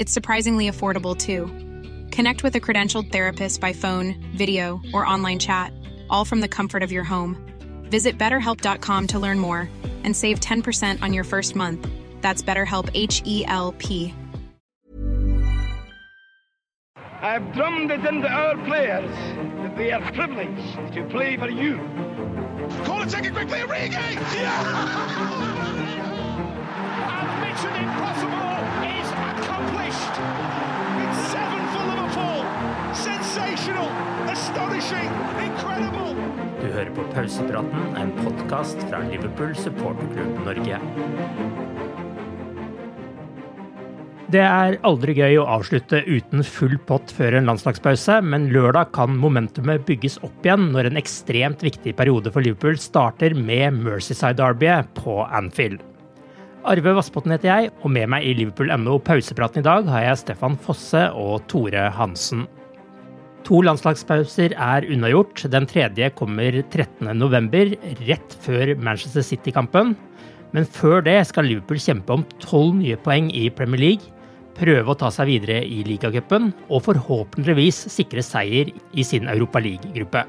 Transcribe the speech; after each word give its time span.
It's 0.00 0.14
surprisingly 0.14 0.66
affordable 0.66 1.14
too. 1.14 1.44
Connect 2.10 2.42
with 2.42 2.54
a 2.54 2.58
credentialed 2.58 3.12
therapist 3.12 3.60
by 3.60 3.74
phone, 3.74 4.14
video, 4.34 4.80
or 4.94 5.04
online 5.04 5.38
chat, 5.38 5.74
all 6.08 6.24
from 6.24 6.40
the 6.40 6.48
comfort 6.48 6.82
of 6.82 6.90
your 6.90 7.04
home. 7.04 7.36
Visit 7.82 8.16
betterhelp.com 8.16 9.08
to 9.08 9.18
learn 9.18 9.38
more 9.38 9.68
and 10.02 10.16
save 10.16 10.40
10% 10.40 11.02
on 11.02 11.12
your 11.12 11.22
first 11.22 11.54
month. 11.54 11.86
That's 12.22 12.42
BetterHelp 12.42 12.88
H 12.94 13.20
E 13.26 13.44
L 13.44 13.72
P. 13.72 14.14
I've 17.20 17.52
drummed 17.52 17.90
it 17.90 18.02
into 18.02 18.26
our 18.26 18.56
players 18.64 19.10
that 19.58 19.76
they 19.76 19.92
are 19.92 20.12
privileged 20.12 20.94
to 20.94 21.06
play 21.10 21.36
for 21.36 21.50
you. 21.50 21.76
Call 22.86 22.96
Corner 23.00 23.10
taken 23.10 23.34
quickly, 23.34 23.58
Origi! 23.58 24.16
And 27.12 27.52
mission 27.52 27.74
impossible 27.74 28.39
Du 36.60 36.66
hører 36.68 36.90
på 36.92 37.04
Pausepraten, 37.14 37.86
en 37.96 38.10
podkast 38.20 38.82
fra 38.90 39.00
Liverpool 39.08 39.54
supporterklubb 39.56 40.42
Norge. 40.44 40.80
Det 44.30 44.42
er 44.44 44.76
aldri 44.86 45.16
gøy 45.16 45.40
å 45.40 45.46
avslutte 45.56 46.04
uten 46.06 46.44
full 46.46 46.76
pott 46.86 47.10
før 47.16 47.34
en 47.38 47.48
landslagspause, 47.50 48.20
men 48.22 48.46
lørdag 48.54 48.92
kan 48.94 49.16
momentumet 49.18 49.82
bygges 49.88 50.20
opp 50.22 50.46
igjen 50.46 50.68
når 50.70 50.92
en 50.92 51.00
ekstremt 51.00 51.64
viktig 51.66 51.96
periode 51.98 52.30
for 52.30 52.46
Liverpool 52.46 52.78
starter 52.78 53.34
med 53.34 53.80
Mercyside-derbyet 53.80 54.92
på 55.00 55.18
Anfield. 55.24 55.82
Arve 56.68 56.94
Vassbotn 57.00 57.32
heter 57.34 57.50
jeg, 57.50 57.74
og 57.80 57.90
med 57.96 58.12
meg 58.12 58.28
i 58.28 58.36
Liverpool.no 58.38 59.00
pausepraten 59.02 59.64
i 59.64 59.66
dag 59.66 59.88
har 59.90 60.10
jeg 60.10 60.22
Stefan 60.26 60.60
Fosse 60.60 61.08
og 61.16 61.48
Tore 61.50 61.88
Hansen. 61.96 62.46
To 63.48 63.62
landslagspauser 63.64 64.54
er 64.54 64.86
unnagjort. 64.92 65.44
Den 65.52 65.66
tredje 65.70 66.10
kommer 66.18 66.60
13.11, 66.60 67.76
rett 68.06 68.36
før 68.44 68.74
Manchester 68.78 69.24
City-kampen. 69.26 69.94
Men 70.54 70.66
før 70.66 71.04
det 71.06 71.18
skal 71.28 71.46
Liverpool 71.46 71.80
kjempe 71.80 72.16
om 72.16 72.24
tolv 72.42 72.74
nye 72.80 72.98
poeng 73.00 73.30
i 73.36 73.46
Premier 73.54 73.80
League, 73.84 74.12
prøve 74.58 74.92
å 74.92 74.98
ta 74.98 75.08
seg 75.14 75.30
videre 75.30 75.62
i 75.64 75.80
ligacupen 75.86 76.50
og 76.68 76.84
forhåpentligvis 76.88 77.86
sikre 77.94 78.24
seier 78.24 78.68
i 78.70 79.06
sin 79.06 79.30
Europa 79.30 79.62
League-gruppe. 79.62 80.26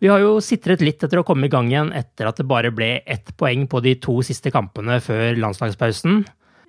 Vi 0.00 0.08
har 0.08 0.22
jo 0.22 0.38
sitret 0.40 0.80
litt 0.80 1.02
etter 1.04 1.20
å 1.20 1.26
komme 1.28 1.50
i 1.50 1.52
gang 1.52 1.68
igjen 1.68 1.90
etter 1.92 2.30
at 2.30 2.38
det 2.40 2.46
bare 2.48 2.70
ble 2.72 3.02
ett 3.04 3.34
poeng 3.36 3.66
på 3.68 3.82
de 3.84 3.98
to 4.00 4.14
siste 4.24 4.52
kampene 4.54 4.96
før 5.04 5.36
landslagspausen. 5.36 6.22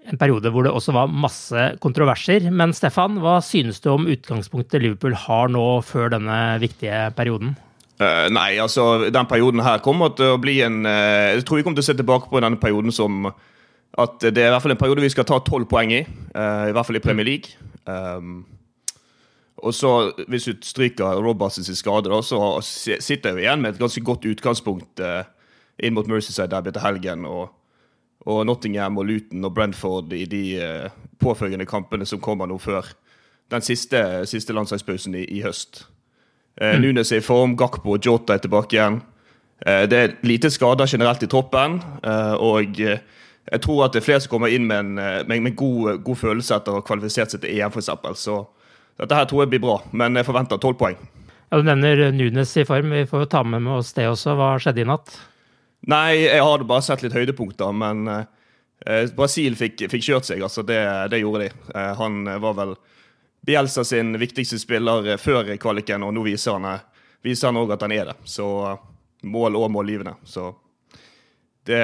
En 0.09 0.17
periode 0.17 0.49
hvor 0.49 0.65
det 0.65 0.71
også 0.73 0.95
var 0.95 1.11
masse 1.13 1.65
kontroverser. 1.83 2.47
Men 2.49 2.73
Stefan, 2.73 3.19
hva 3.21 3.37
synes 3.45 3.79
du 3.83 3.91
om 3.93 4.07
utgangspunktet 4.09 4.81
Liverpool 4.81 5.13
har 5.27 5.51
nå 5.53 5.65
før 5.85 6.15
denne 6.15 6.37
viktige 6.61 7.11
perioden? 7.17 7.53
Uh, 8.01 8.25
nei, 8.33 8.55
altså 8.57 9.11
den 9.13 9.27
perioden 9.29 9.61
her 9.61 9.81
kommer 9.85 10.09
til 10.17 10.33
å 10.33 10.39
bli 10.41 10.55
en 10.65 10.79
uh, 10.87 11.35
Jeg 11.35 11.43
tror 11.45 11.59
vi 11.59 11.65
kommer 11.67 11.77
til 11.77 11.85
å 11.85 11.89
se 11.91 11.97
tilbake 11.99 12.31
på 12.31 12.41
denne 12.41 12.57
perioden 12.57 12.93
som 12.95 13.27
at 14.01 14.23
det 14.23 14.41
er 14.41 14.47
i 14.47 14.53
hvert 14.55 14.63
fall 14.63 14.73
en 14.73 14.79
periode 14.79 15.03
vi 15.03 15.11
skal 15.11 15.27
ta 15.27 15.37
tolv 15.43 15.67
poeng 15.69 15.91
i. 15.93 15.99
Uh, 16.33 16.71
I 16.71 16.73
hvert 16.73 16.87
fall 16.87 16.97
i 16.97 17.03
Premier 17.03 17.27
League. 17.27 17.53
Um, 17.85 18.47
og 19.61 19.75
så, 19.77 19.91
Hvis 20.31 20.47
du 20.49 20.65
stryker 20.65 21.21
Robertsens 21.21 21.69
skade, 21.77 22.09
da, 22.09 22.23
så 22.25 22.39
sitter 22.63 23.35
vi 23.37 23.43
igjen 23.43 23.61
med 23.61 23.75
et 23.75 23.81
ganske 23.83 24.01
godt 24.01 24.25
utgangspunkt 24.25 25.03
inn 25.77 25.93
mot 25.93 26.07
Mercyside 26.09 26.49
derby 26.49 26.71
til 26.73 26.81
helgen. 26.81 27.27
Og, 27.29 27.51
og 28.29 28.43
Nottingham 28.45 28.99
og 29.01 29.07
Luton 29.09 29.45
og 29.47 29.53
Brentford 29.55 30.11
i 30.13 30.25
de 30.29 30.43
eh, 30.61 30.89
påfølgende 31.21 31.65
kampene 31.69 32.05
som 32.05 32.21
kommer 32.21 32.49
nå 32.49 32.57
før 32.61 32.85
den 33.51 33.63
siste, 33.65 33.99
siste 34.29 34.53
landslagspausen 34.55 35.15
i, 35.19 35.25
i 35.37 35.41
høst. 35.43 35.85
Eh, 36.61 36.77
Nunes 36.79 37.11
er 37.11 37.21
i 37.21 37.25
form, 37.25 37.55
Gakpo 37.59 37.95
og 37.95 38.05
Jota 38.05 38.35
er 38.37 38.43
tilbake 38.43 38.77
igjen. 38.77 39.01
Eh, 39.65 39.83
det 39.89 39.97
er 39.99 40.13
lite 40.27 40.51
skader 40.53 40.87
generelt 40.89 41.23
i 41.23 41.29
troppen. 41.31 41.79
eh, 42.03 42.33
og 42.37 42.77
jeg 42.79 43.61
tror 43.65 43.85
at 43.87 43.95
det 43.95 44.03
er 44.03 44.05
flere 44.05 44.21
som 44.21 44.31
kommer 44.35 44.53
inn 44.53 44.67
med 44.69 44.79
en 44.79 44.93
med, 45.27 45.41
med 45.41 45.55
god, 45.57 46.03
god 46.05 46.19
følelse 46.19 46.55
etter 46.55 46.75
å 46.75 46.79
ha 46.79 46.85
kvalifisert 46.85 47.33
seg 47.33 47.41
til 47.41 47.57
EM, 47.57 47.73
f.eks. 47.73 47.89
Så 48.21 48.37
dette 49.01 49.17
her 49.17 49.25
tror 49.25 49.43
jeg 49.43 49.55
blir 49.55 49.63
bra. 49.63 49.79
Men 49.97 50.15
jeg 50.15 50.27
forventer 50.27 50.61
tolv 50.61 50.77
poeng. 50.77 50.99
Ja, 51.49 51.57
Du 51.57 51.65
nevner 51.67 52.11
Nunes 52.15 52.53
i 52.57 52.63
form. 52.63 52.93
Vi 52.93 53.07
får 53.09 53.25
jo 53.25 53.31
ta 53.33 53.41
med 53.43 53.65
med 53.65 53.79
oss 53.81 53.91
det 53.97 54.05
også. 54.07 54.37
Hva 54.37 54.53
skjedde 54.61 54.85
i 54.85 54.87
natt? 54.87 55.17
Nei, 55.89 56.27
jeg 56.27 56.43
hadde 56.45 56.67
bare 56.69 56.85
sett 56.85 57.01
litt 57.01 57.15
høydepunkter, 57.15 57.71
men 57.73 58.05
eh, 58.11 59.07
Brasil 59.17 59.55
fikk, 59.57 59.87
fikk 59.89 60.03
kjørt 60.05 60.27
seg. 60.29 60.43
altså 60.45 60.61
Det, 60.67 60.77
det 61.09 61.21
gjorde 61.23 61.47
de. 61.47 61.51
Eh, 61.73 61.91
han 61.97 62.19
eh, 62.27 62.41
var 62.43 62.57
vel 62.59 62.75
Bielsa 63.41 63.83
sin 63.87 64.13
viktigste 64.21 64.59
spiller 64.61 65.13
eh, 65.15 65.17
før 65.21 65.49
kvaliken, 65.57 66.05
og 66.05 66.13
nå 66.13 66.25
viser 66.27 66.59
han 66.59 66.67
eh, 66.75 66.83
viser 67.25 67.57
òg 67.57 67.73
at 67.73 67.85
han 67.87 67.95
er 67.95 68.11
det. 68.11 68.17
Så 68.29 68.47
eh, 68.69 68.83
mål 69.23 69.57
og 69.57 69.71
målgivende. 69.73 70.15
Så 70.25 70.51
det 71.69 71.81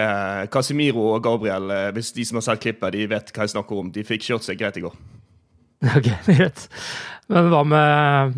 Casimiro 0.54 1.04
og 1.16 1.24
Gabriel, 1.26 1.70
eh, 1.74 1.90
hvis 1.98 2.14
de 2.14 2.26
som 2.26 2.38
har 2.40 2.46
sett 2.48 2.62
klippet, 2.64 2.94
de 2.94 3.10
vet 3.10 3.34
hva 3.34 3.46
jeg 3.46 3.56
snakker 3.56 3.82
om. 3.82 3.92
De 3.94 4.06
fikk 4.06 4.30
kjørt 4.30 4.46
seg 4.46 4.62
greit 4.62 4.78
i 4.78 4.86
går. 4.86 4.98
Ok, 5.98 6.08
greit. 6.26 6.64
Men 7.30 7.52
hva 7.52 7.60
med 7.68 8.38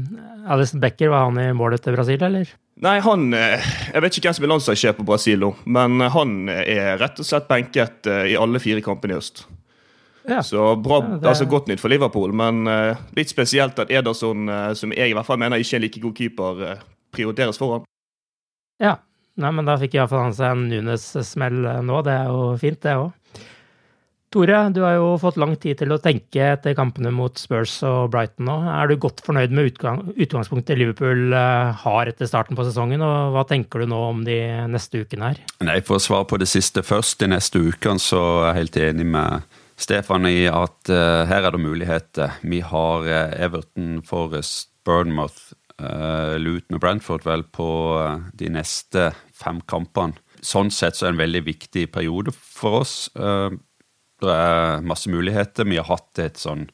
Alison 0.52 0.82
Becker? 0.84 1.12
Var 1.14 1.28
han 1.29 1.38
i 1.40 1.46
målet 1.55 1.84
til 1.85 1.96
Brasil, 1.96 2.20
eller? 2.26 2.50
Nei, 2.79 2.99
han 3.03 3.34
eh, 3.35 3.59
Jeg 3.93 4.02
vet 4.05 4.17
ikke 4.17 4.29
hvem 4.29 4.35
som 4.37 4.46
er 4.47 4.52
landslagssjef 4.53 4.97
på 5.02 5.05
Brasil 5.08 5.41
nå, 5.41 5.49
men 5.67 5.99
han 6.14 6.35
er 6.53 6.93
rett 7.02 7.20
og 7.20 7.28
slett 7.28 7.49
benket 7.49 8.08
eh, 8.08 8.29
i 8.31 8.37
alle 8.40 8.61
fire 8.64 8.84
kampene 8.85 9.16
i 9.16 9.20
høst. 9.20 9.43
Ja. 10.29 10.40
Så 10.46 10.76
bra, 10.79 11.02
Ja, 11.03 11.17
det- 11.17 11.28
altså 11.34 11.47
godt 11.49 11.67
nytt 11.67 11.81
for 11.81 11.90
Liverpool, 11.91 12.31
men 12.31 12.67
eh, 12.67 12.96
litt 13.17 13.31
spesielt 13.34 13.79
at 13.84 13.91
Ederson, 13.91 14.47
eh, 14.49 14.73
som 14.79 14.93
jeg 14.96 15.11
i 15.11 15.14
hvert 15.17 15.26
fall 15.28 15.40
mener 15.41 15.59
ikke 15.59 15.76
er 15.76 15.81
en 15.81 15.87
like 15.87 16.02
god 16.05 16.16
keeper, 16.16 16.64
eh, 16.70 16.81
prioriteres 17.16 17.58
foran. 17.59 17.84
Ja. 18.79 18.96
Nei, 19.40 19.52
men 19.55 19.64
da 19.66 19.78
fikk 19.79 19.93
iallfall 19.96 20.26
han 20.26 20.34
seg 20.35 20.52
en 20.52 20.66
Nunes-smell 20.67 21.61
nå. 21.87 21.99
Det 22.03 22.11
er 22.11 22.26
jo 22.28 22.58
fint, 22.59 22.79
det 22.84 22.91
òg. 22.99 23.14
Tore, 24.29 24.58
du 24.70 24.84
har 24.85 24.99
jo 24.99 25.16
fått 25.17 25.40
lang 25.41 25.55
tid 25.58 25.79
til 25.79 25.90
å 25.90 25.97
tenke 25.97 26.52
etter 26.52 26.76
kampene 26.78 27.09
mot 27.09 27.34
Spurs 27.41 27.79
og 27.87 28.11
Brighton 28.14 28.46
nå. 28.46 28.58
Er 28.70 28.91
du 28.91 28.99
godt 29.02 29.23
fornøyd 29.26 29.55
med 29.58 29.72
utgang, 29.72 30.03
utgangspunktet 30.14 30.78
Liverpool 30.78 31.34
eh, 31.34 31.72
har 31.81 32.11
etter 32.11 32.29
starten 32.29 32.58
på 32.58 32.66
sesongen, 32.67 33.02
og 33.02 33.34
hva 33.34 33.41
tenker 33.49 33.81
du 33.81 33.90
nå 33.90 34.02
om 34.11 34.20
de 34.28 34.37
neste 34.70 35.02
ukene 35.02 35.31
her? 35.31 35.40
Nei, 35.66 35.79
For 35.81 35.97
å 35.97 36.03
svare 36.03 36.28
på 36.29 36.37
det 36.37 36.46
siste 36.52 36.84
først. 36.85 37.17
De 37.23 37.31
neste 37.31 37.58
ukene 37.58 37.97
så 38.03 38.20
er 38.43 38.46
jeg 38.52 38.58
helt 38.59 38.78
enig 38.84 39.08
med 39.16 39.55
Stefan 39.79 40.28
i 40.29 40.43
at 40.52 40.91
uh, 40.93 41.26
her 41.26 41.47
er 41.47 41.55
det 41.55 41.64
muligheter. 41.64 42.35
Vi 42.46 42.59
har 42.61 43.08
uh, 43.09 43.34
Everton, 43.34 44.03
Forest, 44.05 44.70
Burnmouth, 44.85 45.55
uh, 45.81 46.35
Luton 46.37 46.78
og 46.78 46.84
Brentford 46.84 47.26
vel 47.26 47.47
på 47.49 47.72
de 48.37 48.52
neste 48.53 49.09
fem 49.34 49.64
kampene. 49.66 50.22
Sånn 50.46 50.70
sett 50.72 50.96
så 50.96 51.08
er 51.08 51.09
det 51.09 51.17
en 51.17 51.23
veldig 51.23 51.43
viktig 51.47 51.87
periode 51.96 52.35
for 52.37 52.84
oss. 52.84 52.93
Uh, 53.17 53.58
det 54.23 54.35
er 54.35 54.85
masse 54.85 55.11
muligheter. 55.11 55.67
Vi 55.69 55.79
har 55.79 55.87
hatt 55.89 56.21
et 56.21 56.39
sånn 56.41 56.67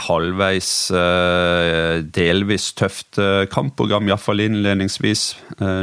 halvveis, 0.00 0.70
uh, 0.94 2.00
delvis 2.16 2.70
tøft 2.78 3.18
kampprogram, 3.52 4.08
iallfall 4.08 4.44
innledningsvis. 4.46 5.24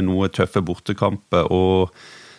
Noe 0.06 0.30
tøffe 0.34 0.64
bortekamper. 0.64 1.52
og 1.52 1.92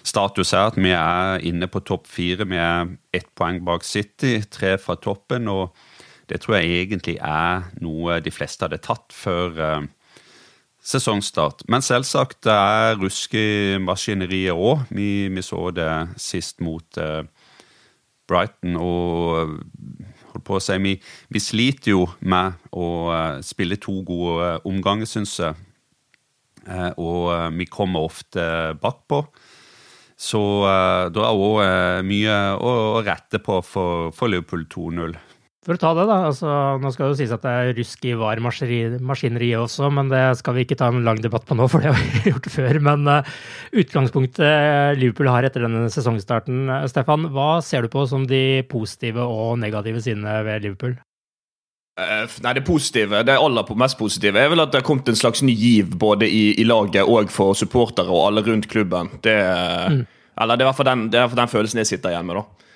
Status 0.03 0.53
er 0.55 0.71
at 0.71 0.79
vi 0.79 0.91
er 0.95 1.45
inne 1.45 1.69
på 1.69 1.83
topp 1.85 2.07
fire. 2.09 2.47
Vi 2.49 2.57
er 2.57 2.89
ett 3.13 3.29
poeng 3.37 3.61
bak 3.67 3.85
City, 3.85 4.39
tre 4.49 4.77
fra 4.81 4.97
toppen. 4.99 5.47
og 5.47 5.75
Det 6.27 6.41
tror 6.41 6.59
jeg 6.59 6.83
egentlig 6.83 7.17
er 7.21 7.69
noe 7.83 8.19
de 8.23 8.33
fleste 8.33 8.65
hadde 8.65 8.81
tatt 8.83 9.13
før 9.13 9.87
sesongstart. 10.89 11.65
Men 11.67 11.83
selvsagt, 11.85 12.43
det 12.47 12.55
er 12.55 12.97
rusk 12.99 13.35
i 13.37 13.77
maskineriet 13.83 14.55
òg. 14.55 14.87
Vi, 14.95 15.27
vi, 15.31 15.43
så 15.45 15.69
det 15.75 15.89
sist 16.21 16.63
mot 16.63 16.99
Brighton 18.29 18.77
og 18.79 19.55
holdt 20.29 20.45
på 20.45 20.57
å 20.57 20.61
si, 20.63 20.77
vi, 20.83 20.95
vi 21.33 21.41
sliter 21.41 21.95
jo 21.95 22.05
med 22.21 22.69
å 22.71 22.87
uh, 23.09 23.39
spille 23.45 23.79
to 23.81 23.99
gode 24.07 24.59
omganger, 24.69 25.09
syns 25.09 25.39
jeg. 25.41 25.57
og 27.01 27.55
vi 27.57 27.65
kommer 27.65 28.05
ofte 28.05 28.43
bakpå. 28.81 29.23
Så 30.19 30.41
da 31.15 31.23
er 31.25 31.41
òg 31.41 32.03
mye 32.05 32.35
å, 32.59 32.99
rette 33.01 33.39
på 33.41 33.61
for, 33.65 34.11
for 34.13 34.29
Liverpool 34.29 34.67
2-0. 34.69 35.15
For 35.67 35.75
å 35.75 35.79
ta 35.81 35.89
det, 35.91 36.05
da. 36.07 36.17
altså 36.29 36.51
Nå 36.79 36.91
skal 36.93 37.05
det 37.05 37.09
jo 37.11 37.17
sies 37.19 37.33
at 37.35 37.43
det 37.43 37.51
er 37.51 37.73
rusk 37.75 38.05
i 38.07 38.13
VAR-maskineriet 38.15 39.59
også, 39.59 39.89
men 39.91 40.07
det 40.11 40.21
skal 40.39 40.55
vi 40.55 40.63
ikke 40.63 40.77
ta 40.79 40.87
en 40.87 41.03
lang 41.03 41.19
debatt 41.19 41.43
på 41.49 41.57
nå, 41.59 41.67
for 41.71 41.83
det 41.83 41.91
har 41.91 41.99
vi 41.99 42.31
gjort 42.31 42.47
før. 42.53 42.79
Men 42.87 43.03
uh, 43.09 43.35
utgangspunktet 43.83 44.95
Liverpool 45.01 45.31
har 45.31 45.47
etter 45.47 45.67
denne 45.67 45.89
sesongstarten, 45.91 46.71
Stefan, 46.91 47.27
hva 47.35 47.57
ser 47.65 47.83
du 47.83 47.91
på 47.91 48.05
som 48.07 48.23
de 48.29 48.63
positive 48.71 49.27
og 49.27 49.59
negative 49.59 50.03
sidene 50.05 50.39
ved 50.47 50.63
Liverpool? 50.67 50.95
Nei, 51.99 52.53
Det 52.55 52.63
positive, 52.63 53.23
det 53.27 53.35
aller 53.35 53.73
mest 53.75 53.97
positive 53.99 54.39
er 54.39 54.47
vel 54.53 54.63
at 54.63 54.71
det 54.71 54.79
har 54.79 54.87
kommet 54.87 55.09
en 55.11 55.19
slags 55.19 55.41
ny 55.43 55.51
giv 55.51 55.97
både 55.99 56.29
i, 56.31 56.53
i 56.55 56.63
laget 56.63 57.03
og 57.03 57.27
for 57.33 57.57
supportere 57.59 58.07
og 58.07 58.29
alle 58.29 58.45
rundt 58.45 58.69
klubben. 58.71 59.11
Det, 59.19 59.35
mm. 59.35 59.99
Eller 60.39 60.55
det 60.55 60.63
er 60.63 60.67
i 60.67 60.69
hvert 60.69 60.79
fall 60.79 60.91
den, 60.93 61.09
den 61.11 61.51
følelsen 61.51 61.83
jeg 61.83 61.91
sitter 61.91 62.13
igjen 62.13 62.29
med. 62.29 62.39
da. 62.39 62.68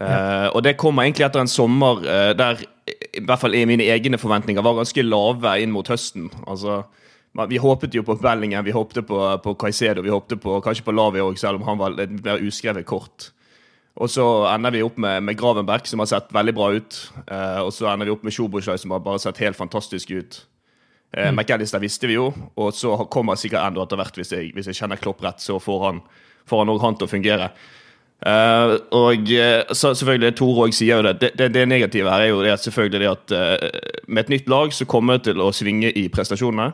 Ja. 0.00 0.06
Uh, 0.08 0.48
og 0.56 0.62
det 0.64 0.78
kommer 0.80 1.04
egentlig 1.04 1.26
etter 1.26 1.42
en 1.42 1.50
sommer 1.50 2.00
uh, 2.06 2.30
der 2.36 2.62
i 2.90 3.20
hvert 3.20 3.42
fall 3.42 3.56
mine 3.68 3.84
egne 3.92 4.18
forventninger 4.18 4.64
var 4.64 4.78
ganske 4.78 5.04
lave 5.04 5.52
inn 5.60 5.72
mot 5.74 5.88
høsten. 5.88 6.30
Altså, 6.48 6.82
Vi 7.48 7.60
håpet 7.62 7.94
jo 7.94 8.02
på 8.02 8.16
Bellingham, 8.18 8.64
vi 8.64 8.74
håpte 8.74 9.02
på, 9.02 9.18
på 9.44 9.54
Caicedo, 9.54 10.02
vi 10.02 10.10
håpte 10.10 10.36
på, 10.36 10.60
kanskje 10.64 10.84
på 10.84 10.94
Lavi 10.94 11.20
òg, 11.22 11.38
selv 11.38 11.60
om 11.60 11.68
han 11.68 11.78
var 11.78 11.94
et 12.00 12.10
mer 12.24 12.42
uskrevet 12.42 12.86
kort. 12.86 13.30
Og 14.00 14.10
så 14.10 14.24
ender 14.50 14.72
vi 14.74 14.82
opp 14.82 14.96
med, 14.98 15.22
med 15.22 15.38
Gravenberg, 15.38 15.86
som 15.86 16.00
har 16.02 16.08
sett 16.10 16.32
veldig 16.32 16.54
bra 16.56 16.70
ut. 16.72 16.98
Uh, 17.30 17.60
og 17.66 17.72
så 17.74 17.90
ender 17.92 18.08
vi 18.08 18.14
opp 18.14 18.24
med 18.26 18.34
Sjoboslaj, 18.34 18.80
som 18.82 18.94
har 18.94 19.04
bare 19.04 19.20
sett 19.22 19.42
helt 19.44 19.58
fantastisk 19.58 20.10
ut. 20.10 20.40
Mm. 21.10 21.34
McAllister 21.34 21.82
visste 21.82 22.06
vi 22.06 22.14
jo, 22.14 22.28
og 22.54 22.74
så 22.74 22.94
kommer 23.10 23.38
sikkert 23.38 23.66
enda 23.66 23.82
etter 23.82 23.98
hvert, 23.98 24.18
hvis 24.20 24.30
jeg, 24.30 24.52
hvis 24.54 24.70
jeg 24.70 24.78
kjenner 24.78 25.00
Klopp 25.00 25.22
rett, 25.26 25.42
så 25.42 25.58
får 25.58 25.86
han, 25.88 25.98
får 26.46 26.62
han 26.62 26.78
han 26.82 26.98
til 26.98 27.08
å 27.08 27.10
fungere. 27.10 27.50
Uh, 28.20 28.76
og 28.92 29.30
så 29.72 29.94
selvfølgelig, 29.96 30.34
Tor 30.36 30.58
òg 30.66 30.74
sier 30.76 31.00
jo 31.00 31.06
det. 31.06 31.14
Det, 31.22 31.30
det. 31.40 31.48
det, 31.54 31.64
negative 31.68 32.12
her 32.12 32.26
er 32.26 32.32
jo 32.34 32.42
det 32.44 32.52
at 32.52 32.64
selvfølgelig 32.66 33.00
det 33.00 33.10
at 33.10 33.34
med 34.08 34.24
et 34.26 34.32
nytt 34.34 34.48
lag 34.52 34.74
så 34.76 34.84
kommer 34.84 35.16
det 35.16 35.30
til 35.30 35.40
å 35.40 35.52
svinge 35.56 35.92
i 35.96 36.08
prestasjonene. 36.12 36.72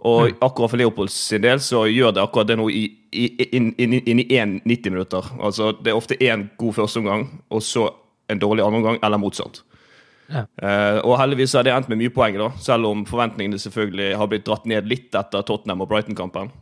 Og 0.00 0.30
mm. 0.30 0.36
akkurat 0.40 0.72
for 0.72 0.80
Leopolds 0.80 1.16
sin 1.28 1.42
del 1.44 1.60
så 1.60 1.84
gjør 1.90 2.14
det 2.16 2.22
akkurat 2.22 2.48
det 2.48 2.56
nå 2.56 2.70
i, 2.72 2.86
i, 3.12 3.26
inn, 3.56 3.72
inn, 3.76 3.98
inn, 4.00 4.22
i 4.22 4.28
én 4.38 4.56
90 4.64 4.94
minutter. 4.94 5.26
Altså 5.40 5.74
Det 5.76 5.92
er 5.92 5.98
ofte 5.98 6.16
én 6.24 6.48
god 6.60 6.78
førsteomgang, 6.78 7.26
og 7.50 7.62
så 7.62 7.90
en 8.30 8.40
dårlig 8.40 8.64
andreomgang, 8.64 9.00
eller 9.02 9.20
motsatt. 9.20 9.62
Ja. 10.30 10.46
Uh, 10.62 11.00
og 11.02 11.16
heldigvis 11.18 11.56
har 11.58 11.66
det 11.66 11.74
endt 11.74 11.90
med 11.90 11.98
mye 12.00 12.12
poeng, 12.14 12.38
da, 12.38 12.52
selv 12.62 12.88
om 12.88 13.02
forventningene 13.08 13.58
selvfølgelig 13.60 14.14
har 14.16 14.30
blitt 14.30 14.46
dratt 14.46 14.68
ned 14.70 14.88
litt 14.88 15.16
etter 15.18 15.44
Tottenham 15.44 15.82
og 15.84 15.90
Brighton-kampen. 15.90 16.52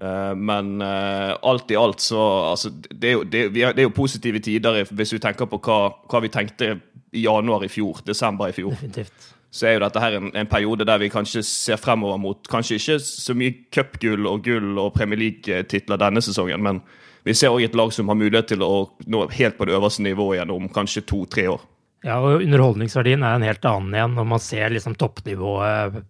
Uh, 0.00 0.32
men 0.38 0.78
uh, 0.80 1.34
alt 1.44 1.70
i 1.70 1.76
alt 1.76 2.00
så 2.00 2.22
altså, 2.48 2.70
det, 2.72 3.10
er 3.10 3.12
jo, 3.12 3.26
det, 3.28 3.42
er, 3.44 3.74
det, 3.76 3.82
er 3.82 3.86
jo, 3.86 3.92
positive 3.92 4.40
tider 4.40 4.80
hvis 4.88 5.12
vi 5.12 5.20
tenker 5.20 5.50
på 5.50 5.60
hva, 5.60 5.82
hva 6.08 6.22
vi 6.24 6.32
tenkte 6.32 6.70
i 7.12 7.26
januar 7.26 7.66
i 7.66 7.68
fjor, 7.70 8.00
desember 8.06 8.48
i 8.48 8.56
fjor. 8.56 8.72
Definitivt 8.72 9.32
så 9.52 9.68
er 9.68 9.74
jo 9.76 9.82
dette 9.84 10.00
her 10.00 10.14
en, 10.16 10.30
en, 10.32 10.48
periode 10.48 10.86
der 10.88 11.00
vi 11.02 11.10
kanskje 11.12 11.42
ser 11.44 11.80
fremover 11.80 12.16
mot 12.20 12.48
kanskje 12.48 12.78
ikke 12.78 12.94
så 13.04 13.34
mye 13.36 13.52
cupgull 13.74 14.24
og 14.30 14.46
gull 14.46 14.78
og 14.80 14.94
Premier 14.96 15.20
League-titler 15.20 16.00
denne 16.00 16.22
sesongen, 16.24 16.62
men 16.64 16.80
vi 17.22 17.34
ser 17.36 17.52
òg 17.52 17.66
et 17.66 17.76
lag 17.76 17.92
som 17.94 18.08
har 18.08 18.18
mulighet 18.18 18.48
til 18.54 18.64
å 18.64 18.88
nå 19.12 19.26
helt 19.36 19.58
på 19.58 19.68
det 19.68 19.76
øverste 19.76 20.06
nivået 20.06 20.38
igjen 20.38 20.54
om 20.54 20.70
kanskje 20.72 21.04
to-tre 21.06 21.44
år. 21.52 21.60
Ja, 22.02 22.16
og 22.18 22.42
underholdningsverdien 22.42 23.22
er 23.22 23.36
en 23.36 23.44
helt 23.46 23.68
annen 23.68 23.92
igjen 23.94 24.16
når 24.16 24.26
man 24.32 24.42
ser 24.42 24.72
liksom 24.74 24.96
toppnivået 24.98 26.00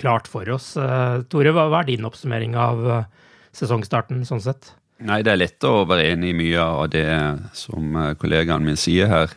klart 0.00 0.30
for 0.30 0.48
oss. 0.54 0.70
Eh, 0.80 1.18
Tore, 1.28 1.52
hva 1.52 1.66
er 1.82 1.90
din 1.90 2.06
oppsummering 2.08 2.54
av 2.56 2.80
eh, 2.94 3.23
sesongstarten 3.54 4.24
sånn 4.28 4.42
sett? 4.44 4.74
Nei, 5.02 5.22
Det 5.22 5.32
er 5.32 5.40
lett 5.40 5.66
å 5.66 5.84
være 5.88 6.12
enig 6.12 6.30
i 6.32 6.38
mye 6.38 6.62
av 6.62 6.88
det 6.92 7.08
som 7.56 7.96
eh, 7.98 8.14
kollegaen 8.18 8.64
min 8.64 8.78
sier 8.78 9.10
her. 9.10 9.32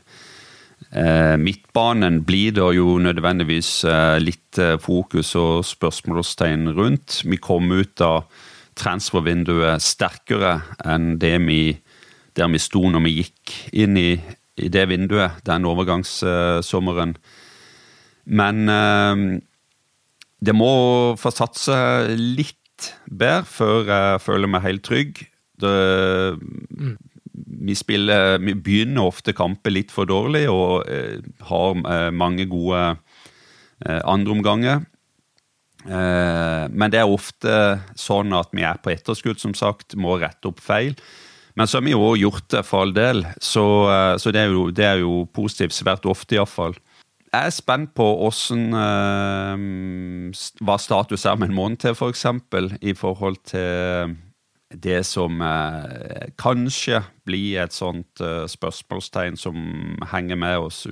Eh, 0.92 1.36
midtbanen 1.42 2.22
blir 2.26 2.54
det 2.56 2.68
jo 2.78 2.98
nødvendigvis 3.02 3.72
eh, 3.90 4.18
litt 4.22 4.60
fokus 4.84 5.34
og 5.40 5.66
spørsmålstegn 5.66 6.70
rundt. 6.78 7.24
Vi 7.26 7.42
kom 7.42 7.72
ut 7.74 8.02
av 8.06 8.30
transfervinduet 8.78 9.82
sterkere 9.82 10.60
enn 10.86 11.18
det 11.18 11.36
vi, 11.48 11.62
der 12.38 12.54
vi 12.54 12.62
sto 12.62 12.86
når 12.86 13.06
vi 13.08 13.16
gikk 13.24 13.58
inn 13.74 13.98
i, 13.98 14.12
i 14.62 14.70
det 14.70 14.86
vinduet 14.92 15.42
den 15.50 15.66
overgangssommeren. 15.66 17.16
Men 18.28 18.70
det 20.38 20.54
må 20.54 20.72
få 21.18 21.32
satse 21.34 21.78
litt 22.14 22.67
bedre 23.10 23.44
før 23.50 23.90
jeg 23.90 24.24
føler 24.24 24.52
meg 24.52 24.66
helt 24.66 24.86
trygg. 24.88 25.24
Det, 25.58 25.76
mm 26.78 26.98
vi, 27.68 27.76
spiller, 27.76 28.38
vi 28.42 28.56
begynner 28.56 29.08
ofte 29.08 29.34
kamper 29.36 29.74
litt 29.74 29.94
for 29.94 30.10
dårlig 30.10 30.46
og 30.52 30.88
eh, 30.92 31.20
har 31.50 31.82
eh, 31.92 32.10
mange 32.16 32.48
gode 32.50 32.84
eh, 33.86 34.02
andreomganger. 34.02 34.86
Eh, 35.86 36.66
men 36.72 36.94
det 36.94 37.02
er 37.02 37.12
ofte 37.12 37.54
sånn 38.00 38.36
at 38.38 38.54
vi 38.56 38.66
er 38.68 38.82
på 38.82 38.94
etterskudd, 38.94 39.42
som 39.42 39.56
sagt, 39.58 39.98
må 40.00 40.18
rette 40.22 40.50
opp 40.50 40.62
feil. 40.64 40.98
Men 41.58 41.70
så 41.70 41.80
har 41.80 41.88
vi 41.88 41.96
jo 41.96 42.14
gjort 42.20 42.50
det 42.54 42.64
for 42.68 42.86
all 42.86 42.94
del, 42.96 43.24
så, 43.42 43.66
eh, 43.94 44.16
så 44.22 44.34
det, 44.34 44.46
er 44.46 44.54
jo, 44.54 44.68
det, 44.72 44.86
er 44.86 45.02
jo, 45.04 45.24
positivt 45.34 45.78
svært 45.78 46.06
ofte, 46.10 46.38
iallfall. 46.38 46.78
Jeg 47.34 47.50
er 47.50 47.52
spent 47.52 47.92
på 47.98 48.06
åssen 48.24 48.72
eh, 48.78 49.66
hva 50.64 50.78
status 50.80 51.26
er 51.26 51.36
om 51.36 51.44
en 51.44 51.56
måned 51.56 51.82
til, 51.84 51.92
f.eks. 51.92 52.00
For 52.00 52.14
eksempel, 52.14 52.72
i 52.82 52.94
forhold 52.96 53.42
til 53.52 54.16
det 54.72 55.02
som 55.08 55.42
eh, 55.44 56.32
kanskje 56.40 57.02
blir 57.28 57.64
et 57.64 57.76
sånt 57.76 58.24
eh, 58.24 58.46
spørsmålstegn 58.48 59.38
som 59.40 59.58
henger 60.12 60.40
med 60.40 60.58
oss 60.70 60.86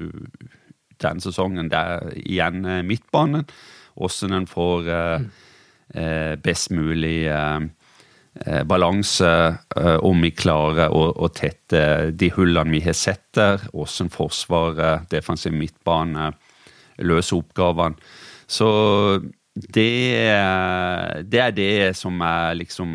denne 1.01 1.24
sesongen, 1.24 1.72
det 1.72 1.80
er 1.80 2.13
igjen 2.24 2.65
eh, 2.65 2.84
midtbanen. 2.88 3.48
Hvordan 3.96 4.42
en 4.42 4.48
får 4.48 4.92
eh, 4.92 5.24
mm. 5.24 5.32
eh, 6.01 6.36
best 6.44 6.72
mulig 6.72 7.27
eh, 7.32 7.60
balanse, 8.68 9.30
om 10.04 10.20
vi 10.25 10.34
klarer 10.36 10.92
å, 10.92 11.06
å, 11.24 11.30
tette 11.32 12.12
de 12.12 12.27
hullene 12.36 12.74
vi 12.74 12.82
har 12.84 12.98
sett 12.98 13.24
der. 13.38 13.63
Hvordan 13.72 14.12
Forsvaret, 14.12 15.08
defensiv 15.13 15.56
midtbane, 15.56 16.34
løser 17.00 17.39
oppgavene. 17.39 17.96
Så 18.48 18.68
det, 19.56 19.88
det, 21.32 21.39
er 21.39 21.54
det 21.56 21.96
som 21.96 22.20
jeg 22.20 22.60
liksom 22.60 22.92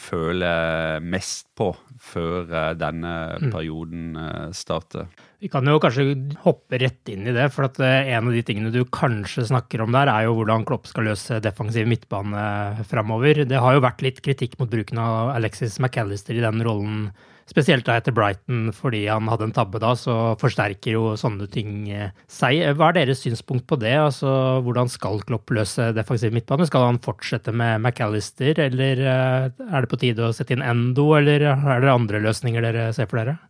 føler 0.00 1.04
mest 1.04 1.50
på 1.58 1.74
før 2.00 2.48
eh, 2.48 2.70
denne 2.80 3.14
mm. 3.38 3.50
perioden 3.52 4.16
eh, 4.16 4.46
starter. 4.56 5.08
Vi 5.40 5.48
kan 5.52 5.68
jo 5.68 5.80
kanskje 5.80 6.14
hoppe 6.44 6.80
rett 6.80 7.12
inn 7.12 7.28
i 7.28 7.34
det, 7.36 7.48
for 7.54 7.68
at 7.68 7.80
eh, 7.84 8.12
en 8.14 8.30
av 8.30 8.36
de 8.36 8.42
tingene 8.46 8.72
du 8.74 8.82
kanskje 8.88 9.46
snakker 9.50 9.84
om 9.84 9.92
der, 9.94 10.10
er 10.12 10.26
jo 10.26 10.36
hvordan 10.38 10.66
Klopp 10.68 10.88
skal 10.90 11.10
løse 11.10 11.40
defensiv 11.44 11.88
midtbane 11.90 12.86
framover. 12.88 13.44
Det 13.48 13.60
har 13.60 13.76
jo 13.76 13.84
vært 13.84 14.04
litt 14.06 14.22
kritikk 14.24 14.56
mot 14.60 14.70
bruken 14.72 15.00
av 15.02 15.34
Alexis 15.36 15.78
McAllister 15.82 16.38
i 16.38 16.44
den 16.44 16.64
rollen 16.66 17.10
Spesielt 17.50 17.82
da 17.88 17.96
etter 17.98 18.14
Brighton, 18.14 18.68
fordi 18.74 19.02
han 19.10 19.26
hadde 19.30 19.48
en 19.48 19.54
tabbe 19.54 19.80
da, 19.82 19.96
så 19.98 20.36
forsterker 20.38 20.94
jo 20.94 21.16
sånne 21.18 21.48
ting 21.50 21.88
eh, 21.90 22.12
seg. 22.30 22.62
Hva 22.78 22.92
er 22.92 23.00
deres 23.00 23.24
synspunkt 23.24 23.66
på 23.70 23.78
det? 23.80 23.96
Altså, 23.98 24.30
Hvordan 24.62 24.90
skal 24.92 25.18
Klopp 25.26 25.50
løse 25.56 25.88
defensiv 25.96 26.30
midtbane? 26.36 26.68
Skal 26.68 26.86
han 26.86 27.02
fortsette 27.02 27.50
med 27.50 27.82
McAllister, 27.82 28.54
eller 28.68 29.02
eh, 29.02 29.50
er 29.66 29.82
det 29.82 29.90
på 29.90 29.98
tide 29.98 30.28
å 30.28 30.34
sette 30.36 30.54
inn 30.54 30.62
Endo, 30.62 31.08
eller 31.18 31.48
er 31.50 31.82
det 31.82 31.90
andre 31.90 32.22
løsninger 32.22 32.62
dere 32.68 32.90
ser 32.94 33.10
for 33.10 33.18
dere? 33.18 33.40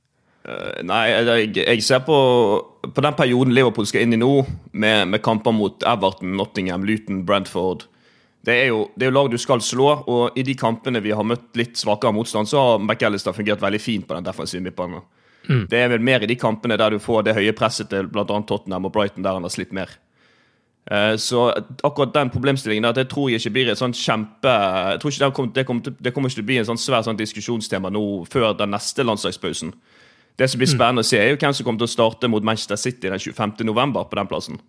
Uh, 0.48 0.80
nei, 0.88 1.04
jeg, 1.12 1.50
jeg, 1.58 1.82
ser 1.84 2.00
på, 2.06 2.16
på 2.80 3.02
den 3.04 3.16
perioden 3.18 3.52
Liverpool 3.52 3.84
skal 3.84 4.06
inn 4.06 4.16
i 4.16 4.22
nå, 4.22 4.32
med, 4.72 5.10
med 5.12 5.20
kamper 5.20 5.52
mot 5.52 5.84
Everton, 5.84 6.32
Nottingham, 6.40 6.88
Luton, 6.88 7.26
Brentford 7.28 7.84
det 8.46 8.54
er, 8.56 8.66
jo, 8.72 8.84
det 8.96 9.04
er 9.04 9.10
jo 9.10 9.16
lag 9.18 9.30
du 9.32 9.36
skal 9.40 9.60
slå, 9.60 9.88
og 10.08 10.38
i 10.38 10.44
de 10.46 10.54
kampene 10.56 11.02
vi 11.04 11.12
har 11.12 11.26
møtt 11.26 11.56
litt 11.60 11.76
svakere 11.76 12.14
motstand, 12.16 12.48
så 12.48 12.60
har 12.60 12.78
McAllister 12.80 13.36
fungert 13.36 13.60
veldig 13.60 13.80
fint 13.82 14.06
på 14.08 14.16
den 14.16 14.24
defensive 14.24 14.64
midtbanen. 14.64 15.02
Mm. 15.48 15.66
Det 15.68 15.76
er 15.80 15.90
vel 15.92 16.04
mer 16.04 16.24
i 16.24 16.28
de 16.30 16.36
kampene 16.40 16.78
der 16.80 16.94
du 16.94 17.02
får 17.02 17.26
det 17.26 17.34
høye 17.36 17.52
presset 17.56 17.90
til 17.92 18.08
bl.a. 18.08 18.24
Tottenham 18.24 18.88
og 18.88 18.94
Brighton, 18.94 19.24
der 19.26 19.36
han 19.36 19.44
har 19.44 19.52
slitt 19.52 19.74
mer. 19.76 19.92
Uh, 20.90 21.14
så 21.20 21.50
akkurat 21.84 22.14
den 22.14 22.32
problemstillingen 22.32 22.88
der, 22.88 22.96
det 23.02 23.10
tror 23.12 23.28
jeg 23.28 23.42
ikke 23.42 23.52
blir 23.58 23.68
et 23.68 23.78
sånn 23.78 23.92
kjempe 23.94 24.48
jeg 24.48 25.02
tror 25.02 25.12
ikke 25.12 25.20
Det 25.20 25.34
kommer, 25.36 25.52
det 25.54 25.64
kommer, 25.68 25.92
det 26.00 26.12
kommer 26.14 26.32
ikke 26.32 26.38
til 26.38 26.46
å 26.46 26.48
bli 26.48 26.56
en 26.62 26.68
sånn 26.70 26.80
svær 26.80 27.04
sånn 27.04 27.20
diskusjonstema 27.20 27.92
nå 27.92 28.02
før 28.32 28.56
den 28.56 28.72
neste 28.72 29.04
landslagspausen. 29.04 29.74
Det 30.40 30.48
som 30.48 30.58
blir 30.58 30.70
mm. 30.70 30.72
spennende 30.72 31.04
å 31.04 31.06
se, 31.06 31.20
er 31.20 31.34
jo 31.34 31.38
hvem 31.42 31.54
som 31.54 31.68
kommer 31.68 31.84
til 31.84 31.90
å 31.90 31.92
starte 31.92 32.30
mot 32.32 32.46
Manchester 32.46 32.80
City 32.80 33.12
den 33.12 33.20
25.11. 33.20 33.92
på 34.00 34.18
den 34.18 34.30
plassen. 34.32 34.62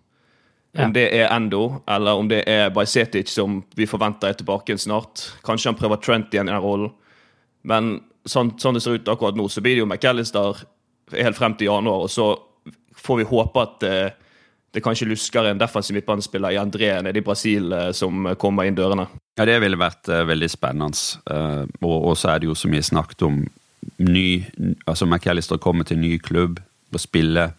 Ja. 0.72 0.86
Om 0.86 0.94
det 0.96 1.04
er 1.12 1.28
Endo, 1.28 1.82
eller 1.84 2.16
om 2.16 2.28
det 2.30 2.42
er 2.48 2.70
Bajsetic, 2.72 3.28
som 3.28 3.60
vi 3.76 3.84
forventer 3.88 4.32
er 4.32 4.38
tilbake 4.38 4.72
igjen 4.72 4.80
snart. 4.80 5.26
Kanskje 5.44 5.68
han 5.68 5.76
prøver 5.76 6.00
Trent 6.00 6.32
igjen 6.32 6.48
i 6.48 6.54
den 6.54 6.64
rollen. 6.64 6.94
Men 7.68 7.98
sånn, 8.24 8.54
sånn, 8.60 8.78
det 8.78 8.82
ser 8.84 8.96
ut 8.96 9.10
akkurat 9.12 9.36
nå, 9.36 9.48
så 9.52 9.60
blir 9.60 9.76
det 9.76 9.82
jo 9.84 9.88
McAllister 9.90 10.64
helt 11.12 11.38
frem 11.38 11.56
til 11.58 11.68
januar. 11.68 12.06
Og 12.06 12.12
så 12.12 12.32
får 12.96 13.20
vi 13.20 13.28
håpe 13.28 13.64
at 13.66 13.86
eh, 13.88 14.14
det 14.72 14.82
kanskje 14.84 15.10
lusker 15.10 15.50
en 15.50 15.60
defensiv 15.60 15.98
midtbanespiller 15.98 16.54
i 16.54 16.60
André 16.60 16.94
nede 17.04 17.20
i 17.20 17.26
Brasil 17.26 17.72
eh, 17.76 17.90
som 17.96 18.32
kommer 18.40 18.68
inn 18.68 18.78
dørene. 18.78 19.06
Ja, 19.36 19.46
det 19.48 19.58
ville 19.62 19.80
vært 19.80 20.08
uh, 20.12 20.22
veldig 20.28 20.48
spennende. 20.52 20.96
Uh, 21.24 21.64
og 21.88 22.12
så 22.20 22.34
er 22.34 22.42
det 22.42 22.50
jo 22.50 22.56
så 22.56 22.68
mye 22.68 22.84
snakket 22.84 23.24
om 23.24 23.42
ny 23.98 24.44
Altså 24.86 25.08
McAllister 25.08 25.58
kommer 25.58 25.82
til 25.88 25.98
ny 25.98 26.12
klubb 26.22 26.60
og 26.92 27.00
spiller 27.02 27.56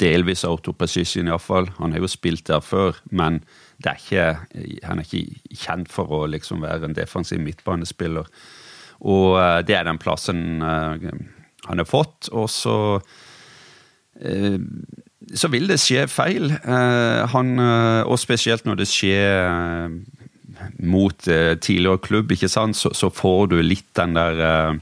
delvis 0.00 0.44
autoprecision, 0.46 1.28
iallfall. 1.28 1.68
Han 1.78 1.94
har 1.94 2.04
jo 2.04 2.10
spilt 2.10 2.46
der 2.48 2.62
før, 2.64 2.98
men 3.10 3.42
er 3.86 3.98
ikke, 3.98 4.26
han 4.84 4.98
er 4.98 5.06
ikke 5.06 5.56
kjent 5.58 5.92
for 5.92 6.10
å 6.10 6.26
liksom 6.30 6.64
være 6.64 6.88
en 6.88 6.96
defensiv 6.96 7.40
midtbanespiller. 7.42 8.26
Og 9.06 9.38
uh, 9.38 9.60
det 9.62 9.76
er 9.78 9.86
den 9.86 10.00
plassen 10.02 10.62
uh, 10.62 10.98
han 11.68 11.82
har 11.82 11.88
fått. 11.88 12.30
Og 12.32 12.48
så 12.50 12.78
uh, 12.98 14.58
så 15.28 15.50
vil 15.52 15.66
det 15.68 15.76
skje 15.82 16.06
feil. 16.08 16.54
Han, 16.64 17.60
og 17.60 18.14
spesielt 18.16 18.64
når 18.64 18.78
det 18.80 18.86
skjer 18.88 19.90
mot 20.88 21.26
tidligere 21.60 22.00
klubb, 22.00 22.32
så, 22.32 22.64
så 22.72 23.10
får 23.12 23.50
du 23.52 23.58
litt 23.60 23.90
den 23.98 24.16
der 24.16 24.78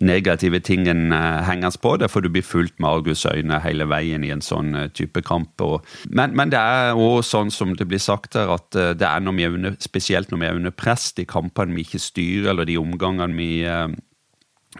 negative 0.00 0.60
tingen 0.60 1.12
henges 1.12 1.46
hengende 1.48 1.80
på 1.82 1.96
derfor 2.00 2.22
du 2.22 2.28
blir 2.32 2.42
fulgt 2.42 2.80
med 2.82 2.90
argusøyne 2.90 3.60
hele 3.62 3.86
veien 3.90 4.24
i 4.24 4.32
en 4.34 4.42
sånn 4.42 4.74
uh, 4.74 4.88
type 4.90 5.22
kamp. 5.22 5.62
Men, 6.08 6.34
men, 6.34 6.50
det 6.50 6.58
er 6.58 6.98
òg 6.98 7.22
sånn 7.26 7.52
som 7.54 7.74
det 7.78 7.86
blir 7.86 8.02
sagt 8.02 8.34
her, 8.34 8.50
at 8.56 8.74
uh, 8.74 8.92
det 8.94 9.06
er 9.06 9.22
når 9.22 9.38
vi 9.38 9.46
er 9.46 9.58
under, 9.58 9.76
spesielt 9.82 10.32
når 10.32 10.40
vi 10.40 10.48
er 10.48 10.58
under 10.58 10.74
press, 10.74 11.12
de 11.14 11.26
kampene 11.28 11.76
vi 11.76 11.86
ikke 11.86 12.02
styrer, 12.02 12.50
eller 12.52 12.68
de 12.68 12.78
omgangene 12.80 13.38
vi 13.38 13.50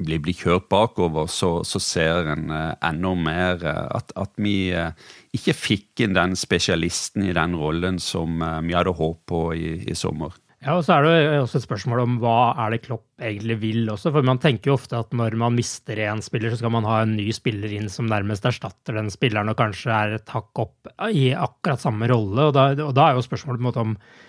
blir, 0.01 0.19
blir, 0.19 0.35
kjørt 0.35 0.69
bakover, 0.73 1.29
så, 1.31 1.63
så 1.63 1.79
ser 1.79 2.33
en 2.35 2.51
enda 2.51 3.15
mer 3.15 3.63
at, 3.95 4.11
at 4.19 4.33
vi 4.37 4.73
ikke 5.35 5.55
fikk 5.55 6.05
inn 6.05 6.17
den 6.17 6.35
spesialisten 6.39 7.29
i 7.29 7.35
den 7.37 7.55
rollen 7.59 8.01
som 8.03 8.43
vi 8.67 8.75
hadde 8.75 8.97
håp 8.99 9.23
på 9.31 9.45
i, 9.55 9.77
i 9.87 9.95
sommer. 9.99 10.35
Ja, 10.65 10.79
og 10.79 10.85
så 10.87 10.95
er 10.97 11.05
det 11.05 11.17
også 11.43 11.59
et 11.61 11.67
spørsmål 11.67 12.01
om 12.01 12.13
hva 12.23 12.55
er 12.65 12.73
det 12.73 12.85
Klopp 12.87 13.21
egentlig 13.21 13.59
vil 13.61 13.91
også. 13.93 14.09
For 14.15 14.25
man 14.25 14.41
tenker 14.41 14.71
jo 14.71 14.79
ofte 14.79 14.97
at 14.97 15.13
når 15.13 15.37
man 15.43 15.53
mister 15.59 16.01
en 16.07 16.25
spiller, 16.25 16.55
så 16.55 16.63
skal 16.63 16.73
man 16.73 16.89
ha 16.89 17.03
en 17.05 17.13
ny 17.19 17.27
spiller 17.37 17.73
inn 17.77 17.91
som 17.93 18.09
nærmest 18.09 18.49
erstatter 18.49 18.97
den 18.97 19.13
spilleren 19.13 19.53
og 19.53 19.59
kanskje 19.61 19.93
er 19.93 20.17
et 20.17 20.33
hakk 20.33 20.65
opp 20.65 20.95
i 21.11 21.35
akkurat 21.37 21.85
samme 21.85 22.09
rolle. 22.09 22.49
Og 22.49 22.57
da, 22.57 22.71
og 22.81 22.95
da 22.97 23.11
er 23.11 23.19
jo 23.19 23.27
spørsmålet 23.29 23.61
på 23.61 23.67
en 23.67 23.69
måte 23.69 23.85
om 23.85 23.99
Eh, 23.99 24.24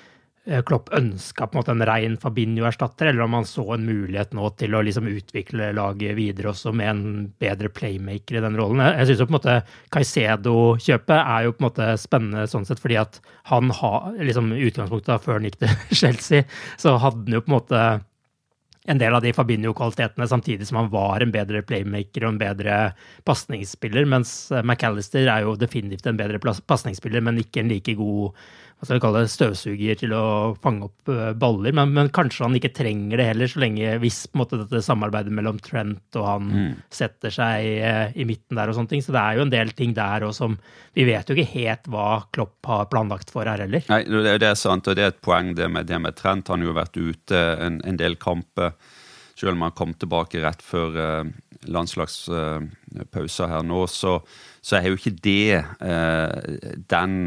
Klopp 0.66 0.92
ønska 0.94 1.48
en 1.48 1.58
måte 1.58 1.75
rein 1.90 2.18
Fabinho-erstatter, 2.22 3.10
eller 3.10 3.25
om 3.25 3.34
han 3.40 3.48
så 3.50 3.64
en 3.74 3.86
mulighet 3.88 4.36
nå 4.38 4.50
til 4.60 4.75
å 4.78 4.84
liksom 4.86 5.10
utvikle 5.10 5.72
laget 5.74 6.14
videre 6.18 6.52
også 6.52 6.74
med 6.75 6.92
en 6.92 7.06
bedre 7.42 7.72
playmaker 7.74 8.38
i 8.38 8.44
den 8.46 8.58
rollen. 8.60 8.84
Jeg 8.86 9.10
syns 9.10 9.24
på 9.25 9.32
en 9.32 9.38
måte 9.40 9.56
Caicedo-kjøpet 9.96 11.18
er 11.18 11.48
jo 11.48 11.56
på 11.56 11.64
en 11.64 11.70
måte 11.70 11.90
spennende 12.02 12.46
sånn 12.52 12.68
sett, 12.68 12.84
fordi 12.84 13.00
at 13.02 13.22
han 13.50 13.74
har 13.74 14.12
liksom 14.22 14.54
utgangspunktet 14.54 14.86
utgangspunktet 14.86 15.24
før 15.24 15.40
han 15.40 15.48
gikk 15.48 15.62
til 15.62 15.78
Chelsea, 16.02 16.44
så 16.78 16.98
hadde 17.02 17.25
han 17.25 17.40
jo 17.40 17.46
på 17.46 17.52
en 17.52 17.58
måte 17.58 17.86
en 18.86 19.00
del 19.02 19.16
av 19.18 19.24
de 19.24 19.32
Fabinho-kvalitetene, 19.34 20.28
samtidig 20.30 20.68
som 20.70 20.78
han 20.78 20.92
var 20.94 21.24
en 21.24 21.32
bedre 21.34 21.64
playmaker 21.66 22.22
og 22.22 22.36
en 22.36 22.42
bedre 22.44 22.75
pasningsspiller, 23.25 24.06
mens 24.06 24.52
McAllister 24.62 25.25
er 25.25 25.42
jo 25.42 25.56
definitivt 25.58 26.06
en 26.06 26.20
bedre 26.20 26.38
pasningsspiller, 26.38 27.24
men 27.25 27.42
ikke 27.42 27.64
en 27.64 27.72
like 27.74 27.96
god 27.98 28.38
hva 28.75 28.88
skal 28.88 28.98
vi 28.98 29.03
kalle 29.05 29.22
det, 29.24 29.32
støvsuger 29.32 30.00
til 30.01 30.13
å 30.13 30.25
fange 30.62 30.89
opp 30.89 31.12
eh, 31.12 31.32
baller. 31.39 31.72
Men, 31.75 31.94
men, 31.96 32.10
kanskje 32.13 32.44
han 32.44 32.58
ikke 32.58 32.74
trenger 32.75 33.22
det 33.22 33.27
heller, 33.29 33.50
så 33.50 33.62
lenge 33.63 33.94
hvis 34.03 34.25
måte, 34.36 34.60
dette 34.60 34.82
samarbeidet 34.84 35.32
mellom 35.36 35.62
Trent 35.63 36.20
og 36.20 36.27
han 36.27 36.50
mm. 36.51 36.74
setter 36.94 37.32
seg 37.34 37.70
eh, 37.79 38.12
i 38.20 38.27
midten 38.27 38.60
der 38.60 38.72
og 38.72 38.75
sånne 38.77 38.91
ting. 38.91 39.05
Så 39.05 39.15
det 39.15 39.22
er 39.22 39.39
jo 39.39 39.46
en 39.46 39.53
del 39.53 39.72
ting 39.77 39.96
der 39.96 40.27
og 40.27 40.36
som 40.36 40.58
Vi 40.96 41.05
vet 41.08 41.27
jo 41.27 41.36
ikke 41.36 41.55
helt 41.55 41.88
hva 41.91 42.10
Klopp 42.36 42.67
har 42.67 42.91
planlagt 42.91 43.32
for 43.32 43.48
her 43.48 43.63
heller. 43.63 43.84
Nei, 43.91 44.03
det 44.39 44.48
er 44.48 44.60
sant, 44.60 44.88
og 44.88 44.96
det 44.96 45.08
er 45.08 45.13
et 45.13 45.24
poeng 45.24 45.53
det 45.55 45.70
med, 45.72 45.88
det 45.88 46.00
med 46.03 46.20
Trent. 46.20 46.51
Han 46.51 46.63
har 46.63 46.72
jo 46.72 46.77
vært 46.77 47.00
ute 47.00 47.41
en, 47.63 47.79
en 47.88 48.00
del 48.00 48.20
kamper. 48.20 48.75
Selv 49.36 49.55
om 49.58 49.65
han 49.65 49.75
kom 49.75 49.96
tilbake 50.00 50.39
rett 50.44 50.63
før 50.63 51.00
eh, 51.00 51.32
landslagspausa 51.67 53.48
eh, 53.48 53.51
her 53.51 53.65
nå, 53.67 53.82
så, 53.91 54.17
så, 54.62 54.77
er 54.79 54.91
jo 54.91 55.00
ikke 55.00 55.15
det 55.24 55.63
uh, 55.84 56.29
den 56.91 57.17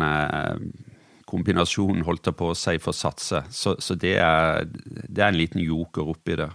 kombinasjonen 1.29 2.07
holdt 2.07 2.33
på 2.37 2.53
å 2.53 2.57
si 2.57 2.79
for 2.83 2.97
satse. 2.97 3.45
Så, 3.55 3.77
så 3.83 3.97
det, 3.99 4.17
er, 4.23 4.65
det, 4.69 5.21
er, 5.21 5.29
en 5.29 5.39
liten 5.39 5.63
joker 5.63 6.09
oppi 6.15 6.39
det. 6.41 6.49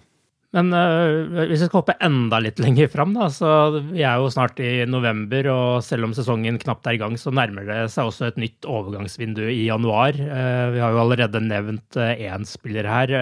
Men 0.54 0.70
uh, 0.70 1.48
hvis 1.50 1.64
vi 1.64 1.66
skal 1.66 1.80
hoppe 1.80 1.96
enda 2.06 2.38
litt 2.44 2.60
lenger 2.62 2.90
fram, 2.94 3.16
da, 3.18 3.26
så 3.34 3.50
vi 3.88 4.04
er 4.06 4.22
jo 4.22 4.30
snart 4.34 4.60
i 4.62 4.84
november, 4.86 5.50
og 5.50 5.86
selv 5.86 6.06
om 6.06 6.14
sesongen 6.14 6.60
knapt 6.62 6.86
er 6.90 6.98
i 6.98 7.02
gang, 7.02 7.18
så 7.18 7.34
nærmer 7.34 7.66
det 7.66 7.80
seg 7.94 8.12
også 8.12 8.28
et 8.30 8.38
nytt 8.42 8.68
overgangsvindu 8.70 9.48
i 9.48 9.64
januar. 9.66 10.14
Uh, 10.14 10.68
vi 10.76 10.84
har 10.84 10.94
jo 10.94 11.02
allerede 11.02 11.42
nevnt 11.42 11.98
én 11.98 12.46
uh, 12.46 12.50
spiller 12.50 12.90
her. 12.90 13.16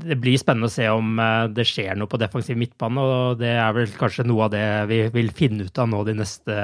det 0.00 0.16
blir 0.16 0.40
spennende 0.40 0.70
å 0.70 0.72
se 0.72 0.86
om 0.88 1.20
det 1.52 1.66
skjer 1.68 1.98
noe 2.00 2.08
på 2.08 2.20
defensiv 2.20 2.56
midtbane, 2.56 3.04
og 3.04 3.40
det 3.42 3.52
er 3.52 3.74
vel 3.76 3.92
kanskje 4.00 4.24
noe 4.24 4.46
av 4.46 4.54
det 4.54 4.66
vi 4.88 5.02
vil 5.12 5.28
finne 5.36 5.68
ut 5.68 5.82
av 5.82 5.90
nå 5.92 6.00
de 6.08 6.16
neste 6.16 6.56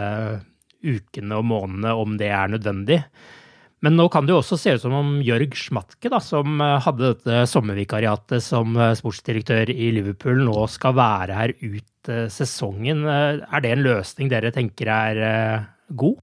ukene 0.87 1.37
og 1.37 1.45
månedene, 1.45 1.93
om 1.93 2.17
det 2.17 2.31
er 2.33 2.53
nødvendig. 2.53 3.03
Men 3.85 3.99
nå 3.99 4.07
kan 4.09 4.25
det 4.25 4.33
jo 4.33 4.41
også 4.41 4.57
se 4.59 4.73
ut 4.77 4.83
som 4.83 4.95
om 4.97 5.17
Jørg 5.25 5.53
Schmatke, 5.59 6.09
da, 6.09 6.21
som 6.23 6.61
eh, 6.65 6.79
hadde 6.85 7.11
dette 7.11 7.43
sommervikariatet 7.51 8.45
som 8.45 8.77
eh, 8.81 8.95
sportsdirektør 8.97 9.73
i 9.73 9.91
Liverpool, 9.99 10.41
nå 10.47 10.65
skal 10.73 10.97
være 10.97 11.37
her 11.37 11.53
ut 11.61 12.13
eh, 12.13 12.25
sesongen. 12.33 13.05
Er 13.07 13.65
det 13.65 13.75
en 13.75 13.85
løsning 13.85 14.33
dere 14.33 14.55
tenker 14.55 14.93
er 14.93 15.21
god? 15.93 16.23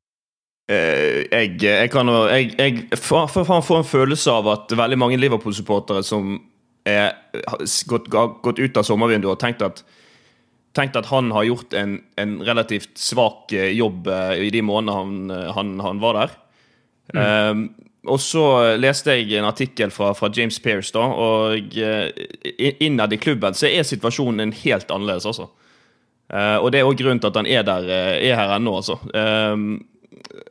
Jeg, 0.74 1.58
jeg 1.60 1.90
kan 1.92 2.08
jeg, 2.32 2.54
jeg 2.56 2.98
får, 2.98 3.28
får 3.44 3.78
en 3.78 3.86
følelse 3.86 4.32
av 4.32 4.48
at 4.50 4.72
veldig 4.80 4.98
mange 4.98 5.20
Liverpool-supportere 5.20 6.02
som 6.08 6.38
er 6.88 7.12
gått, 7.92 8.08
gått, 8.10 8.62
ut 8.64 8.80
av 8.80 8.88
sommervinduet 8.88 9.36
og 9.36 9.42
tenkt 9.44 9.62
at, 9.66 9.84
tenkt 10.74 10.96
at 10.98 11.12
han 11.12 11.30
har 11.36 11.46
gjort 11.46 11.76
en, 11.78 11.98
en 12.20 12.38
relativt 12.48 12.96
svak 12.98 13.54
jobb 13.54 14.08
i 14.40 14.50
de 14.56 14.64
månedene 14.66 14.96
han, 14.98 15.52
han, 15.60 15.76
han 15.84 16.02
var 16.02 16.18
der. 16.22 16.34
Mm. 17.12 17.20
Um, 17.20 17.64
og 18.04 18.20
så 18.20 18.46
leste 18.80 19.16
jeg 19.16 19.40
en 19.40 19.48
artikkel 19.48 19.92
fra, 19.92 20.12
fra 20.16 20.30
James 20.36 20.60
Pearce, 20.60 20.92
da, 20.96 21.04
og 21.08 21.78
uh, 21.80 22.74
innad 22.84 23.16
i 23.16 23.20
klubben 23.20 23.56
så 23.56 23.70
er 23.70 23.86
situasjonen 23.88 24.44
en 24.44 24.58
helt 24.64 24.92
annerledes, 24.92 25.28
altså. 25.30 25.48
Uh, 26.34 26.58
og 26.64 26.72
det 26.74 26.82
er 26.82 26.90
òg 26.90 26.98
grunnen 27.00 27.22
til 27.24 27.32
at 27.32 27.40
han 27.40 27.48
er 27.48 27.64
der, 27.68 27.88
uh, 27.88 28.16
er 28.18 28.36
her 28.40 28.56
ennå, 28.58 28.76
altså. 28.82 28.98
Um, 29.14 29.86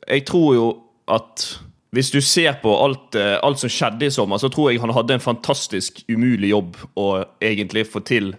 jeg 0.09 0.25
tror 0.28 0.54
jo 0.56 0.66
at 1.12 1.47
hvis 1.92 2.09
du 2.12 2.23
ser 2.25 2.54
på 2.62 2.73
alt, 2.80 3.16
alt, 3.21 3.61
som 3.61 3.68
skjedde 3.68 4.06
i 4.09 4.12
sommer, 4.14 4.40
så 4.40 4.49
tror 4.49 4.71
jeg 4.71 4.80
han 4.80 4.94
hadde 4.97 5.18
en 5.18 5.21
fantastisk 5.21 6.00
umulig 6.09 6.49
jobb 6.49 6.78
å 6.97 7.09
egentlig 7.44 7.85
få 7.85 8.00
til 8.00 8.30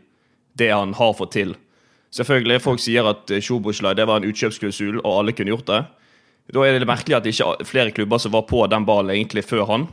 det 0.57 0.71
han 0.73 0.95
har 0.97 1.13
fått 1.13 1.35
til. 1.37 1.51
Selvfølgelig, 2.17 2.63
folk 2.65 2.81
sier 2.81 3.05
at 3.11 3.29
Sjoboslaj 3.29 3.93
det 3.99 4.07
var 4.09 4.21
en 4.21 4.25
utkjøpsklausul, 4.25 5.03
og 5.03 5.19
alle 5.19 5.35
kunne 5.37 5.53
gjort 5.53 5.69
det. 5.69 5.83
Da 6.51 6.63
er 6.67 6.79
det 6.79 6.89
merkelig 6.89 7.15
at 7.17 7.25
det 7.25 7.33
ikke 7.35 7.67
flere 7.67 7.93
klubber 7.95 8.19
som 8.19 8.33
var 8.33 8.47
på 8.49 8.65
den 8.67 8.85
ballen 8.87 9.13
egentlig 9.15 9.45
før 9.47 9.67
han. 9.69 9.85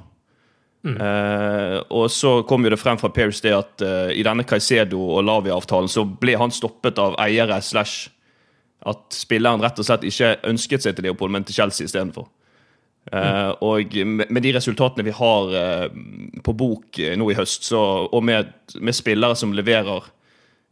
Mm. 0.83 0.97
Eh, 0.97 1.77
og 1.93 2.09
så 2.11 2.41
kom 2.49 2.65
jo 2.65 2.73
det 2.73 2.81
frem 2.81 2.99
fra 2.99 3.11
Paris 3.13 3.43
det 3.45 3.53
at 3.53 3.85
eh, 3.85 4.15
i 4.17 4.25
denne 4.25 4.47
Caicedo 4.49 5.01
og 5.19 5.27
Lavia-avtalen 5.29 5.91
så 5.93 6.07
ble 6.09 6.39
han 6.41 6.53
stoppet 6.55 6.99
av 7.03 7.19
eiere 7.21 7.61
slash 7.63 8.09
at 8.89 9.13
spilleren 9.13 9.61
rett 9.61 9.77
og 9.77 9.85
slett 9.85 10.07
ikke 10.09 10.39
ønsket 10.49 10.87
seg 10.87 10.97
til 10.97 11.05
Leopold, 11.05 11.35
men 11.35 11.45
til 11.45 11.59
Chelsea 11.59 11.85
istedenfor. 11.85 12.31
Uh, 13.11 13.17
mm. 13.17 13.61
Og 13.65 13.95
med, 14.07 14.41
de 14.45 14.53
resultatene 14.55 15.05
vi 15.05 15.13
har 15.17 15.53
på 16.45 16.55
bok 16.57 16.97
nå 17.17 17.29
i 17.33 17.37
høst, 17.37 17.67
så, 17.69 17.81
og 18.09 18.25
med, 18.25 18.49
med, 18.81 18.97
spillere 18.97 19.37
som 19.37 19.53
leverer 19.57 20.09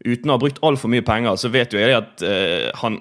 uten 0.05 0.31
å 0.31 0.39
ha 0.39 0.41
brukt 0.41 0.61
altfor 0.65 0.93
mye 0.93 1.05
penger, 1.05 1.37
så 1.37 1.53
vet 1.53 1.77
jo 1.77 1.83
jeg 1.83 1.97
at 1.99 2.25
uh, 2.25 2.71
han 2.81 2.97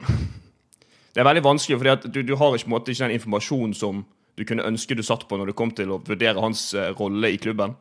Det 1.18 1.24
er 1.24 1.26
veldig 1.32 1.42
vanskelig, 1.48 1.78
for 1.82 2.10
du, 2.14 2.20
du, 2.22 2.36
har 2.38 2.54
ikke, 2.54 2.70
måte, 2.70 2.94
ikke 2.94 3.08
den 3.08 3.16
informasjonen 3.18 3.72
som 3.74 4.04
du 4.38 4.44
kunne 4.46 4.68
ønske 4.70 4.94
du 4.94 5.02
satt 5.02 5.24
på 5.26 5.40
når 5.40 5.50
du 5.50 5.56
kom 5.58 5.72
til 5.74 5.90
å 5.90 5.98
vurdere 6.06 6.44
hans 6.44 6.68
uh, 6.78 6.92
rolle 6.94 7.32
i 7.34 7.40
klubben. 7.42 7.74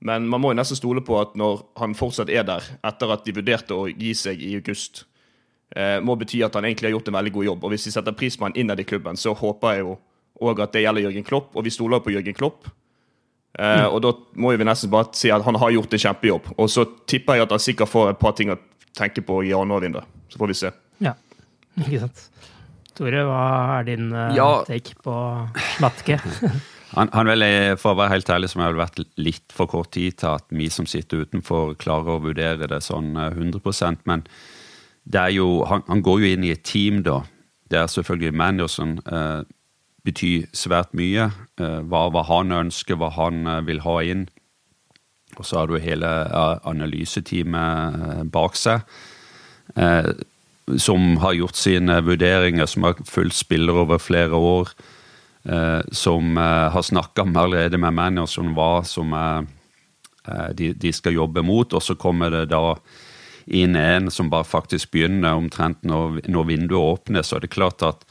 Men 0.00 0.24
man 0.32 0.40
må 0.40 0.54
jo 0.54 0.56
nesten 0.56 0.78
stole 0.78 1.02
på 1.04 1.18
at 1.20 1.34
når 1.36 1.60
han 1.76 1.92
fortsatt 1.98 2.32
er 2.32 2.46
der, 2.48 2.64
etter 2.88 3.12
at 3.12 3.26
de 3.26 3.34
vurderte 3.36 3.76
å 3.76 3.84
gi 3.90 4.14
seg 4.16 4.40
i 4.40 4.54
august, 4.56 5.02
uh, 5.76 5.98
må 6.00 6.16
bety 6.22 6.40
at 6.46 6.56
han 6.56 6.70
egentlig 6.70 6.88
har 6.88 6.94
gjort 6.96 7.10
en 7.12 7.18
veldig 7.18 7.34
god 7.34 7.48
jobb. 7.50 7.66
Og 7.68 7.74
hvis 7.74 7.84
de 7.84 7.92
setter 7.98 8.16
pris 8.16 8.40
på 8.40 8.48
han 8.48 8.56
innad 8.56 8.80
i 8.80 8.88
klubben, 8.88 9.20
så 9.20 9.36
håper 9.36 9.76
jeg 9.76 9.84
jo 9.84 9.98
òg 10.48 10.64
at 10.64 10.72
det 10.72 10.86
gjelder 10.86 11.04
Jørgen 11.10 11.28
Klopp, 11.28 11.52
og 11.52 11.68
vi 11.68 11.74
stoler 11.76 12.00
på 12.00 12.16
Jørgen 12.16 12.38
Klopp. 12.40 12.72
Uh, 13.60 13.90
og 13.90 14.00
da 14.06 14.14
må 14.40 14.54
vi 14.56 14.64
nesten 14.64 14.88
bare 14.88 15.12
si 15.20 15.28
at 15.28 15.44
han 15.44 15.60
har 15.60 15.76
gjort 15.76 16.00
en 16.00 16.04
kjempejobb. 16.06 16.54
Og 16.56 16.72
så 16.72 16.88
tipper 17.04 17.36
jeg 17.36 17.44
at 17.44 17.52
han 17.58 17.66
sikkert 17.68 17.92
får 17.92 18.14
et 18.14 18.24
par 18.24 18.32
ting 18.40 18.56
å 18.56 18.60
tenke 18.96 19.20
på 19.20 19.42
i 19.44 19.52
januarvinduet. 19.52 20.08
Så 20.32 20.40
får 20.40 20.54
vi 20.54 20.60
se. 20.64 20.72
Ja, 21.04 21.18
ikke 21.84 22.06
sant. 22.06 22.30
Tore, 23.00 23.24
hva 23.24 23.44
er 23.78 23.88
din 23.88 24.10
uh, 24.12 24.28
ja. 24.36 24.50
take 24.68 24.98
på 25.00 25.14
Slatke? 25.78 26.18
han, 26.96 27.10
han 27.16 27.30
vil, 27.32 27.46
For 27.80 27.94
å 27.94 28.00
være 28.02 28.18
helt 28.18 28.32
ærlig, 28.36 28.52
som 28.52 28.64
har 28.66 28.76
vært 28.76 29.00
litt 29.16 29.56
for 29.56 29.70
kort 29.72 29.94
tid 29.96 30.20
til 30.20 30.34
at 30.36 30.44
vi 30.52 30.68
som 30.72 30.88
sitter 30.90 31.24
utenfor, 31.24 31.78
klarer 31.80 32.18
å 32.18 32.24
vurdere 32.26 32.68
det 32.68 32.82
sånn 32.84 33.14
100% 33.16 34.04
Men 34.10 34.26
det 35.08 35.22
er 35.22 35.38
jo, 35.38 35.62
han, 35.70 35.86
han 35.88 36.04
går 36.04 36.20
jo 36.20 36.34
inn 36.34 36.44
i 36.44 36.52
et 36.52 36.66
team, 36.68 37.00
da. 37.06 37.22
Det 37.72 37.80
er 37.80 37.88
selvfølgelig 37.88 38.36
manageren. 38.36 39.00
Uh, 39.08 39.48
betyr 40.06 40.48
svært 40.56 40.94
mye. 40.96 41.30
Eh, 41.60 41.80
hva, 41.88 42.06
hva, 42.12 42.24
han 42.28 42.52
ønsker, 42.54 42.98
hva 43.00 43.10
han 43.16 43.44
eh, 43.46 43.62
vil 43.68 43.82
ha 43.84 43.96
inn. 44.06 44.26
Og 45.38 45.46
så 45.46 45.60
har 45.60 45.70
du 45.70 45.78
hele 45.80 46.10
analyseteamet 46.68 48.00
eh, 48.08 48.22
bak 48.34 48.58
seg, 48.58 48.82
som 50.78 51.16
har 51.22 51.36
gjort 51.38 51.58
sine 51.58 52.00
vurderinger, 52.06 52.66
som 52.66 52.86
har 52.86 53.00
fulgt 53.06 53.38
spiller 53.40 53.82
over 53.82 53.98
flere 53.98 54.36
år. 54.36 54.72
Som 55.90 56.36
har 56.36 56.82
snakka 56.84 57.24
allerede 57.24 57.78
med 57.80 57.96
manageren 57.96 58.52
hva 58.52 58.82
som 58.84 59.14
er, 59.16 59.46
de, 60.52 60.74
de 60.76 60.92
skal 60.92 61.16
jobbe 61.16 61.40
mot. 61.42 61.72
Og 61.72 61.82
så 61.82 61.96
kommer 61.96 62.30
det 62.34 62.50
da 62.52 62.76
inn 63.50 63.76
en 63.76 64.10
som 64.10 64.30
bare 64.30 64.46
faktisk 64.46 64.92
begynner 64.94 65.38
omtrent 65.38 65.82
når, 65.86 66.20
når 66.30 66.50
vinduet. 66.52 67.10
Så 67.24 67.38
er 67.38 67.46
det 67.46 67.54
klart 67.54 67.82
at 67.86 68.04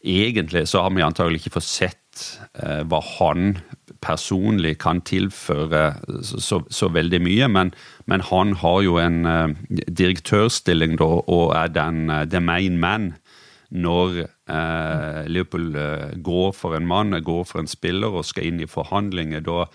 egentlig 0.00 0.66
så 0.68 0.84
har 0.84 0.94
vi 0.94 1.04
antagelig 1.04 1.42
ikke 1.42 1.58
fått 1.58 1.68
sett 1.68 2.24
eh, 2.58 2.82
hva 2.88 3.02
han 3.18 3.58
personlig 4.00 4.78
kan 4.80 5.02
tilføre 5.06 5.84
så, 6.24 6.60
så, 6.70 6.88
veldig 6.92 7.20
mye, 7.24 7.48
men, 7.52 7.72
men, 8.10 8.24
han 8.30 8.56
har 8.62 8.80
jo 8.86 8.96
en 9.00 9.20
uh, 9.26 9.52
direktørstilling 9.88 10.96
da, 11.00 11.08
og 11.20 11.54
er 11.56 11.72
den 11.74 12.10
uh, 12.10 12.24
the 12.24 12.40
main 12.40 12.78
man 12.80 13.12
når 13.70 14.24
uh, 14.50 15.22
Liverpool 15.30 15.70
går 16.26 16.52
for 16.58 16.74
en 16.74 16.88
mann, 16.90 17.14
går 17.22 17.44
for 17.46 17.62
en 17.62 17.70
spiller 17.70 18.10
og 18.10 18.26
skal 18.26 18.48
inn 18.50 18.60
i 18.64 18.70
forhandlinger. 18.70 19.46
da 19.46 19.66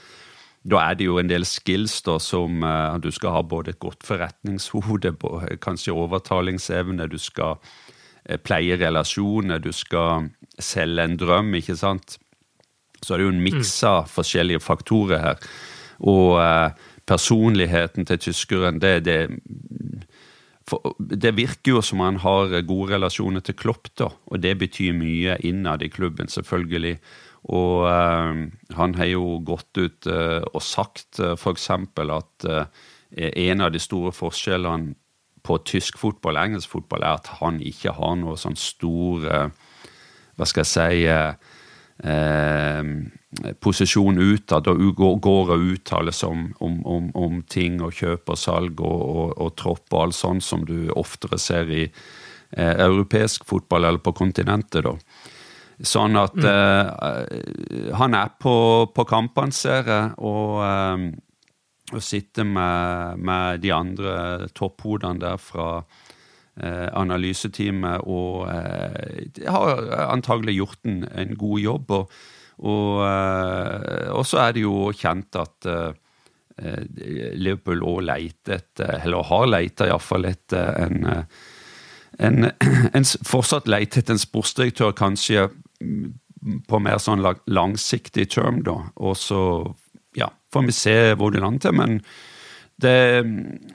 da 0.65 0.79
er 0.81 0.95
det 0.97 1.05
jo 1.05 1.19
en 1.21 1.29
del 1.29 1.43
skills 1.45 1.99
da, 2.01 2.15
som 2.17 2.63
du 2.97 3.11
skal 3.13 3.35
ha 3.35 3.41
både 3.45 3.75
et 3.75 3.79
godt 3.79 4.01
forretningshode, 4.01 5.11
kanskje 5.61 5.93
overtalingsevne, 5.93 7.05
du 7.05 7.19
skal 7.21 7.59
pleie 8.41 8.73
relasjoner, 8.81 9.61
du 9.61 9.69
skal 9.69 10.31
selge 10.57 11.05
en 11.05 11.19
drøm, 11.21 11.53
ikke 11.59 11.77
sant. 11.77 12.17
Så 13.05 13.13
er 13.13 13.21
det 13.21 13.27
jo 13.27 13.33
en 13.35 13.43
miks 13.45 13.75
av 13.85 14.05
mm. 14.05 14.11
forskjellige 14.15 14.63
faktorer 14.65 15.21
her. 15.21 15.49
Og 16.05 16.39
eh, 16.41 16.87
personligheten 17.07 18.07
til 18.09 18.21
tyskeren, 18.27 18.81
det, 18.81 18.95
det, 19.05 19.19
for, 20.67 20.95
det 20.97 21.35
virker 21.37 21.77
jo 21.77 21.83
som 21.85 22.01
han 22.03 22.17
har 22.23 22.57
gode 22.65 22.95
relasjoner 22.95 23.45
til 23.45 23.57
Klopp, 23.61 23.91
da. 23.95 24.09
Og 24.31 24.41
det 24.41 24.57
betyr 24.63 24.97
mye 24.97 25.37
innad 25.45 25.85
i 25.85 25.91
klubben, 25.93 26.31
selvfølgelig. 26.31 26.97
Og 27.53 27.85
uh, 27.85 28.33
han 28.73 28.95
har 28.97 29.11
jo 29.11 29.37
gått 29.45 29.77
ut 29.77 30.07
uh, 30.09 30.41
og 30.49 30.63
sagt 30.65 31.19
uh, 31.21 31.35
f.eks. 31.37 31.69
at 31.69 32.47
uh, 32.49 32.63
en 33.13 33.61
av 33.61 33.69
de 33.71 33.79
store 33.79 34.09
forskjellene 34.17 34.95
på 35.45 35.57
tysk 35.67 35.99
fotball 36.01 36.39
og 36.39 36.47
engelsk 36.49 36.71
fotball, 36.73 37.05
er 37.05 37.19
at 37.19 37.29
han 37.39 37.61
ikke 37.63 37.93
har 37.99 38.15
noe 38.19 38.37
sånn 38.39 38.57
stor 38.59 39.27
eh, 39.29 39.49
Hva 40.35 40.47
skal 40.49 40.65
jeg 40.65 40.71
si 40.71 41.05
eh, 42.03 42.79
eh, 42.79 43.55
Posisjon 43.59 44.19
utad 44.19 44.67
og 44.71 44.83
går 44.95 45.53
og 45.55 45.65
uttaler 45.73 46.15
seg 46.15 46.31
om, 46.31 46.45
om, 46.59 46.77
om, 46.85 47.09
om, 47.15 47.41
ting 47.49 47.81
og 47.83 47.95
kjøp 47.95 48.33
og 48.33 48.39
salg 48.39 48.81
og, 48.81 49.01
og, 49.01 49.35
og 49.41 49.55
tropp 49.59 49.93
og 49.93 50.01
alt 50.07 50.17
sånt 50.17 50.45
som 50.45 50.65
du 50.67 50.89
oftere 50.95 51.39
ser 51.41 51.71
i 51.71 51.83
eh, 51.85 52.75
europeisk 52.87 53.45
fotball 53.47 53.89
eller 53.89 54.03
på 54.03 54.15
kontinentet. 54.15 54.85
da. 54.87 54.95
Sånn 55.75 56.15
at 56.19 56.35
mm. 56.39 56.49
eh, 56.49 57.93
han 57.99 58.15
er 58.15 58.35
på, 58.39 58.57
på 58.95 59.07
kampene, 59.07 59.55
ser 59.55 59.91
jeg, 59.91 60.11
og 60.23 60.59
eh, 60.63 61.07
og 61.93 62.01
sitte 62.01 62.43
med, 62.47 63.19
med 63.21 63.61
de 63.61 63.71
andre 63.73 64.13
topphodene 64.57 65.21
der 65.21 65.37
fra 65.41 65.67
eh, 65.77 66.04
analyseteamet 66.55 68.05
og 68.07 68.47
eh, 68.47 69.43
har 69.51 69.81
antagelig 70.07 70.55
gjort 70.59 70.87
en, 70.87 71.03
en 71.11 71.35
god 71.35 71.59
jobb. 71.59 71.91
Og, 71.91 72.15
og, 72.63 73.03
eh, 73.09 74.23
så 74.23 74.41
er 74.45 74.55
det 74.55 74.63
jo 74.63 74.89
kjent 74.95 75.35
at 75.41 75.69
eh, 75.71 75.91
Liverpool 77.35 77.83
òg 77.83 78.05
leter 78.07 78.63
eller 79.01 79.27
har 79.27 79.49
leita 79.49 79.89
iallfall 79.89 80.29
etter 80.29 80.77
en, 80.85 81.01
en, 82.23 82.51
en 82.95 83.09
fortsatt 83.27 83.67
leter 83.67 83.99
etter 83.99 84.15
en 84.15 84.23
sportsdirektør, 84.23 84.95
kanskje 84.95 85.49
på 86.69 86.79
mer 86.79 87.01
sånn 87.01 87.25
langsiktig 87.51 88.29
term, 88.31 88.61
da. 88.63 88.77
Og 88.95 89.17
så 89.19 89.41
ja, 90.15 90.29
får 90.53 90.69
vi 90.69 90.75
se 90.77 90.95
hvor 91.19 91.33
det 91.33 91.41
lander 91.43 91.67
til. 91.67 91.75
Men 91.81 91.99
det, 92.81 93.23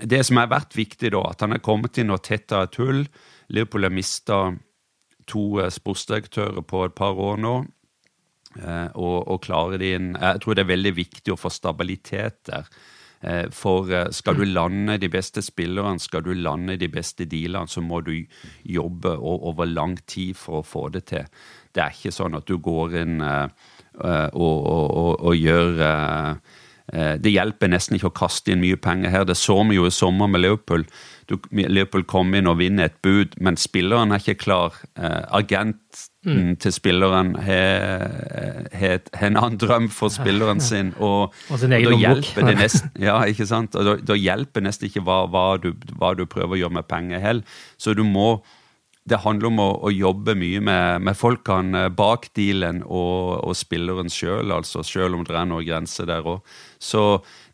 det, 0.04 0.24
som 0.26 0.40
har 0.40 0.50
vært 0.52 0.76
viktig, 0.76 1.12
da, 1.14 1.22
at 1.30 1.40
han 1.44 1.54
har 1.54 1.62
kommet 1.64 1.98
inn 2.00 2.12
og 2.12 2.22
tetta 2.26 2.64
et 2.66 2.76
hull. 2.80 3.06
Liverpool 3.48 3.88
har 3.88 3.94
mista 3.94 4.40
to 5.30 5.44
eh, 5.60 5.72
sportsdirektører 5.72 6.64
på 6.66 6.84
et 6.86 6.96
par 6.96 7.18
år 7.18 7.40
nå. 7.40 7.56
Eh, 8.60 8.88
og, 8.98 9.18
og 9.30 9.44
klarer 9.44 9.78
de 9.78 9.92
inn 9.94 10.08
Jeg 10.18 10.40
tror 10.42 10.56
det 10.58 10.64
er 10.64 10.72
veldig 10.72 10.90
viktig 10.96 11.30
å 11.30 11.38
få 11.38 11.52
stabilitet 11.54 12.42
der. 12.50 12.68
Eh, 13.20 13.46
for 13.52 13.88
skal 14.16 14.36
du 14.36 14.44
lande 14.48 14.98
de 15.00 15.10
beste 15.12 15.44
spillerne, 15.44 16.00
skal 16.00 16.24
du 16.26 16.32
lande 16.36 16.76
de 16.80 16.88
beste 16.92 17.24
dealene, 17.30 17.68
så 17.68 17.80
må 17.84 18.02
du 18.04 18.14
jobbe 18.64 19.16
over 19.16 19.68
lang 19.68 19.96
tid 20.06 20.36
for 20.36 20.60
å 20.60 20.66
få 20.66 20.88
det 20.92 21.06
til. 21.12 21.28
Det 21.72 21.84
er 21.84 21.94
ikke 21.94 22.12
sånn 22.12 22.36
at 22.36 22.48
du 22.48 22.58
går 22.58 22.96
inn 23.04 23.20
og, 23.22 23.60
og, 24.34 24.56
og, 24.66 25.12
og 25.30 25.36
gjør 25.36 25.78
det 26.90 27.31
hjelper 27.31 27.70
nesten 27.70 27.96
ikke 27.96 28.11
å 28.11 28.18
kaste 28.24 28.50
inn 28.50 28.62
mye 28.64 28.79
penger 28.81 29.12
her. 29.14 29.24
Det 29.29 29.37
så 29.38 29.61
vi 29.68 29.76
jo 29.76 29.87
i 29.87 29.94
sommer 29.94 30.31
med 30.31 30.42
Liverpool. 30.42 30.87
Du, 31.31 31.37
Liverpool 31.55 32.03
kom 32.11 32.35
inn 32.35 32.50
og 32.50 32.59
vinner 32.59 32.88
et 32.88 32.96
bud, 33.05 33.37
men 33.38 33.59
spilleren 33.61 34.11
er 34.11 34.22
ikke 34.22 34.40
klar. 34.40 34.79
Eh, 34.98 35.20
agenten 35.38 36.09
mm. 36.26 36.57
til 36.62 36.74
spilleren 36.74 37.35
har, 37.44 38.98
en 39.22 39.38
annen 39.38 39.59
drøm 39.61 39.87
for 39.94 40.11
spilleren 40.11 40.62
sin. 40.64 40.90
Og, 40.98 41.35
og 41.50 41.61
sin 41.62 41.72
egen 41.76 41.94
nesten, 42.59 42.90
Ja, 43.09 43.20
ikke 43.31 43.46
sant? 43.46 43.79
Og 43.79 43.87
da, 43.87 43.96
da 44.11 44.18
hjelper 44.18 44.64
nesten 44.66 44.90
ikke 44.90 45.05
hva, 45.07 45.22
hva, 45.31 45.44
du, 45.62 45.72
hva, 45.96 46.16
du, 46.18 46.26
prøver 46.26 46.59
å 46.59 46.62
gjøre 46.64 46.81
med 46.81 46.88
penger 46.90 47.22
heller. 47.22 47.61
Så 47.79 47.94
du 47.94 48.03
må 48.07 48.40
det 49.10 49.20
handler 49.24 49.50
om 49.50 49.60
å, 49.62 49.68
å 49.88 49.90
jobbe 49.90 50.36
mye 50.38 50.60
med, 50.62 51.02
med 51.06 51.18
folkene 51.18 51.88
bak 51.96 52.28
dealen 52.38 52.82
og, 52.86 53.40
og 53.42 53.56
spilleren 53.58 54.10
sjøl, 54.12 54.52
altså, 54.54 54.84
selv 54.86 55.18
om 55.18 55.24
det 55.26 55.36
er 55.36 55.48
noen 55.50 55.66
grenser 55.66 56.08
der 56.10 56.26
òg. 56.26 56.46
Så 56.78 57.02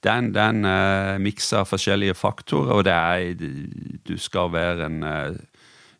den, 0.05 0.11
er 0.13 0.19
en, 0.19 0.31
det 0.35 0.43
er 0.43 0.55
en 0.55 0.69
uh, 0.69 1.23
mikser 1.23 1.67
forskjellige 1.69 2.17
faktorer, 2.19 2.75
og 2.77 2.85
det 2.87 2.95
er 2.95 3.35
Du 4.07 4.17
skal 4.21 4.53
være 4.53 4.87
en 4.87 5.03
uh, 5.03 5.35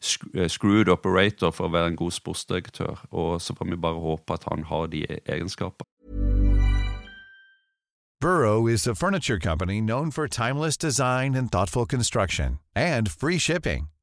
screwed 0.01 0.93
operator 0.93 1.51
for 1.57 1.67
å 1.67 1.75
være 1.75 1.95
en 1.95 1.99
god 1.99 2.15
sportsdirektør, 2.15 3.07
og 3.11 3.41
så 3.43 3.57
får 3.57 3.73
vi 3.73 3.81
bare 3.81 4.03
håpe 4.05 4.37
at 4.37 4.47
han 4.51 4.69
har 4.69 4.89
de 4.93 5.07
shipping. 13.39 13.96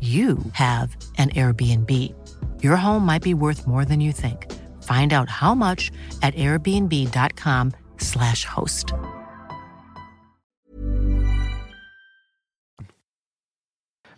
you 0.00 0.38
have 0.52 0.96
an 1.18 1.30
Airbnb. 1.30 2.12
Your 2.60 2.76
home 2.76 3.06
might 3.06 3.22
be 3.22 3.34
worth 3.34 3.68
more 3.68 3.84
than 3.84 4.00
you 4.00 4.10
think. 4.12 4.50
Find 4.82 5.12
out 5.12 5.28
how 5.28 5.54
much 5.54 5.92
at 6.22 6.34
airbnb.com/slash 6.34 8.44
host. 8.44 8.92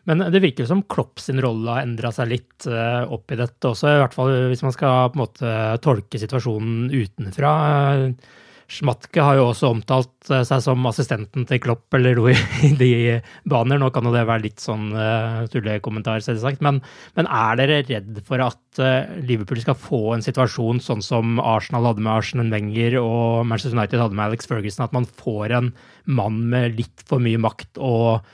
Men 0.05 0.19
det 0.19 0.41
virker 0.41 0.67
som 0.69 0.83
Klopp 0.83 1.21
sin 1.21 1.41
rolle 1.41 1.71
har 1.71 1.83
endra 1.85 2.13
seg 2.13 2.29
litt 2.29 2.67
uh, 2.69 3.09
opp 3.09 3.33
i 3.33 3.39
dette 3.41 3.71
også, 3.71 3.89
i 3.89 4.01
hvert 4.03 4.17
fall 4.17 4.33
hvis 4.51 4.65
man 4.67 4.75
skal 4.77 5.11
på 5.11 5.17
en 5.17 5.25
måte 5.25 5.53
tolke 5.85 6.21
situasjonen 6.21 6.91
utenfra. 6.93 7.53
Schmatke 8.71 9.21
har 9.21 9.37
jo 9.39 9.49
også 9.51 9.71
omtalt 9.75 10.31
uh, 10.33 10.41
seg 10.47 10.63
som 10.65 10.87
assistenten 10.89 11.45
til 11.49 11.61
Klopp 11.63 11.95
eller 11.97 12.17
noe 12.19 12.35
i 12.69 12.73
de 12.79 12.91
baner. 13.51 13.81
Nå 13.81 13.91
kan 13.95 14.07
jo 14.09 14.15
det 14.15 14.25
være 14.29 14.47
litt 14.47 14.63
sånn 14.63 14.91
uh, 14.97 15.45
tullekommentar, 15.53 16.25
selvsagt. 16.25 16.65
Men, 16.65 16.81
men 17.19 17.29
er 17.29 17.61
dere 17.61 17.83
redd 17.85 18.23
for 18.29 18.43
at 18.45 18.83
uh, 18.83 19.11
Liverpool 19.21 19.61
skal 19.63 19.79
få 19.79 20.03
en 20.15 20.25
situasjon 20.25 20.83
sånn 20.85 21.05
som 21.05 21.39
Arsenal 21.43 21.91
hadde 21.91 22.05
med 22.05 22.15
Arsenal 22.17 22.53
Wenger 22.55 22.99
og 23.03 23.45
Manchester 23.51 23.77
United 23.77 24.01
hadde 24.01 24.19
med 24.19 24.31
Alex 24.31 24.49
Ferguson, 24.51 24.87
at 24.87 24.97
man 24.97 25.09
får 25.09 25.59
en 25.61 25.73
mann 26.05 26.45
med 26.53 26.79
litt 26.81 27.05
for 27.09 27.23
mye 27.23 27.41
makt 27.41 27.81
og 27.81 28.25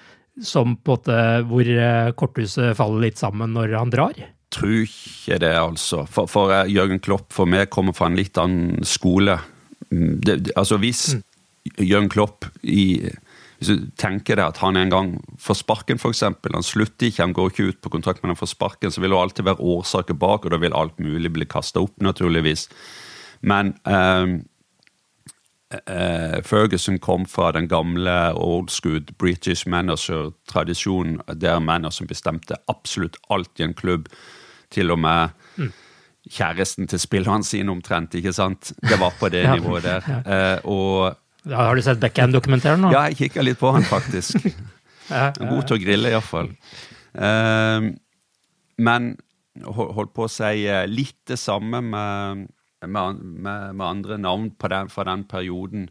som 0.47 0.77
på 0.79 0.95
en 0.95 1.01
måte 1.01 1.17
hvor 1.51 1.69
korthuset 2.17 2.77
faller 2.79 3.11
litt 3.11 3.19
sammen 3.21 3.53
når 3.53 3.75
han 3.77 3.91
drar? 3.93 4.21
Tror 4.51 4.83
ikke 4.83 5.39
det, 5.43 5.53
altså. 5.59 6.05
For, 6.11 6.31
for 6.31 6.55
Jørgen 6.71 7.03
Klopp 7.03 7.29
for 7.35 7.51
meg 7.51 7.69
kommer 7.71 7.95
fra 7.95 8.09
en 8.11 8.19
litt 8.19 8.39
annen 8.41 8.87
skole. 8.89 9.37
Det, 9.91 10.53
altså 10.57 10.79
Hvis 10.79 11.17
mm. 11.17 11.23
Jørgen 11.85 12.09
Klopp 12.09 12.47
i, 12.63 13.03
hvis 13.59 13.69
du 13.69 13.89
tenker 14.01 14.39
deg 14.39 14.47
at 14.47 14.61
han 14.63 14.79
en 14.81 14.93
gang 14.93 15.11
får 15.43 15.61
sparken, 15.61 15.99
f.eks. 16.01 16.23
Han 16.25 16.67
slutter 16.67 17.11
ikke, 17.11 17.25
han 17.25 17.35
går 17.37 17.51
ikke 17.51 17.67
ut 17.69 17.81
på 17.85 17.93
kontrakt, 17.93 18.23
men 18.23 18.33
han 18.33 18.39
får 18.41 18.55
sparken, 18.55 18.93
så 18.95 19.03
vil 19.03 19.13
det 19.13 19.19
alltid 19.21 19.49
være 19.51 19.67
årsaker 19.75 20.17
bak, 20.17 20.47
og 20.47 20.55
da 20.55 20.61
vil 20.63 20.77
alt 20.77 21.03
mulig 21.03 21.33
bli 21.35 21.49
kasta 21.51 21.83
opp, 21.85 21.99
naturligvis. 22.01 22.69
Men 23.43 23.75
eh, 23.89 24.41
Uh, 25.71 26.43
Ferguson 26.43 26.99
kom 26.99 27.27
fra 27.31 27.53
den 27.55 27.69
gamle 27.71 28.33
old 28.35 28.73
school 28.75 29.05
British 29.19 29.69
manager-tradisjonen, 29.69 31.21
der 31.39 31.61
manager 31.63 32.09
bestemte 32.11 32.59
absolutt 32.67 33.21
alt 33.31 33.61
i 33.61 33.69
en 33.69 33.75
klubb, 33.79 34.09
til 34.75 34.91
og 34.91 34.99
med 34.99 35.29
mm. 35.57 35.71
Kjæresten 36.31 36.89
til 36.91 37.01
spilleren 37.03 37.45
sin 37.47 37.73
omtrent. 37.73 38.15
ikke 38.15 38.33
sant? 38.33 38.73
Det 38.83 39.01
var 39.01 39.17
på 39.19 39.31
det 39.33 39.45
ja. 39.47 39.57
nivået 39.57 39.87
der. 39.87 40.07
Uh, 40.27 40.71
og 40.71 41.51
ja, 41.51 41.57
Har 41.57 41.75
du 41.75 41.83
sett 41.83 42.01
Beckham-dokumentaren 42.03 42.85
nå? 42.85 42.93
Ja, 42.93 43.09
jeg 43.09 43.17
kikka 43.25 43.43
litt 43.43 43.59
på 43.61 43.73
han, 43.73 43.87
faktisk. 43.89 44.45
God 45.11 45.67
til 45.67 45.79
å 45.79 45.81
grille, 45.81 46.13
iallfall. 46.13 46.53
Uh, 47.17 47.91
men 48.81 49.13
holdt 49.67 50.15
på 50.17 50.25
å 50.25 50.31
si 50.31 50.65
litt 50.89 51.19
det 51.29 51.37
samme 51.41 51.83
med 51.85 52.49
med, 52.87 53.21
med, 53.21 53.75
med 53.77 53.87
andre 53.87 54.19
navn 54.19 54.51
den, 54.57 54.89
fra 54.89 55.05
den 55.05 55.25
perioden. 55.29 55.89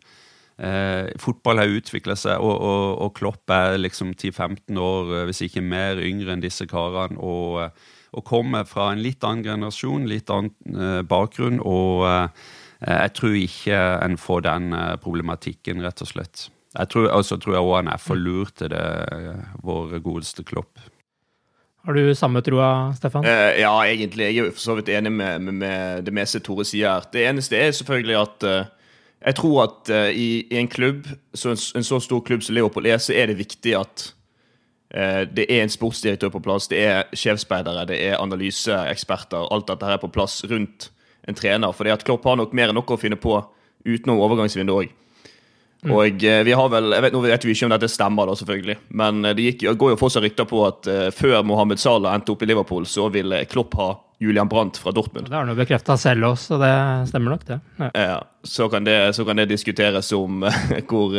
Eh, 0.59 1.07
fotball 1.21 1.61
har 1.61 1.71
utvikla 1.71 2.15
seg, 2.19 2.41
og, 2.41 2.55
og, 2.57 2.97
og, 3.05 3.13
Klopp 3.15 3.51
er 3.53 3.77
liksom 3.79 4.11
10-15 4.13 4.79
år, 4.81 5.13
eh, 5.15 5.25
hvis 5.29 5.43
ikke 5.45 5.63
mer, 5.63 6.01
yngre 6.03 6.33
enn 6.33 6.43
disse 6.43 6.67
karene. 6.67 7.19
Og, 7.19 7.61
eh, 7.63 7.95
og 8.11 8.25
kommer 8.25 8.65
fra 8.67 8.91
en 8.93 9.03
litt 9.03 9.23
annen 9.25 9.45
generasjon, 9.45 10.07
litt 10.09 10.31
annen 10.33 10.77
eh, 10.79 11.01
bakgrunn. 11.07 11.59
Og 11.61 12.05
eh, 12.09 12.47
jeg 12.85 13.15
tror 13.17 13.35
ikke 13.39 13.81
en 14.05 14.17
får 14.19 14.45
den 14.47 14.71
eh, 14.77 14.95
problematikken, 15.03 15.83
rett 15.85 16.05
og 16.05 16.11
slett. 16.13 16.47
Jeg 16.77 16.91
tror, 16.93 17.09
og 17.13 17.25
så 17.25 17.37
tror 17.41 17.57
jeg 17.57 17.65
òg 17.65 17.75
han 17.79 17.91
er 17.91 18.01
for 18.01 18.19
lur 18.19 18.49
til 18.53 18.71
det, 18.73 18.85
vår 19.65 19.97
godeste 20.05 20.45
Klopp. 20.45 20.81
Har 21.87 21.95
du 21.95 22.11
samme 22.13 22.41
troa, 22.45 22.91
Stefan? 22.97 23.25
Uh, 23.25 23.55
ja, 23.57 23.71
egentlig. 23.87 24.27
Jeg 24.27 24.43
er 24.43 24.51
for 24.53 24.61
så 24.61 24.75
vidt 24.77 24.91
enig 24.93 25.13
med, 25.15 25.39
med, 25.41 25.55
med 25.63 26.03
det 26.05 26.13
meste 26.13 26.41
Tore 26.43 26.65
sier 26.67 26.91
her. 26.91 27.07
Det 27.13 27.23
eneste 27.25 27.57
er 27.57 27.71
selvfølgelig 27.73 28.17
at 28.19 28.45
uh, 28.45 28.91
jeg 29.23 29.37
tror 29.39 29.63
at 29.63 29.91
uh, 29.95 30.09
i, 30.11 30.43
i, 30.43 30.59
en 30.59 30.69
klubb, 30.69 31.07
så 31.33 31.55
en, 31.55 31.61
en, 31.79 31.87
så 31.87 31.99
stor 32.03 32.21
klubb 32.27 32.43
som 32.45 32.55
Leopold 32.55 32.87
er, 32.87 32.99
så 33.01 33.15
er 33.15 33.31
det 33.31 33.39
viktig 33.39 33.73
at 33.79 34.09
det 34.89 35.43
er 35.45 35.59
en 35.61 35.69
sportsdirektør 35.69 36.31
på 36.33 36.39
plass, 36.41 36.65
det 36.71 36.79
er 36.81 37.11
sjefsspeidere, 37.13 37.83
det 37.85 37.99
er 38.07 38.15
analyseeksperter. 38.17 39.43
Alt 39.53 39.67
dette 39.69 39.85
her 39.85 39.99
er 39.99 40.01
på 40.01 40.09
plass 40.09 40.39
rundt 40.49 40.87
en 41.29 41.37
trener. 41.37 41.75
For 41.77 42.05
Klopp 42.05 42.25
har 42.25 42.39
nok 42.39 42.55
mer 42.57 42.71
enn 42.71 42.79
noe 42.79 42.95
å 42.95 42.97
finne 42.97 43.19
på 43.19 43.35
utenom 43.85 44.21
overgangsvinduet 44.25 44.87
òg. 44.87 44.95
Mm. 45.79 45.93
Og 45.95 46.23
eh, 46.27 46.41
vi 46.43 46.55
har 46.59 46.71
vel, 46.73 46.91
jeg 46.91 47.03
vet, 47.05 47.13
Nå 47.15 47.21
vet 47.23 47.45
vi 47.47 47.53
ikke 47.55 47.67
om 47.69 47.71
dette 47.71 47.87
stemmer, 47.87 48.27
da 48.27 48.35
selvfølgelig, 48.35 48.75
men 48.99 49.23
eh, 49.23 49.35
det 49.37 49.45
gikk, 49.45 49.61
går 49.79 49.93
jo 49.93 49.99
fortsatt 50.01 50.25
rykter 50.25 50.47
på 50.49 50.65
at 50.67 50.89
før 51.15 51.39
Mohammed 51.47 51.79
Salah 51.79 52.17
endte 52.17 52.33
opp 52.33 52.43
i 52.43 52.49
Liverpool, 52.49 52.87
så 52.89 53.07
ville 53.13 53.45
Klopp 53.47 53.77
ha 53.79 53.93
Julian 54.19 54.49
Brandt 54.51 54.81
fra 54.81 54.91
Dortmund. 54.91 55.29
Det 55.29 55.37
har 55.37 55.45
han 55.45 55.53
jo 55.53 55.55
bekrefta 55.55 55.95
selv 55.95 56.33
også, 56.33 56.57
så 56.57 56.59
det 56.59 56.73
stemmer 57.13 57.37
nok, 57.37 57.47
det. 57.47 57.61
Ja. 57.79 57.89
Ja, 57.93 58.17
så, 58.43 58.67
kan 58.73 58.83
det 58.83 58.97
så 59.15 59.23
kan 59.23 59.39
det 59.39 59.47
diskuteres 59.53 60.11
om 60.17 60.43
hvor, 60.89 61.15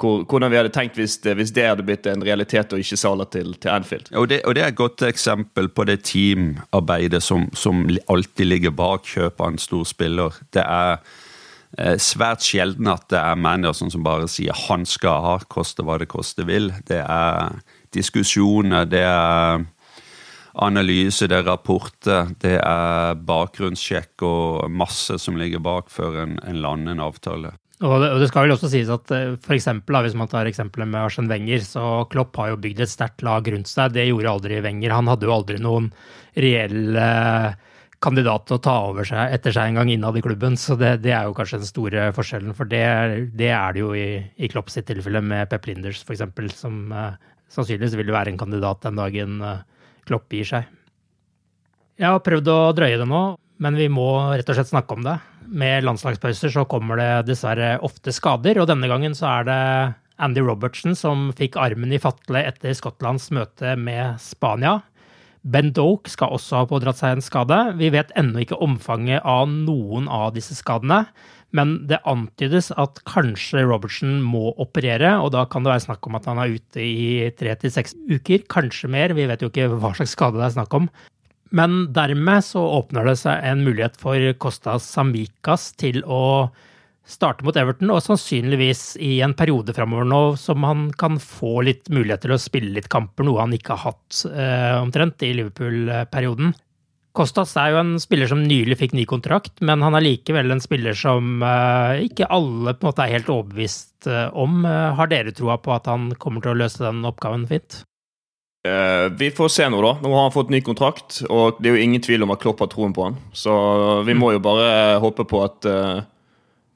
hvordan 0.00 0.50
vi 0.50 0.58
hadde 0.58 0.72
tenkt 0.74 0.98
hvis, 0.98 1.18
hvis, 1.22 1.52
det 1.54 1.66
hadde 1.68 1.84
blitt 1.86 2.06
en 2.10 2.24
realitet 2.24 2.72
og 2.72 2.82
ikke 2.82 2.98
Sala 3.00 3.26
til, 3.30 3.54
til 3.60 3.72
Anfield. 3.72 4.10
Og 4.16 4.28
det, 4.30 4.40
og 4.44 4.54
det, 4.56 4.64
er 4.64 4.72
et 4.72 4.78
godt 4.78 5.02
eksempel 5.06 5.68
på 5.68 5.84
det 5.88 6.00
teamarbeidet 6.08 7.22
som, 7.22 7.48
som 7.54 7.84
alltid 8.08 8.46
ligger 8.46 8.76
bak 8.76 9.08
kjøp 9.08 9.40
av 9.40 9.52
en 9.52 9.60
stor 9.60 9.84
spiller. 9.88 10.38
Det 10.54 10.64
er 10.64 10.96
eh, 11.78 11.96
svært 12.00 12.44
sjelden 12.46 12.88
at 12.92 13.08
det 13.12 13.20
er 13.20 13.40
manager 13.40 13.82
sånn 13.82 13.94
som 13.96 14.06
bare 14.06 14.28
sier 14.28 14.56
'han 14.56 14.86
skal 14.86 15.22
ha', 15.26 15.44
koste 15.48 15.84
hva 15.84 15.98
det 15.98 16.08
koste 16.08 16.46
vil. 16.48 16.72
Det 16.88 17.04
er 17.04 17.60
diskusjoner, 17.92 18.84
det 18.86 19.04
er 19.04 19.66
analyse, 20.54 21.26
det 21.26 21.36
er 21.38 21.46
rapporter, 21.46 22.34
det 22.42 22.58
er 22.58 23.14
bakgrunnssjekk 23.14 24.22
og 24.26 24.70
masse 24.70 25.18
som 25.18 25.36
ligger 25.38 25.62
bak 25.62 25.90
før 25.90 26.22
en, 26.24 26.38
en 26.46 26.62
lander 26.62 26.92
en 26.92 27.04
avtale. 27.06 27.52
Og 27.80 27.94
det, 28.02 28.10
og 28.12 28.20
det, 28.20 28.28
skal 28.28 28.44
vel 28.44 28.52
også 28.52 28.68
sies 28.68 28.90
at 28.92 29.12
eh, 29.16 29.38
for 29.40 29.56
eksempel, 29.56 29.96
hvis 30.04 30.16
man 30.18 30.28
tar 30.28 30.48
eksempelet 30.48 30.90
med 30.90 31.00
Arsen 31.00 31.30
Wenger, 31.30 31.62
så 31.64 31.84
Klopp 32.12 32.36
har 32.36 32.52
jo 32.52 32.60
bygd 32.60 32.82
et 32.84 32.92
sterkt 32.92 33.24
lag 33.24 33.46
rundt 33.48 33.70
seg. 33.70 33.94
Det 33.94 34.04
gjorde 34.04 34.34
aldri 34.34 34.60
Wenger. 34.64 34.92
Han 34.98 35.08
hadde 35.08 35.28
jo 35.28 35.32
aldri 35.32 35.56
noen 35.64 35.88
reell 36.36 36.98
eh, 37.00 37.56
kandidat 38.04 38.44
til 38.48 38.58
å 38.58 38.62
ta 38.64 38.74
over 38.90 39.08
seg 39.08 39.32
etter 39.32 39.54
seg 39.56 39.70
en 39.70 39.80
gang 39.80 39.92
innad 39.94 40.18
i 40.20 40.24
klubben. 40.24 40.60
Så 40.60 40.76
det, 40.80 40.98
det 41.06 41.14
er 41.16 41.24
jo 41.28 41.36
kanskje 41.36 41.62
den 41.62 41.70
store 41.70 42.10
forskjellen. 42.16 42.52
For 42.58 42.68
det, 42.68 42.84
det 43.40 43.48
er 43.56 43.76
det 43.76 43.84
jo 43.84 43.94
i, 43.96 44.08
i 44.36 44.52
Klopp 44.52 44.68
sitt 44.72 44.88
tilfelle 44.90 45.24
med 45.24 45.48
Pep 45.48 45.70
Linders 45.70 46.04
f.eks., 46.04 46.28
som 46.60 46.82
eh, 46.92 47.16
sannsynligvis 47.50 47.96
vil 47.96 48.12
være 48.12 48.34
en 48.34 48.40
kandidat 48.40 48.84
den 48.84 49.00
dagen 49.00 49.40
eh, 49.40 49.64
Klopp 50.08 50.28
gir 50.36 50.52
seg. 50.52 50.68
Jeg 52.00 52.12
har 52.12 52.20
prøvd 52.24 52.48
å 52.48 52.60
drøye 52.76 53.00
det 53.00 53.08
nå, 53.08 53.24
men 53.60 53.76
vi 53.76 53.88
må 53.92 54.10
rett 54.32 54.48
og 54.48 54.56
slett 54.56 54.72
snakke 54.72 54.96
om 54.96 55.04
det. 55.08 55.20
Med 55.46 55.86
landslagspauser 55.86 56.52
så 56.52 56.66
kommer 56.68 57.00
det 57.00 57.10
dessverre 57.30 57.78
ofte 57.86 58.12
skader, 58.14 58.60
og 58.60 58.68
denne 58.70 58.90
gangen 58.90 59.16
så 59.16 59.30
er 59.38 59.48
det 59.48 59.60
Andy 60.20 60.44
Robertson 60.44 60.94
som 60.98 61.30
fikk 61.36 61.56
armen 61.60 61.92
i 61.94 62.00
fatle 62.02 62.44
etter 62.44 62.76
Skottlands 62.76 63.30
møte 63.34 63.74
med 63.80 64.20
Spania. 64.20 64.80
Ben 65.40 65.70
Doke 65.72 66.10
skal 66.12 66.34
også 66.36 66.60
ha 66.60 66.68
pådratt 66.68 67.00
seg 67.00 67.16
en 67.16 67.24
skade. 67.24 67.56
Vi 67.80 67.88
vet 67.94 68.12
ennå 68.20 68.42
ikke 68.42 68.58
omfanget 68.60 69.24
av 69.24 69.48
noen 69.48 70.08
av 70.12 70.34
disse 70.36 70.56
skadene. 70.58 71.06
Men 71.56 71.80
det 71.90 71.98
antydes 72.06 72.68
at 72.78 73.00
kanskje 73.08 73.64
Robertson 73.66 74.20
må 74.22 74.52
operere, 74.62 75.16
og 75.18 75.32
da 75.34 75.46
kan 75.50 75.64
det 75.64 75.72
være 75.72 75.86
snakk 75.88 76.06
om 76.06 76.18
at 76.18 76.28
han 76.30 76.38
er 76.38 76.52
ute 76.54 76.84
i 76.84 77.30
tre 77.38 77.56
til 77.58 77.72
seks 77.74 77.96
uker, 78.10 78.44
kanskje 78.52 78.92
mer. 78.92 79.16
Vi 79.16 79.26
vet 79.26 79.42
jo 79.42 79.50
ikke 79.50 79.70
hva 79.72 79.94
slags 79.96 80.14
skade 80.14 80.38
det 80.38 80.46
er 80.46 80.54
snakk 80.60 80.76
om. 80.78 80.86
Men 81.50 81.92
dermed 81.94 82.44
så 82.46 82.62
åpner 82.78 83.08
det 83.10 83.16
seg 83.22 83.42
en 83.46 83.64
mulighet 83.66 83.96
for 83.98 84.32
Kostas 84.42 84.86
Samikas 84.86 85.72
til 85.80 86.04
å 86.06 86.50
starte 87.10 87.42
mot 87.42 87.56
Everton, 87.58 87.90
og 87.90 88.04
sannsynligvis 88.04 88.94
i 89.02 89.16
en 89.24 89.34
periode 89.34 89.74
framover 89.74 90.06
nå 90.06 90.20
som 90.38 90.62
han 90.66 90.88
kan 90.98 91.18
få 91.22 91.64
litt 91.66 91.90
mulighet 91.90 92.22
til 92.26 92.36
å 92.36 92.40
spille 92.40 92.74
litt 92.76 92.90
kamper, 92.92 93.26
noe 93.26 93.42
han 93.42 93.54
ikke 93.56 93.74
har 93.74 93.92
hatt 93.92 94.24
eh, 94.30 94.76
omtrent 94.78 95.26
i 95.26 95.32
Liverpool-perioden. 95.40 96.54
Kostas 97.16 97.56
er 97.58 97.72
jo 97.72 97.80
en 97.80 97.96
spiller 97.98 98.30
som 98.30 98.44
nylig 98.46 98.76
fikk 98.78 98.92
ny 98.94 99.04
kontrakt, 99.10 99.56
men 99.66 99.82
han 99.82 99.96
er 99.98 100.04
likevel 100.06 100.54
en 100.54 100.62
spiller 100.62 100.94
som 100.94 101.42
eh, 101.42 102.06
ikke 102.06 102.30
alle 102.30 102.76
på 102.76 102.86
en 102.86 102.92
måte 102.92 103.06
er 103.06 103.16
helt 103.16 103.32
overbevist 103.32 104.06
uh, 104.06 104.28
om. 104.38 104.62
Uh, 104.62 104.94
har 104.94 105.10
dere 105.10 105.34
troa 105.34 105.58
på 105.58 105.74
at 105.74 105.90
han 105.90 106.12
kommer 106.22 106.44
til 106.44 106.54
å 106.54 106.60
løse 106.62 106.84
den 106.84 107.02
oppgaven 107.08 107.48
fint? 107.50 107.82
Vi 109.16 109.30
får 109.32 109.48
se 109.48 109.68
nå, 109.72 109.78
da. 109.80 109.94
Nå 110.02 110.10
har 110.12 110.26
han 110.26 110.34
fått 110.34 110.50
ny 110.52 110.60
kontrakt, 110.60 111.22
og 111.32 111.60
det 111.60 111.70
er 111.70 111.78
jo 111.78 111.84
ingen 111.86 112.02
tvil 112.04 112.26
om 112.26 112.34
at 112.34 112.42
Klopp 112.42 112.60
har 112.60 112.68
troen 112.72 112.92
på 112.92 113.06
han. 113.06 113.16
Så 113.32 113.52
vi 114.04 114.16
må 114.18 114.34
jo 114.34 114.42
bare 114.44 114.98
håpe 115.00 115.24
på 115.24 115.40
at, 115.46 115.68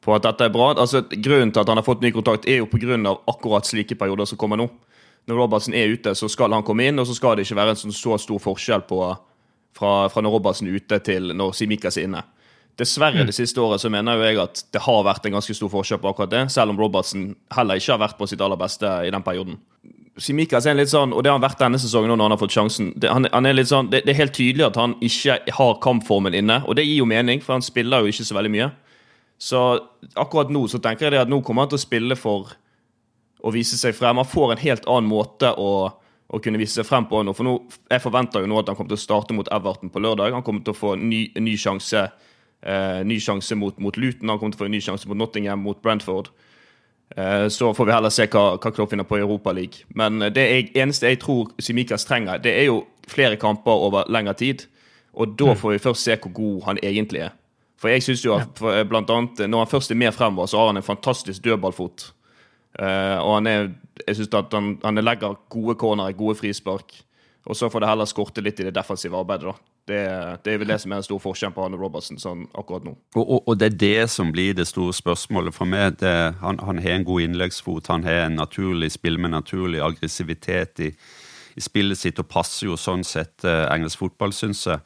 på 0.01 0.15
at 0.17 0.25
dette 0.25 0.49
er 0.49 0.55
bra. 0.55 0.71
Altså, 0.73 1.03
Grunnen 1.13 1.53
til 1.53 1.61
at 1.61 1.69
han 1.69 1.81
har 1.81 1.85
fått 1.85 2.01
ny 2.01 2.15
kontrakt, 2.15 2.49
er 2.49 2.63
jo 2.63 2.71
pga. 2.73 2.97
akkurat 3.29 3.69
slike 3.69 3.99
perioder 4.01 4.25
som 4.31 4.41
kommer 4.41 4.57
nå. 4.57 4.71
Når 5.29 5.41
Robertsen 5.41 5.77
er 5.77 5.93
ute, 5.93 6.15
så 6.17 6.29
skal 6.29 6.53
han 6.53 6.65
komme 6.65 6.89
inn, 6.89 6.99
og 7.01 7.07
så 7.09 7.17
skal 7.17 7.37
det 7.37 7.45
ikke 7.45 7.61
være 7.61 7.77
en 7.77 7.83
sånn 7.85 7.97
så 7.97 8.17
stor 8.21 8.41
forskjell 8.41 8.89
på 8.89 9.01
fra, 9.75 9.93
fra 10.13 10.23
når 10.23 10.39
Robertsen 10.39 10.71
er 10.71 10.79
ute 10.79 11.01
til 11.05 11.33
når 11.37 11.55
Simikas 11.59 11.99
er 11.99 12.09
inne. 12.09 12.23
Dessverre 12.79 13.23
mm. 13.23 13.29
det 13.29 13.37
siste 13.37 13.63
året 13.63 13.83
så 13.83 13.91
mener 13.93 14.19
jo 14.19 14.27
jeg 14.27 14.41
at 14.43 14.65
det 14.75 14.83
har 14.83 15.05
vært 15.07 15.27
en 15.29 15.37
ganske 15.37 15.55
stor 15.55 15.71
forskjell 15.71 16.01
på 16.03 16.11
akkurat 16.11 16.33
det, 16.33 16.45
selv 16.55 16.75
om 16.75 16.81
Robertsen 16.81 17.29
heller 17.55 17.79
ikke 17.79 17.95
har 17.95 18.03
vært 18.03 18.19
på 18.19 18.29
sitt 18.31 18.43
aller 18.43 18.59
beste 18.61 18.91
i 19.07 19.13
den 19.15 19.27
perioden. 19.27 19.61
Simikas 20.21 20.69
er 20.71 20.77
litt 20.79 20.93
sånn, 20.93 21.11
og 21.11 21.25
det 21.25 21.31
har 21.33 21.39
han 21.41 21.45
vært 21.45 21.59
denne 21.59 21.79
sesongen 21.83 22.13
når 22.15 22.29
han 22.29 22.35
har 22.37 22.41
fått 22.41 22.55
sjansen. 22.55 22.93
Det, 22.95 23.11
han, 23.11 23.27
han 23.33 23.49
er 23.51 23.57
litt 23.57 23.71
sånn, 23.71 23.89
det, 23.91 24.05
det, 24.07 24.13
er 24.15 24.21
helt 24.23 24.37
tydelig 24.37 24.69
at 24.69 24.79
han 24.79 24.95
ikke 25.03 25.41
har 25.57 25.81
kampformen 25.83 26.37
inne, 26.39 26.61
og 26.69 26.79
det 26.79 26.87
gir 26.87 27.01
jo 27.01 27.09
mening, 27.11 27.43
for 27.43 27.57
han 27.57 27.67
spiller 27.67 28.05
jo 28.05 28.13
ikke 28.13 28.27
så 28.29 28.37
veldig 28.39 28.53
mye. 28.55 28.69
Så 29.43 29.65
akkurat 30.15 30.53
nå 30.55 30.63
så 30.71 30.79
tenker 30.83 31.09
jeg 31.09 31.17
det 31.17 31.25
at 31.25 31.33
nå 31.33 31.41
kommer 31.43 31.67
han 31.67 31.73
til 31.73 31.81
å 31.81 31.83
spille 31.83 32.17
for 32.19 32.55
å 33.45 33.53
vise 33.53 33.77
seg 33.77 33.97
frem. 33.99 34.23
Han 34.23 34.29
får 34.29 34.55
en 34.55 34.63
helt 34.63 34.87
annen 34.89 35.11
måte 35.11 35.51
å 35.59 35.75
å 36.35 36.41
kunne 36.43 36.61
vise 36.61 36.79
seg 36.79 36.87
frem 36.89 37.07
på 37.09 37.23
nå. 37.23 37.35
For 37.37 37.47
nå, 37.47 37.59
Jeg 37.91 38.03
forventer 38.03 38.43
jo 38.43 38.51
nå 38.51 38.61
at 38.61 38.71
han 38.71 38.77
kommer 38.79 38.95
til 38.95 39.01
å 39.01 39.05
starte 39.05 39.37
mot 39.37 39.49
Everton 39.53 39.93
på 39.93 40.03
lørdag. 40.03 40.33
Han 40.35 40.43
kommer 40.43 40.65
til 40.65 40.75
å 40.75 40.79
få 40.79 40.95
ny, 40.97 41.29
ny 41.37 41.57
sjanse 41.61 42.09
eh, 42.65 43.05
ny 43.05 43.19
sjanse 43.21 43.55
mot, 43.55 43.79
mot, 43.79 43.97
Luton. 43.97 44.29
Han 44.33 44.41
kommer 44.41 44.55
til 44.55 44.63
å 44.63 44.65
få 44.65 44.71
en 44.71 44.77
ny 44.77 44.83
sjanse 44.85 45.11
mot 45.11 45.21
Nottingham, 45.21 45.63
mot 45.63 45.81
Brentford. 45.83 46.33
Eh, 47.17 47.49
så 47.49 47.75
får 47.75 47.87
vi 47.87 47.93
heller 47.93 48.11
se 48.11 48.27
hva, 48.27 48.45
hva 48.59 48.73
Klopp 48.75 48.91
finner 48.91 49.07
på 49.07 49.19
Europa 49.21 49.53
League. 49.53 49.87
Men 49.95 50.23
eh, 50.23 50.33
det 50.35 50.47
jeg, 50.49 50.71
eneste 50.83 51.13
jeg 51.13 51.21
tror 51.23 51.53
Simikas 51.63 52.07
trenger, 52.09 52.43
det 52.43 52.55
er 52.59 52.69
jo 52.71 52.83
flere 53.11 53.39
kamper 53.41 53.87
over 53.87 54.11
lengre 54.13 54.35
tid. 54.39 54.67
Og 55.15 55.37
da 55.39 55.53
mm. 55.53 55.61
får 55.61 55.77
vi 55.77 55.83
først 55.85 56.09
se 56.09 56.19
hvor 56.19 56.35
god 56.35 56.61
han 56.71 56.83
egentlig 56.83 57.27
er. 57.29 57.37
For 57.79 57.93
jeg 57.93 58.03
synes 58.07 58.25
jo 58.25 58.35
at 58.39 58.59
for, 58.59 58.75
eh, 58.75 58.87
blant 58.89 59.11
annet, 59.11 59.47
Når 59.51 59.65
han 59.65 59.71
først 59.71 59.91
er 59.91 60.01
med 60.01 60.15
fremover, 60.15 60.47
så 60.47 60.59
har 60.59 60.73
han 60.73 60.77
en 60.77 60.91
fantastisk 60.91 61.45
dødballfot. 61.45 62.13
Og 62.75 63.35
han 63.35 63.47
er 63.47 63.69
Jeg 64.07 64.17
syns 64.17 64.35
at 64.35 64.51
han, 64.53 64.79
han 64.83 64.95
legger 64.95 65.37
gode 65.49 65.75
corner, 65.79 66.13
gode 66.13 66.35
frispark. 66.35 66.91
Og 67.47 67.57
så 67.57 67.69
får 67.69 67.81
det 67.81 67.89
heller 67.89 68.05
skorte 68.05 68.43
litt 68.43 68.59
i 68.61 68.65
det 68.65 68.75
defensive 68.75 69.17
arbeidet, 69.17 69.53
da. 69.53 69.74
Det, 69.89 70.01
det 70.45 70.53
er 70.53 70.61
vel 70.63 70.71
det 70.73 70.79
som 70.81 70.93
er 70.95 71.03
en 71.03 71.05
stor 71.05 71.21
forskjellen 71.21 71.53
på 71.53 71.65
han 71.67 71.75
og 71.77 71.83
Robertson 71.85 72.21
sånn 72.21 72.47
akkurat 72.57 72.87
nå. 72.87 72.95
Og, 73.19 73.23
og, 73.23 73.41
og, 73.43 73.57
det 73.61 73.67
er 73.67 73.81
det 73.83 74.11
som 74.15 74.31
blir 74.33 74.57
det 74.57 74.65
store 74.71 74.95
spørsmålet 74.97 75.53
for 75.53 75.69
meg. 75.69 75.99
Det, 76.01 76.15
han, 76.41 76.61
han, 76.65 76.81
har 76.81 76.97
en 76.97 77.05
god 77.05 77.27
innleggsfot, 77.27 77.91
han 77.93 78.07
har 78.09 78.25
en 78.25 78.39
naturlig 78.41 78.95
spill 78.95 79.21
med 79.21 79.35
naturlig 79.35 79.83
aggressivitet 79.85 80.81
i, 80.87 80.95
i 81.55 81.65
spillet 81.65 82.01
sitt, 82.01 82.23
og 82.23 82.31
passer 82.33 82.71
jo 82.71 82.79
sånn 82.81 83.05
sett 83.05 83.45
uh, 83.45 83.67
engelsk 83.75 84.01
fotball, 84.01 84.33
syns 84.33 84.65
jeg. 84.71 84.81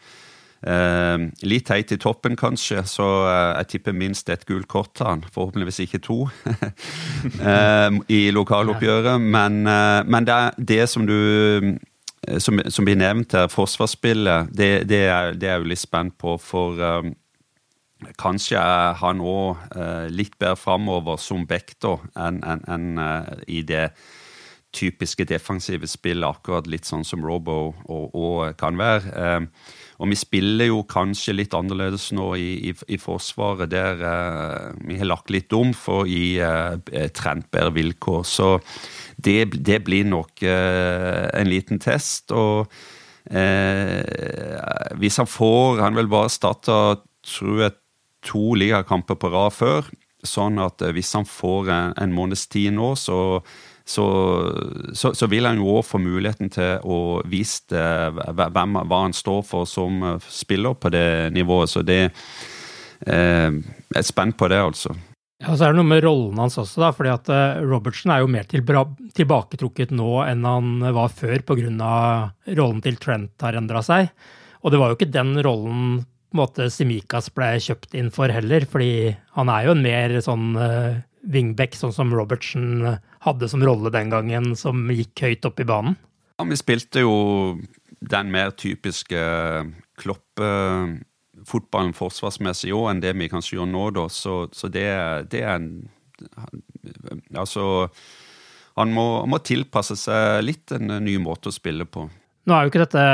Uh, 0.59 1.29
litt 1.47 1.71
heit 1.71 1.93
i 1.95 2.01
toppen, 2.03 2.35
kanskje, 2.35 2.83
så 2.91 3.07
uh, 3.29 3.55
jeg 3.61 3.69
tipper 3.77 3.95
minst 3.95 4.27
et 4.35 4.43
gult 4.49 4.67
kort 4.67 4.91
til 4.99 5.07
han. 5.07 5.23
Forhåpentligvis 5.31 5.79
ikke 5.85 6.03
to 6.03 6.25
uh, 6.27 8.01
i 8.19 8.25
lokaloppgjøret. 8.35 9.23
Men, 9.23 9.63
men 9.63 10.27
det, 10.27 10.41
det, 10.59 10.83
som 10.91 11.07
du 11.07 11.15
som, 12.39 12.61
som, 12.69 12.87
blir 12.87 12.99
nevnt 12.99 13.37
her, 13.37 13.49
forsvarsspillet, 13.53 14.53
det, 14.53 14.71
det, 14.91 15.03
er, 15.07 15.35
det, 15.35 15.49
er, 15.49 15.57
jeg 15.57 15.65
jo 15.65 15.73
litt 15.73 15.83
spent 15.83 16.17
på. 16.21 16.37
For 16.43 16.79
kanskje 18.19 18.61
er 18.63 18.97
han 19.01 19.23
òg 19.25 19.77
litt 20.15 20.39
bedre 20.39 20.59
framover 20.59 21.19
som 21.23 21.47
backer 21.51 22.05
enn 22.19 22.43
en, 22.47 22.65
en, 22.71 22.89
i 23.47 23.63
det 23.67 23.89
typiske 24.75 25.25
defensive 25.25 25.89
spillet, 25.89 26.29
akkurat 26.29 26.69
litt 26.71 26.87
sånn 26.87 27.07
som 27.07 27.25
Robo 27.25 27.73
og, 27.89 28.15
og 28.15 28.59
kan 28.61 28.79
være. 28.79 29.47
Og 29.99 30.13
vi 30.13 30.19
spiller 30.19 30.69
jo 30.71 30.85
kanskje 30.87 31.35
litt 31.35 31.55
annerledes 31.59 32.09
nå 32.15 32.29
i, 32.39 32.71
i, 32.71 32.75
i 32.95 32.99
Forsvaret, 33.03 33.71
der 33.73 34.05
eh, 34.07 34.69
vi 34.87 34.99
har 35.01 35.11
lagt 35.11 35.33
litt 35.35 35.53
om 35.57 35.73
for 35.75 36.05
å 36.05 36.09
gi 36.09 36.39
eh, 36.39 37.09
Trent 37.17 37.59
vilkår. 37.75 38.23
Så 38.23 38.53
det, 39.17 39.59
det 39.59 39.81
blir 39.89 40.07
nok 40.07 40.45
eh, 40.47 41.27
en 41.35 41.51
liten 41.51 41.83
test. 41.83 42.31
Og 42.31 42.71
eh, 43.27 44.07
hvis 45.03 45.19
han 45.19 45.29
får 45.29 45.83
Han 45.83 45.99
vil 45.99 46.11
bare 46.11 46.31
starte 46.31 46.79
tror 47.27 47.65
jeg, 47.65 47.75
to 48.25 48.55
ligakamper 48.59 49.19
på 49.19 49.33
rad 49.35 49.55
før. 49.57 49.91
Sånn 50.27 50.63
at 50.63 50.83
eh, 50.83 50.95
hvis 50.95 51.11
han 51.19 51.27
får 51.27 51.73
en, 51.75 51.99
en 51.99 52.15
måneds 52.15 52.47
tid 52.51 52.75
nå, 52.79 52.95
så 52.99 53.41
så, 53.89 54.07
så, 54.93 55.15
så, 55.17 55.27
vil 55.33 55.49
han 55.49 55.57
jo 55.57 55.79
òg 55.79 55.87
få 55.89 56.01
muligheten 56.03 56.51
til 56.53 56.85
å 56.85 57.23
vise 57.29 57.87
hvem, 58.37 58.77
hva 58.85 58.99
han 59.07 59.17
står 59.17 59.41
for 59.49 59.69
som 59.69 60.03
eh, 60.05 60.27
spiller 60.29 60.77
på 60.77 60.93
det 60.93 61.33
nivået. 61.33 61.73
Så 61.73 61.81
det 61.87 62.03
eh, 62.05 63.49
Jeg 63.49 64.03
er 64.03 64.05
spent 64.05 64.37
på 64.37 64.51
det, 64.53 64.61
altså. 64.61 64.93
Ja, 65.39 65.55
så 65.55 65.69
er 65.69 65.73
det 65.73 65.79
noe 65.79 65.89
med 65.89 66.03
rollen 66.05 66.41
hans 66.43 66.59
også, 66.61 66.83
da. 66.83 66.93
fordi 66.93 67.15
at 67.15 67.33
eh, 67.33 67.63
Robertsen 67.65 68.13
er 68.13 68.21
jo 68.21 68.31
mer 68.35 68.45
tilbaketrukket 68.51 69.97
nå 69.97 70.21
enn 70.27 70.45
han 70.45 70.85
var 70.93 71.09
før, 71.15 71.39
pga. 71.49 71.89
rollen 72.59 72.85
til 72.85 73.01
Trent 73.01 73.47
har 73.47 73.57
endra 73.57 73.81
seg. 73.87 74.13
Og 74.61 74.75
det 74.75 74.83
var 74.83 74.93
jo 74.93 74.99
ikke 74.99 75.15
den 75.15 75.37
rollen 75.47 76.03
måte 76.37 76.69
Simikas 76.69 77.31
ble 77.33 77.55
kjøpt 77.63 77.95
inn 77.97 78.11
for 78.13 78.29
heller, 78.29 78.67
fordi 78.69 79.15
han 79.39 79.49
er 79.49 79.65
jo 79.65 79.73
en 79.73 79.85
mer 79.87 80.19
sånn 80.21 80.51
uh, 80.59 80.99
wingback, 81.23 81.75
sånn 81.79 81.95
som 81.95 82.13
Robertsen 82.15 82.85
hadde 83.25 83.49
som 83.51 83.65
rolle 83.65 83.91
den 83.95 84.13
gangen, 84.13 84.53
som 84.57 84.87
gikk 84.93 85.25
høyt 85.27 85.49
opp 85.49 85.61
i 85.61 85.67
banen? 85.69 85.99
Ja, 86.39 86.47
vi 86.47 86.59
spilte 86.59 87.03
jo 87.03 87.15
den 87.99 88.31
mer 88.31 88.53
typiske 88.55 89.19
Kloppe-fotballen 89.99 91.95
forsvarsmessig 91.97 92.71
òg 92.77 92.93
enn 92.93 93.03
det 93.03 93.17
vi 93.19 93.31
kanskje 93.33 93.59
gjør 93.59 93.71
nå, 93.73 93.89
da. 93.97 94.07
Så, 94.13 94.47
så 94.55 94.71
det, 94.71 94.87
det, 95.33 95.43
er 95.43 95.59
en 95.59 95.71
Altså 97.39 97.89
Han 98.79 98.95
må, 98.95 99.05
må, 99.31 99.39
tilpasse 99.43 99.95
seg 99.99 100.43
litt 100.43 100.73
en 100.75 100.97
ny 101.05 101.15
måte 101.23 101.51
å 101.51 101.55
spille 101.55 101.87
på. 101.87 102.09
Nå 102.49 102.55
er 102.55 102.65
jo 102.65 102.73
ikke 102.73 102.83
dette 102.83 103.05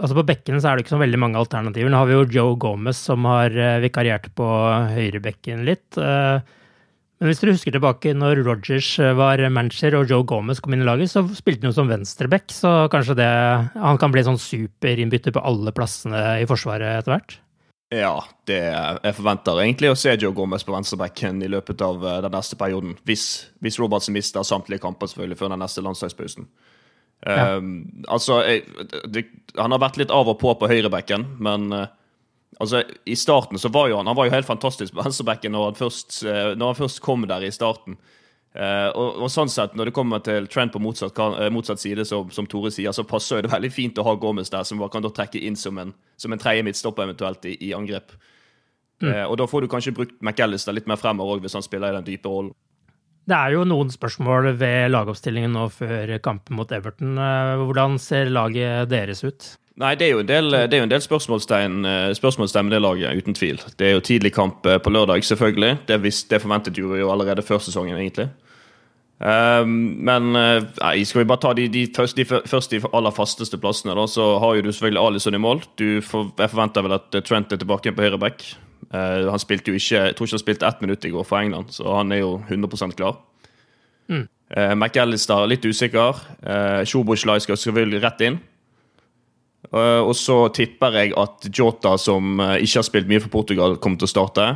Altså 0.00 0.16
På 0.16 0.24
bekken 0.26 0.58
så 0.58 0.70
er 0.70 0.76
det 0.76 0.86
ikke 0.86 0.96
så 0.96 1.02
veldig 1.02 1.20
mange 1.22 1.38
alternativer. 1.38 1.90
Nå 1.92 2.00
har 2.02 2.10
vi 2.10 2.16
jo 2.16 2.28
Joe 2.38 2.58
Gomez 2.62 2.98
som 3.10 3.26
har 3.30 3.54
eh, 3.54 3.78
vikariert 3.84 4.30
på 4.38 4.46
høyrebekken 4.94 5.66
litt. 5.68 5.98
Eh, 7.16 7.22
men 7.24 7.30
hvis 7.30 7.40
dere 7.42 7.54
husker 7.56 7.74
tilbake 7.74 8.12
når 8.16 8.42
Rogers 8.46 8.90
var 9.18 9.40
manager 9.48 9.96
og 9.98 10.12
Joe 10.12 10.26
Gomez 10.28 10.60
kom 10.60 10.76
inn 10.76 10.84
i 10.84 10.88
laget, 10.88 11.12
så 11.12 11.24
spilte 11.36 11.64
han 11.64 11.72
jo 11.72 11.78
som 11.78 11.90
venstreback, 11.90 12.52
så 12.52 12.76
kanskje 12.92 13.18
det 13.18 13.32
Han 13.74 13.98
kan 13.98 14.12
bli 14.12 14.24
sånn 14.26 14.40
superinnbytter 14.40 15.34
på 15.34 15.42
alle 15.44 15.72
plassene 15.76 16.38
i 16.42 16.46
Forsvaret 16.48 17.00
etter 17.00 17.16
hvert? 17.16 17.38
Ja, 17.94 18.16
det 18.50 18.60
jeg 18.66 19.14
forventer 19.14 19.60
egentlig 19.62 19.92
å 19.92 19.98
se 19.98 20.16
Joe 20.18 20.34
Gomez 20.34 20.66
på 20.66 20.74
venstrebacken 20.74 21.38
i 21.46 21.50
løpet 21.52 21.84
av 21.86 22.02
den 22.24 22.34
neste 22.34 22.58
perioden. 22.58 22.96
Hvis, 23.06 23.46
hvis 23.62 23.78
Robertsen 23.78 24.16
mister 24.16 24.42
samtlige 24.42 24.82
kamper 24.82 25.06
selvfølgelig 25.06 25.38
før 25.38 25.52
den 25.54 25.62
neste 25.62 25.84
landslagspausen. 25.86 26.48
Ja. 27.24 27.56
Um, 27.56 28.04
altså, 28.08 28.40
jeg, 28.44 28.64
det, 29.08 29.24
han 29.56 29.72
har 29.72 29.80
vært 29.82 29.98
litt 30.00 30.12
av 30.14 30.28
og 30.28 30.38
på 30.40 30.52
på 30.58 30.68
høyrebekken, 30.70 31.24
men 31.42 31.70
uh, 31.72 31.86
altså, 32.60 32.82
i 33.04 33.16
starten 33.16 33.58
så 33.58 33.70
var 33.72 33.90
jo 33.90 33.96
han 34.00 34.06
Han 34.06 34.16
var 34.16 34.28
jo 34.28 34.34
helt 34.34 34.46
fantastisk 34.46 34.94
på 34.94 35.02
venstrebacken 35.02 35.52
når, 35.52 35.70
han 35.70 35.80
først, 35.80 36.20
uh, 36.26 36.52
når 36.56 36.72
han 36.72 36.80
først 36.82 37.02
kom 37.04 37.26
der 37.28 37.46
i 37.46 37.52
starten. 37.54 37.98
Uh, 38.56 38.88
og, 38.96 39.18
og, 39.20 39.30
sånn 39.32 39.52
sett, 39.52 39.74
når 39.76 39.90
det 39.90 39.96
kommer 39.98 40.22
til 40.24 40.46
trend 40.48 40.72
på 40.72 40.80
motsatt, 40.80 41.12
kan, 41.16 41.36
motsatt 41.52 41.82
side, 41.82 42.06
så, 42.08 42.22
som 42.32 42.48
Tore 42.48 42.72
sier, 42.72 42.94
så 42.96 43.04
passer 43.04 43.44
det 43.44 43.52
veldig 43.52 43.72
fint 43.72 43.98
å 44.00 44.06
ha 44.06 44.16
Gomez 44.16 44.48
der, 44.52 44.64
som 44.64 44.80
kan 44.92 45.04
da 45.04 45.12
trekke 45.12 45.42
inn 45.44 45.58
som 45.60 45.76
en, 45.82 45.92
som 46.16 46.32
en 46.32 46.40
tredje 46.40 46.64
midtstopper 46.64 47.04
eventuelt 47.04 47.44
i, 47.44 47.58
i 47.68 47.74
angrep. 47.76 48.16
Mm. 48.96 49.26
og 49.28 49.34
da 49.36 49.44
får 49.44 49.60
du 49.60 49.68
kanskje 49.68 49.92
brukt 49.92 50.14
McAllister 50.24 50.72
litt 50.72 50.86
mer 50.88 50.96
fremover 50.96 51.42
hvis 51.44 51.52
han 51.52 51.60
spiller 51.60 51.92
i 51.92 51.98
den 51.98 52.06
dype 52.06 52.30
rollen. 52.32 52.54
Det 53.26 53.34
er 53.34 53.56
jo 53.56 53.64
noen 53.66 53.88
spørsmål 53.90 54.52
ved 54.54 54.92
lagoppstillingen 54.92 55.56
nå 55.56 55.66
før 55.74 56.12
kampen 56.22 56.54
mot 56.58 56.70
Everton. 56.70 57.16
Eh, 57.18 57.62
hvordan 57.66 57.98
ser 58.02 58.30
laget 58.30 58.86
deres 58.92 59.24
ut? 59.26 59.48
Nei, 59.76 59.94
Det 59.94 60.06
er 60.06 60.12
jo 60.14 60.22
en 60.22 60.28
del, 60.28 60.54
jo 60.72 60.84
en 60.86 60.90
del 60.90 61.02
spørsmålstegn, 61.04 61.84
eh, 61.84 62.14
spørsmålstegn, 62.16 62.64
med 62.64 62.72
det 62.72 62.80
laget, 62.82 63.16
uten 63.16 63.34
tvil. 63.34 63.60
Det 63.76 63.86
er 63.86 63.92
jo 63.92 64.00
tidlig 64.00 64.32
kamp 64.32 64.66
eh, 64.66 64.78
på 64.78 64.90
lørdag, 64.90 65.24
selvfølgelig. 65.24 65.78
Det, 65.88 66.02
visst, 66.02 66.30
det 66.30 66.40
forventet 66.40 66.78
jo, 66.78 66.94
jo 66.96 67.10
allerede 67.12 67.42
før 67.42 67.58
sesongen, 67.58 67.96
egentlig. 67.96 68.28
Um, 69.18 69.68
men 70.04 70.32
nei, 70.32 71.04
skal 71.04 71.22
vi 71.22 71.28
bare 71.28 71.40
ta 71.40 71.52
de, 71.56 71.68
de, 71.72 71.86
de, 71.88 72.24
først 72.24 72.70
de 72.70 72.80
aller 72.92 73.14
fasteste 73.16 73.56
plassene, 73.56 73.94
da, 73.96 74.04
så 74.06 74.38
har 74.38 74.56
jo 74.56 74.64
du 74.66 74.72
selvfølgelig 74.72 75.00
Alison 75.00 75.34
i 75.34 75.40
mål. 75.40 75.62
Du 75.78 76.00
for, 76.04 76.32
jeg 76.38 76.52
forventer 76.52 76.84
vel 76.84 76.96
at 76.98 77.16
Trent 77.24 77.52
er 77.52 77.60
tilbake 77.60 77.88
igjen 77.88 77.96
på 77.96 78.04
høyreback. 78.04 78.44
Uh, 78.92 79.28
han 79.28 79.40
spilte 79.40 79.72
jo 79.72 79.76
ikke, 79.76 80.02
jeg 80.02 80.16
tror 80.16 80.28
ikke 80.28 80.36
han 80.36 80.44
spilte 80.44 80.68
ett 80.68 80.84
minutt 80.84 81.04
i 81.04 81.12
går 81.12 81.24
for 81.24 81.40
England, 81.40 81.72
så 81.76 81.96
han 81.96 82.12
er 82.12 82.24
jo 82.24 82.40
100% 82.48 82.96
klar. 82.96 83.20
Mm. 84.08 84.28
Uh, 84.56 84.74
McAllister 84.74 85.48
litt 85.48 85.64
usikker. 85.64 86.20
Uh, 86.40 86.84
Sjoboslaj 86.84 87.44
skal 87.44 87.60
selvfølgelig 87.60 88.04
rett 88.04 88.28
inn. 88.28 88.44
Uh, 89.72 90.02
og 90.06 90.14
så 90.18 90.46
tipper 90.54 91.00
jeg 91.00 91.14
at 91.18 91.48
Jota, 91.50 91.96
som 91.98 92.38
ikke 92.38 92.78
har 92.78 92.86
spilt 92.86 93.10
mye 93.10 93.22
for 93.24 93.32
Portugal, 93.32 93.76
kommer 93.82 94.00
til 94.00 94.08
å 94.08 94.14
starte. 94.14 94.46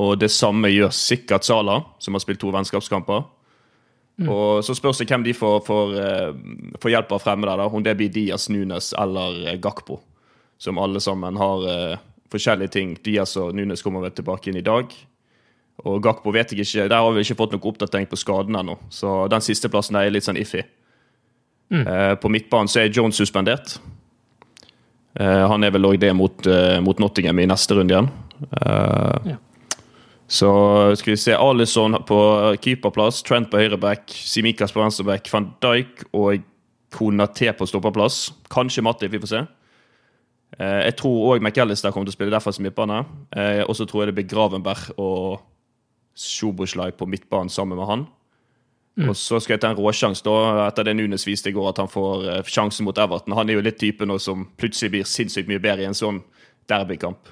Og 0.00 0.14
det 0.20 0.30
samme 0.32 0.70
gjør 0.70 0.92
sikkert 0.94 1.46
Sala, 1.46 1.80
som 1.98 2.14
har 2.14 2.22
spilt 2.22 2.40
to 2.42 2.52
vennskapskamper. 2.54 3.24
Mm. 4.20 4.28
Og 4.30 4.64
Så 4.64 4.76
spørs 4.76 5.00
det 5.00 5.08
hvem 5.08 5.24
de 5.24 5.34
får, 5.34 5.62
får, 5.66 5.96
får 6.78 6.92
hjelp 6.92 7.12
av 7.16 7.22
fremme 7.24 7.48
der. 7.48 7.58
da, 7.58 7.66
Om 7.66 7.82
det 7.82 7.96
blir 7.98 8.12
Diaz, 8.12 8.48
Nunes 8.52 8.92
eller 8.92 9.56
Gakpo. 9.58 9.98
Som 10.60 10.78
alle 10.78 11.00
sammen 11.00 11.40
har 11.40 11.98
forskjellige 12.30 12.74
ting. 12.74 12.96
Diaz 13.04 13.36
og 13.40 13.54
Nunes 13.56 13.82
kommer 13.82 14.04
vel 14.04 14.14
tilbake 14.14 14.50
inn 14.50 14.60
i 14.60 14.66
dag. 14.66 14.92
Og 15.88 16.02
Gakpo 16.04 16.32
vet 16.34 16.52
jeg 16.52 16.66
ikke, 16.66 16.88
Der 16.88 16.96
har 16.96 17.12
vi 17.12 17.20
ikke 17.24 17.38
fått 17.38 17.52
noe 17.54 17.70
oppdatering 17.72 18.08
på 18.08 18.18
skaden 18.18 18.56
ennå. 18.56 18.76
Så 18.90 19.28
den 19.28 19.40
siste 19.40 19.68
plassen 19.68 19.96
er 19.96 20.10
litt 20.10 20.26
sånn 20.26 20.40
iffy. 20.40 20.62
Mm. 21.70 21.86
Uh, 21.86 22.14
på 22.20 22.28
midtbanen 22.28 22.68
så 22.68 22.82
er 22.82 22.92
Jones 22.92 23.16
suspendert. 23.16 23.78
Eh, 25.18 25.44
han 25.50 25.64
er 25.66 25.72
vel 25.74 25.88
òg 25.88 25.98
det 26.00 26.12
mot, 26.14 26.46
eh, 26.46 26.78
mot, 26.80 26.98
Nottingham 26.98 27.38
i 27.38 27.48
neste 27.50 27.74
runde 27.74 27.94
igjen. 27.94 28.10
Eh, 28.40 29.32
ja. 29.32 29.36
Så 30.30 30.50
skal 30.96 31.10
vi 31.10 31.16
se 31.18 31.34
Alison 31.34 31.98
på 32.06 32.18
keeperplass, 32.62 33.22
Trent 33.26 33.50
på 33.50 33.58
høyreback, 33.58 34.06
Simikas 34.06 34.70
på 34.70 34.78
venstreback, 34.78 35.26
van 35.32 35.54
Dijk 35.60 36.04
og 36.14 36.44
Konaté 36.94 37.50
på 37.52 37.66
stopperplass. 37.66 38.30
Kanskje 38.48 38.82
Matti, 38.82 39.08
vi 39.08 39.18
får 39.18 39.26
se. 39.26 39.46
Jeg 40.60 40.96
tror 40.98 41.34
òg 41.34 41.42
McAllister 41.42 41.90
kommer 41.90 42.06
til 42.06 42.14
å 42.14 42.18
spille 42.18 42.30
derfor 42.34 42.52
som 42.52 42.62
midtbane. 42.62 43.04
Og 43.66 43.74
så 43.74 43.86
tror 43.86 44.02
jeg 44.02 44.10
det 44.10 44.14
blir 44.18 44.30
Gravenberg 44.30 44.90
og 44.98 45.40
Sjoboslaj 46.14 46.92
på 46.98 47.06
midtbanen 47.06 47.50
sammen 47.50 47.78
med 47.78 47.86
han. 47.86 48.06
Mm. 48.98 49.10
Og 49.12 49.16
så 49.16 49.38
skal 49.40 49.54
jeg 49.54 49.62
ta 49.62 49.70
en 49.70 49.78
råsjanse 49.78 50.24
da, 50.26 50.66
etter 50.66 50.88
det 50.88 50.96
Nunes 50.98 51.26
viste 51.28 51.52
i 51.52 51.54
går, 51.56 51.70
at 51.70 51.82
han 51.82 51.90
får 51.90 52.24
uh, 52.26 52.38
sjansen 52.44 52.88
mot 52.88 52.98
Everton. 52.98 53.36
Han 53.38 53.50
er 53.50 53.60
jo 53.60 53.64
litt 53.64 53.78
typen 53.80 54.12
som 54.20 54.48
plutselig 54.60 54.94
blir 54.96 55.06
sinnssykt 55.08 55.48
mye 55.50 55.62
bedre 55.62 55.86
i 55.86 55.90
en 55.90 55.96
sånn 55.96 56.22
derbykamp. 56.70 57.30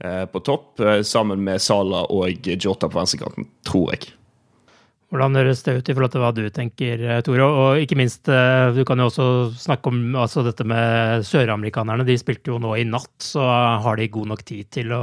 Uh, 0.00 0.24
på 0.32 0.40
topp, 0.46 0.72
uh, 0.80 1.02
sammen 1.06 1.44
med 1.44 1.60
Sala 1.62 2.06
og 2.08 2.48
Jota 2.56 2.88
på 2.88 2.98
venstrekanten, 2.98 3.50
tror 3.68 3.92
jeg. 3.92 4.14
Hvordan 5.10 5.34
høres 5.40 5.64
det 5.66 5.72
ut 5.74 5.88
i 5.90 5.94
forhold 5.96 6.12
til 6.14 6.22
hva 6.22 6.30
du 6.30 6.44
tenker, 6.54 7.00
Tore? 7.26 7.42
Og 7.42 7.80
ikke 7.82 7.96
minst, 7.98 8.28
eh, 8.30 8.68
du 8.70 8.84
kan 8.86 9.00
jo 9.02 9.08
også 9.08 9.24
snakke 9.58 9.90
om 9.90 10.14
altså 10.14 10.44
dette 10.46 10.62
med 10.62 11.24
søramerikanerne. 11.26 12.06
De 12.06 12.14
spilte 12.18 12.52
jo 12.52 12.60
nå 12.62 12.76
i 12.78 12.84
natt, 12.86 13.10
så 13.18 13.42
har 13.82 13.98
de 13.98 14.06
god 14.06 14.30
nok 14.30 14.44
tid 14.46 14.70
til 14.70 14.94
å 14.94 15.02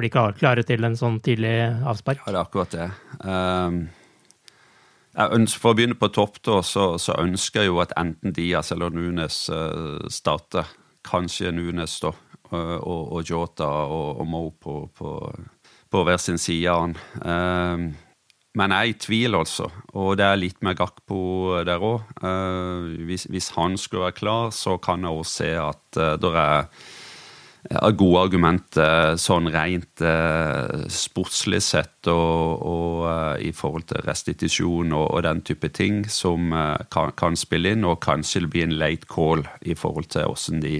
bli 0.00 0.08
klare 0.08 0.64
til 0.64 0.84
en 0.84 0.96
sånn 0.96 1.20
tidlig 1.20 1.52
avspark? 1.84 2.24
Ja, 2.24 2.32
det 2.32 2.38
er 2.38 2.46
akkurat 2.46 2.72
det. 2.72 2.88
Um, 3.20 3.82
for 5.58 5.72
å 5.72 5.76
begynne 5.76 5.98
på 5.98 6.10
topp, 6.14 6.38
da, 6.46 6.60
så, 6.62 6.92
så, 7.02 7.16
ønsker 7.18 7.64
jeg 7.64 7.72
jo 7.72 7.80
at 7.82 7.94
enten 7.98 8.34
Diaz 8.34 8.70
eller 8.74 8.94
Nunes 8.94 9.46
uh, 9.50 10.04
starter. 10.12 10.68
Kanskje 11.08 11.50
Nunes, 11.54 11.96
da, 12.02 12.12
uh, 12.52 12.76
og, 12.78 13.14
og, 13.16 13.22
Jota 13.26 13.66
og, 13.66 14.20
og 14.22 14.28
Mo 14.28 14.42
på, 14.54 14.76
på, 14.94 15.14
på, 15.90 16.04
hver 16.06 16.22
sin 16.22 16.38
side 16.38 16.70
av 16.70 16.84
han. 16.84 16.94
Um, 17.24 17.88
men 18.58 18.74
jeg 18.74 18.78
er 18.78 18.92
i 18.92 18.98
tvil, 18.98 19.36
altså. 19.38 19.68
Og 19.98 20.16
det 20.18 20.26
er 20.26 20.38
litt 20.38 20.62
med 20.66 20.78
Gakpo 20.78 21.18
der 21.66 21.82
òg. 21.84 22.08
Eh, 22.26 22.88
hvis, 23.06 23.28
hvis, 23.30 23.52
han 23.54 23.76
skulle 23.78 24.08
være 24.08 24.16
klar, 24.16 24.48
så 24.56 24.74
kan 24.82 25.04
jeg 25.04 25.14
også 25.14 25.34
se 25.44 25.50
at 25.62 25.98
det 26.18 26.32
er 26.32 26.66
gode 27.68 28.20
argumenter 28.22 29.18
sånn 29.20 29.50
rent 29.52 30.00
uh, 30.00 30.86
sportslig 30.88 31.60
sett 31.66 32.08
og, 32.08 32.62
og 32.64 33.02
uh, 33.04 33.34
i 33.44 33.50
forhold 33.52 33.90
til 33.90 34.04
restitusjon 34.06 34.94
og, 34.96 35.04
og, 35.10 35.20
den 35.26 35.42
type 35.44 35.68
ting 35.76 36.00
som 36.08 36.52
kan, 36.92 37.12
kan, 37.18 37.36
spille 37.36 37.74
inn, 37.76 37.84
og 37.84 38.00
kanskje 38.04 38.46
det 38.46 38.52
blir 38.54 38.68
en 38.68 38.78
late 38.80 39.10
call 39.10 39.44
i 39.60 39.76
forhold 39.76 40.08
til 40.14 40.30
hvordan 40.30 40.64
de 40.64 40.78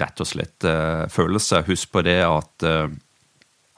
rett 0.00 0.20
og 0.20 0.26
slett 0.26 0.66
føler 1.12 1.40
seg. 1.40 1.68
Husk 1.68 1.92
på 1.94 2.02
det 2.02 2.18
at 2.26 2.64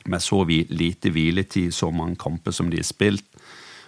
med 0.08 0.22
så 0.22 0.44
lite 0.48 1.10
hviletid, 1.12 1.74
så 1.74 1.90
mange 1.90 2.16
kamper 2.16 2.54
som 2.54 2.70
de 2.70 2.80
har 2.80 2.88
spilt, 2.88 3.26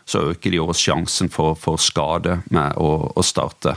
så 0.05 0.31
øker 0.33 0.51
de 0.51 0.61
også 0.61 0.91
sjansen 0.91 1.31
for, 1.33 1.55
for 1.55 1.81
skade 1.81 2.41
med 2.51 2.77
å, 2.81 3.13
å 3.13 3.25
starte. 3.25 3.77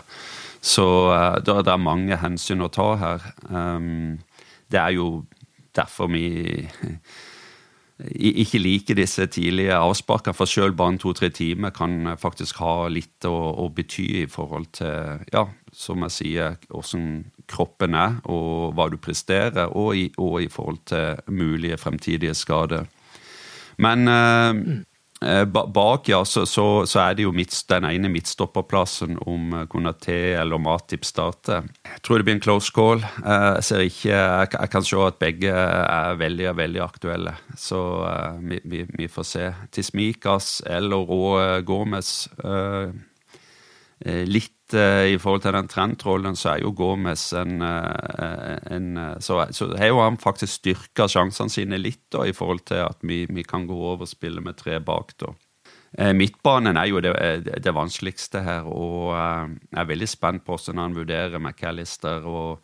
Så 0.61 0.85
uh, 1.09 1.39
det 1.41 1.65
er 1.65 1.81
mange 1.81 2.17
hensyn 2.21 2.61
å 2.61 2.69
ta 2.71 2.93
her. 3.01 3.25
Um, 3.49 4.21
det 4.71 4.79
er 4.79 4.95
jo 4.97 5.11
derfor 5.75 6.11
vi 6.11 6.25
ikke 8.01 8.57
liker 8.61 8.97
disse 8.97 9.25
tidlige 9.29 9.75
avsparkene, 9.77 10.33
for 10.33 10.49
selv 10.49 10.73
bare 10.77 10.95
en 10.95 10.99
to-tre 11.01 11.29
timer 11.29 11.69
kan 11.75 12.15
faktisk 12.19 12.57
ha 12.63 12.87
litt 12.89 13.27
å, 13.29 13.35
å, 13.61 13.67
bety 13.69 14.07
i 14.23 14.25
forhold 14.31 14.71
til, 14.79 15.21
ja, 15.33 15.45
som 15.73 16.01
jeg 16.07 16.15
sier, 16.15 16.57
hvordan 16.71 17.25
kroppen 17.51 17.97
er, 17.97 18.17
og 18.31 18.73
hva 18.77 18.87
du 18.89 18.97
presterer, 19.01 19.69
og 19.69 19.95
i, 19.97 20.07
og 20.17 20.41
i 20.41 20.49
forhold 20.49 20.81
til 20.89 21.21
mulige 21.29 21.77
fremtidige 21.77 22.33
skader. 22.37 22.89
Men 23.81 24.07
eh, 24.07 24.49
eh 24.49 24.87
bak, 25.73 26.07
ja, 26.09 26.25
så, 26.25 26.45
så, 26.45 26.85
så, 26.89 26.99
er 26.99 27.13
det 27.13 27.27
jo 27.27 27.33
midt, 27.35 27.53
den 27.69 27.85
ene 27.85 28.09
midtstopperplassen 28.09 29.19
om 29.29 29.53
eh, 29.53 29.67
Konaté 29.69 30.33
eller 30.33 30.57
Matip 30.57 31.05
starter. 31.05 31.67
Jeg 31.85 32.01
tror 32.01 32.17
det 32.17 32.25
blir 32.25 32.37
en 32.39 32.41
close 32.41 32.73
call. 32.73 33.03
Eh, 33.03 33.51
jeg 33.59 33.67
ser 33.67 33.85
ikke 33.85 34.09
Jeg, 34.09 34.49
jeg 34.55 34.71
kan 34.73 34.87
se 34.87 35.03
at 35.05 35.21
begge 35.21 35.53
er 35.53 36.17
veldig, 36.17 36.49
veldig 36.57 36.81
aktuelle. 36.81 37.35
Så 37.57 37.83
vi, 38.41 38.59
vi, 38.65 38.83
vi, 38.97 39.07
får 39.07 39.29
se. 39.29 39.45
Tismikas 39.71 40.61
eller 40.65 41.05
Rå 41.05 41.61
Gomez. 41.67 42.29
Uh, 44.01 44.23
litt 44.25 44.57
i 44.73 45.17
forhold 45.19 45.43
til 45.43 45.55
den 45.55 45.69
trendtrollen 45.71 46.37
så 46.37 46.53
er 46.53 46.63
jo 46.63 46.73
Gomez 46.75 47.31
en, 47.37 47.61
eh, 47.61 48.57
en 48.71 48.97
eh, 48.97 49.19
Så, 49.19 49.45
så 49.51 49.71
har 49.77 49.91
jo 49.91 50.01
han 50.01 50.17
faktisk 50.17 50.61
styrka 50.61 51.07
sjansene 51.07 51.49
sine 51.49 51.77
litt, 51.77 52.05
da, 52.11 52.25
i 52.25 52.33
forhold 52.33 52.65
til 52.65 52.85
at 52.85 52.99
vi, 53.01 53.25
vi 53.29 53.43
kan 53.43 53.67
gå 53.67 53.75
over 53.75 54.05
og 54.05 54.11
spille 54.11 54.41
med 54.41 54.57
tre 54.57 54.79
bak, 54.79 55.15
da. 55.19 55.33
Eh, 55.97 56.13
midtbanen 56.15 56.77
er 56.77 56.87
jo 56.87 57.01
det, 57.03 57.13
det, 57.63 57.73
vanskeligste 57.75 58.43
her, 58.45 58.67
og 58.67 59.11
jeg 59.11 59.79
er 59.81 59.89
veldig 59.89 60.07
spent 60.07 60.45
på 60.45 60.55
hvordan 60.55 60.79
han 60.79 60.95
vurderer 60.95 61.39
McAllister. 61.39 62.23
og 62.23 62.61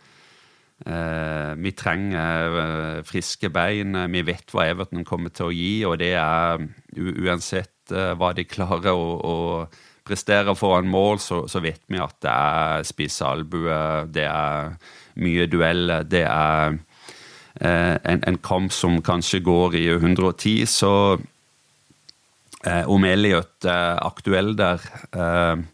eh, 0.88 1.56
Vi 1.60 1.72
trenger 1.76 3.04
friske 3.04 3.50
bein. 3.50 3.98
Vi 4.14 4.24
vet 4.24 4.54
hva 4.54 4.70
Everton 4.72 5.04
kommer 5.04 5.30
til 5.30 5.50
å 5.50 5.56
gi, 5.56 5.74
og 5.86 6.00
det 6.00 6.14
er 6.16 6.64
uansett 6.96 7.77
hva 7.92 8.34
de 8.36 8.44
klarer 8.48 8.94
å, 8.96 9.12
å 9.18 9.36
prestere 10.08 10.56
foran 10.56 10.90
mål, 10.90 11.20
så, 11.20 11.42
så 11.52 11.62
vet 11.64 11.82
vi 11.92 12.00
at 12.02 12.16
det 12.24 12.34
er 12.34 12.88
spisse 12.88 13.28
albuer, 13.28 14.08
det 14.12 14.28
er 14.30 14.78
mye 15.22 15.48
dueller, 15.52 16.06
det 16.08 16.24
er 16.28 16.78
eh, 17.62 17.96
en, 17.98 18.22
en, 18.22 18.40
kamp 18.44 18.74
som 18.76 19.00
kanskje 19.04 19.42
går 19.46 19.78
i 19.80 19.86
110, 19.98 20.64
så 20.70 20.94
eh, 22.64 22.86
om 22.88 23.08
Elliot 23.08 23.68
er 23.68 24.00
aktuell 24.06 24.56
der 24.58 24.84
eh, 25.12 25.66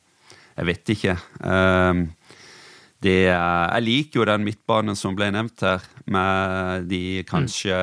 Jeg 0.53 0.65
vet 0.69 0.89
ikke. 0.93 1.13
Eh, 1.49 2.01
det, 3.03 3.17
jeg 3.25 3.83
liker 3.83 4.19
jo 4.19 4.25
den 4.29 4.45
midtbanen 4.45 4.95
som 4.95 5.15
ble 5.17 5.31
nevnt 5.33 5.65
her, 5.65 5.81
med 6.05 6.85
de 6.91 7.23
kanskje 7.27 7.75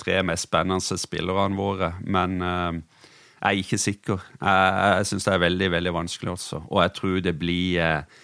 tre 0.00 0.20
mest 0.24 0.46
spennende 0.48 0.96
spillerne 1.00 1.58
våre, 1.58 1.92
men 2.06 2.38
eh, 2.46 2.80
jeg 3.42 3.56
er 3.56 3.64
ikke 3.64 3.78
sikker. 3.78 4.26
Jeg, 4.38 4.74
jeg 4.98 5.06
syns 5.08 5.24
det 5.26 5.32
er 5.34 5.40
veldig 5.42 5.70
veldig 5.72 5.92
vanskelig 5.96 6.30
også. 6.36 6.60
Og 6.70 6.82
jeg 6.84 6.92
tror 6.98 7.16
det 7.24 7.32
blir 7.40 7.80
eh, 7.82 8.20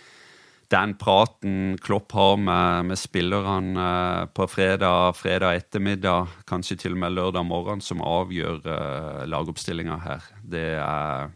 den 0.71 0.93
praten 1.01 1.57
Klopp 1.83 2.15
har 2.15 2.37
med, 2.39 2.87
med 2.93 3.01
spillerne 3.01 3.87
eh, 3.87 4.29
på 4.31 4.47
fredag, 4.47 5.17
fredag 5.19 5.59
ettermiddag, 5.59 6.37
kanskje 6.47 6.79
til 6.85 6.95
og 6.95 7.03
med 7.03 7.17
lørdag 7.17 7.49
morgen, 7.51 7.83
som 7.83 8.05
avgjør 8.05 8.63
uh, 8.63 9.27
lagoppstillinga 9.27 9.99
her. 10.05 10.31
Det 10.45 10.69
er 10.79 11.35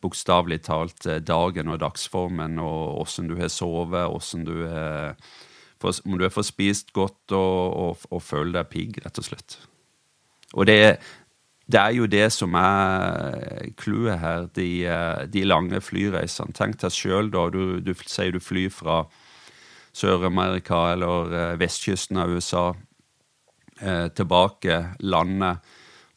bokstavelig 0.00 0.62
talt 0.66 1.04
dagen 1.22 1.68
og 1.70 1.82
dagsformen 1.84 2.56
og 2.58 3.02
åssen 3.04 3.28
du 3.28 3.36
har 3.38 3.52
sovet, 3.52 4.08
åssen 4.08 4.48
du 4.48 4.56
har 4.64 5.14
om 5.78 6.16
du 6.18 6.24
har 6.24 6.32
fått 6.34 6.48
spist 6.48 6.88
godt 6.96 7.36
og, 7.36 7.76
og, 7.78 8.06
og 8.10 8.22
føler 8.24 8.56
deg 8.56 8.70
pigg, 8.72 8.96
rett 9.04 9.20
og 9.20 9.26
slett. 9.28 9.60
Og 10.56 10.66
det, 10.66 10.96
det 11.68 11.80
er 11.80 11.94
jo 11.98 12.06
det 12.08 12.30
som 12.32 12.54
er 12.56 13.72
clouet 13.76 14.20
her, 14.22 14.46
de, 14.56 14.68
eh, 14.88 15.24
de, 15.28 15.44
lange 15.44 15.80
flyreisene. 15.84 16.54
Tenk 16.56 16.78
deg 16.80 16.94
sjøl, 16.94 17.28
da. 17.34 17.48
Du, 17.52 17.80
du, 17.84 17.92
sier 18.08 18.32
du 18.32 18.40
flyr 18.40 18.72
fra 18.72 19.02
Sør-Amerika 19.92 20.86
eller 20.94 21.34
eh, 21.34 21.58
vestkysten 21.60 22.22
av 22.22 22.32
USA 22.32 22.64
eh, 23.80 24.08
tilbake, 24.16 24.80
landet. 25.04 25.60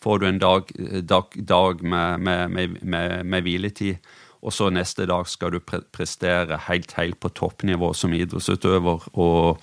Får 0.01 0.23
du 0.23 0.27
en 0.29 0.41
dag, 0.41 0.71
dag, 1.03 1.35
dag 1.35 1.83
med, 1.83 2.23
med, 2.23 2.57
med, 2.81 3.25
med, 3.25 3.43
hviletid, 3.43 3.99
og 4.41 4.55
så 4.55 4.71
neste 4.73 5.05
dag 5.05 5.27
skal 5.29 5.53
du 5.53 5.59
pre 5.61 5.83
prestere 5.93 6.63
helt, 6.71 6.95
helt 6.97 7.19
på 7.21 7.29
toppnivå 7.29 7.91
som 7.93 8.15
idrettsutøver. 8.15 9.11
og 9.13 9.59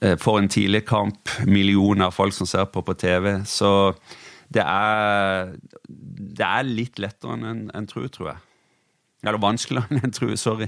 eh, 0.00 0.16
får 0.16 0.38
en 0.38 0.48
tidlig 0.48 0.86
kamp, 0.86 1.28
millioner 1.44 2.06
av 2.06 2.14
folk 2.16 2.38
som 2.38 2.46
ser 2.46 2.70
på 2.70 2.86
på 2.86 2.94
TV. 2.94 3.42
Så 3.44 3.92
det 4.52 4.64
er, 4.64 5.52
det 5.88 6.48
er 6.48 6.66
litt 6.68 7.02
lettere 7.02 7.36
enn 7.36 7.46
en, 7.48 7.68
en 7.76 7.88
tror, 7.90 8.08
tror 8.12 8.34
jeg. 8.34 8.42
Eller 9.22 9.38
vanskeligere 9.38 9.86
enn 9.94 10.08
en 10.08 10.14
tru, 10.14 10.32
sorry. 10.36 10.66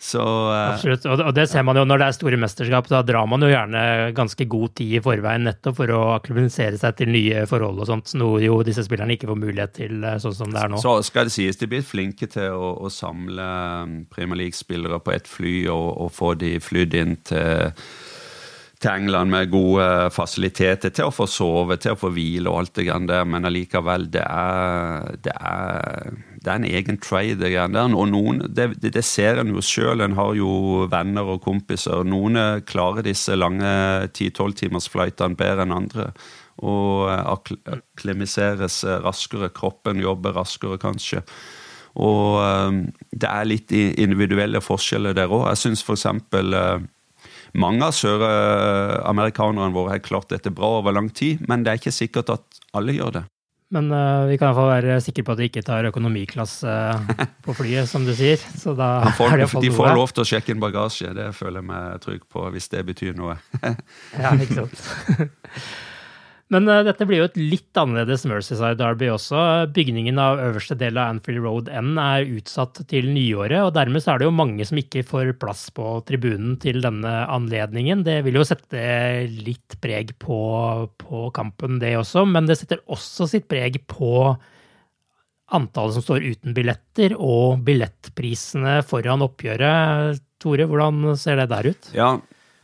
Så, 0.00 0.22
uh, 0.22 0.70
Absolutt, 0.72 1.04
og 1.10 1.32
det 1.34 1.48
ser 1.50 1.64
man 1.66 1.76
jo 1.76 1.82
når 1.84 2.00
det 2.00 2.06
er 2.06 2.16
store 2.16 2.38
mesterskap. 2.40 2.86
Da 2.88 3.02
drar 3.04 3.26
man 3.28 3.42
jo 3.44 3.50
gjerne 3.50 3.82
ganske 4.16 4.46
god 4.48 4.76
tid 4.78 4.94
i 4.96 5.02
forveien 5.04 5.44
nettopp 5.44 5.76
for 5.80 5.92
å 5.92 6.02
akklimatisere 6.14 6.78
seg 6.80 6.96
til 7.00 7.12
nye 7.12 7.42
forhold 7.50 7.82
og 7.82 7.90
sånt, 7.90 8.14
noe 8.16 8.40
jo 8.44 8.60
disse 8.64 8.86
spillerne 8.86 9.18
ikke 9.18 9.28
får 9.28 9.40
mulighet 9.42 9.74
til 9.80 10.06
eh, 10.06 10.20
sånn 10.22 10.36
som 10.38 10.54
det 10.54 10.62
er 10.62 10.72
nå. 10.72 10.80
Så 10.80 10.94
skal 11.10 11.28
det 11.28 11.34
sies, 11.34 11.58
de 11.60 11.68
blir 11.68 11.84
flinke 11.84 12.30
til 12.30 12.56
å, 12.56 12.76
å 12.86 12.92
samle 12.94 13.48
um, 13.82 13.98
Premier 14.08 14.46
League-spillere 14.46 15.02
på 15.02 15.16
ett 15.18 15.28
fly 15.28 15.56
og, 15.74 15.90
og 16.06 16.14
få 16.14 16.32
de 16.40 16.54
flydd 16.62 16.96
inn 17.02 17.18
til 17.28 17.74
til 18.78 18.90
England 18.92 19.32
med 19.32 19.50
gode 19.50 19.84
fasiliteter 20.14 20.92
til 20.94 21.08
å 21.08 21.14
få 21.14 21.26
sove, 21.30 21.78
til 21.82 21.96
å 21.96 21.98
få 21.98 22.12
hvile 22.14 22.50
og 22.50 22.60
alt 22.60 22.74
det 22.78 22.86
grann 22.86 23.08
der, 23.10 23.24
men 23.26 23.48
allikevel, 23.48 24.06
det 24.14 24.22
er, 24.22 25.16
det 25.24 25.34
er, 25.34 26.18
det 26.38 26.52
er 26.52 26.60
en 26.60 26.68
egen 26.68 27.00
trade, 27.02 27.40
det. 27.42 27.84
Og 27.88 28.06
noen, 28.12 28.44
det, 28.54 28.70
det 28.84 29.04
ser 29.06 29.42
en 29.42 29.50
jo 29.54 29.62
sjøl, 29.64 30.04
en 30.04 30.14
har 30.18 30.34
jo 30.38 30.86
venner 30.90 31.34
og 31.34 31.42
kompiser. 31.46 32.06
Noen 32.06 32.38
klarer 32.70 33.06
disse 33.06 33.34
lange 33.38 33.70
10-12 34.12 34.58
timers 34.62 34.90
flightene 34.92 35.38
bedre 35.38 35.66
enn 35.66 35.74
andre. 35.74 36.10
Og 36.58 37.08
akklimiseres 37.10 38.84
raskere, 39.02 39.50
kroppen 39.54 40.02
jobber 40.02 40.38
raskere, 40.38 40.78
kanskje. 40.82 41.24
Og 41.98 42.38
det 43.10 43.26
er 43.26 43.48
litt 43.48 43.74
individuelle 43.74 44.62
forskjeller 44.62 45.18
der 45.18 45.34
òg. 45.34 45.48
Jeg 45.50 45.62
syns 45.64 45.82
for 45.82 45.98
eksempel 45.98 46.54
uh, 46.54 46.78
mange 47.56 47.86
av 47.86 47.96
søramerikanerne 47.96 49.74
våre 49.74 49.96
har 49.96 50.04
klart 50.04 50.30
dette 50.32 50.52
bra 50.54 50.78
over 50.82 50.96
lang 50.96 51.08
tid, 51.08 51.44
men 51.48 51.64
det 51.64 51.72
er 51.72 51.82
ikke 51.82 51.94
sikkert 51.94 52.32
at 52.34 52.62
alle 52.76 52.96
gjør 52.96 53.20
det. 53.20 53.24
Men 53.74 53.90
uh, 53.92 54.24
vi 54.24 54.38
kan 54.40 54.48
iallfall 54.48 54.70
være 54.70 54.94
sikre 55.04 55.26
på 55.26 55.34
at 55.34 55.40
de 55.42 55.48
ikke 55.50 55.62
tar 55.66 55.88
økonomiklasse 55.90 56.68
uh, 56.72 57.26
på 57.44 57.52
flyet, 57.58 57.88
som 57.90 58.06
du 58.06 58.14
sier. 58.16 58.40
Så 58.56 58.72
da 58.76 59.10
får, 59.18 59.34
er 59.34 59.42
det 59.44 59.64
De 59.66 59.72
får 59.74 59.92
lov 59.98 60.14
til 60.16 60.24
å 60.24 60.28
sjekke 60.30 60.54
inn 60.54 60.62
bagasje, 60.62 61.12
det 61.16 61.28
føler 61.36 61.60
jeg 61.60 61.68
meg 61.68 62.00
trygg 62.04 62.24
på, 62.32 62.46
hvis 62.54 62.72
det 62.72 62.86
betyr 62.88 63.18
noe. 63.18 63.36
ja, 63.60 64.32
ikke 64.40 64.62
sant. 64.62 65.28
Men 66.54 66.68
uh, 66.68 66.80
dette 66.86 67.04
blir 67.08 67.20
jo 67.20 67.28
et 67.28 67.38
litt 67.38 67.76
annerledes 67.76 68.24
Mercyside 68.28 68.78
Derby 68.80 69.10
også. 69.12 69.40
Bygningen 69.76 70.20
av 70.22 70.40
øverste 70.40 70.78
del 70.80 70.96
av 70.96 71.12
Anfield 71.12 71.42
Road 71.44 71.68
N 71.68 71.98
er 72.00 72.28
utsatt 72.38 72.80
til 72.88 73.10
nyåret, 73.12 73.60
og 73.66 73.74
dermed 73.76 74.04
er 74.08 74.20
det 74.20 74.28
jo 74.28 74.36
mange 74.36 74.64
som 74.68 74.80
ikke 74.80 75.04
får 75.06 75.34
plass 75.40 75.66
på 75.76 75.98
tribunen 76.08 76.56
til 76.62 76.80
denne 76.84 77.12
anledningen. 77.28 78.04
Det 78.06 78.22
vil 78.24 78.40
jo 78.40 78.46
sette 78.48 78.80
litt 79.28 79.76
preg 79.82 80.14
på, 80.22 80.38
på 81.04 81.26
kampen, 81.36 81.76
det 81.82 81.98
også, 82.00 82.24
men 82.28 82.48
det 82.48 82.56
setter 82.60 82.80
også 82.88 83.28
sitt 83.28 83.48
preg 83.50 83.82
på 83.90 84.32
antallet 85.52 85.96
som 85.96 86.04
står 86.04 86.24
uten 86.32 86.56
billetter, 86.56 87.14
og 87.16 87.60
billettprisene 87.68 88.80
foran 88.88 89.24
oppgjøret. 89.24 90.24
Tore, 90.38 90.68
hvordan 90.70 91.16
ser 91.18 91.40
det 91.40 91.48
der 91.50 91.72
ut? 91.72 91.88
Ja, 91.96 92.12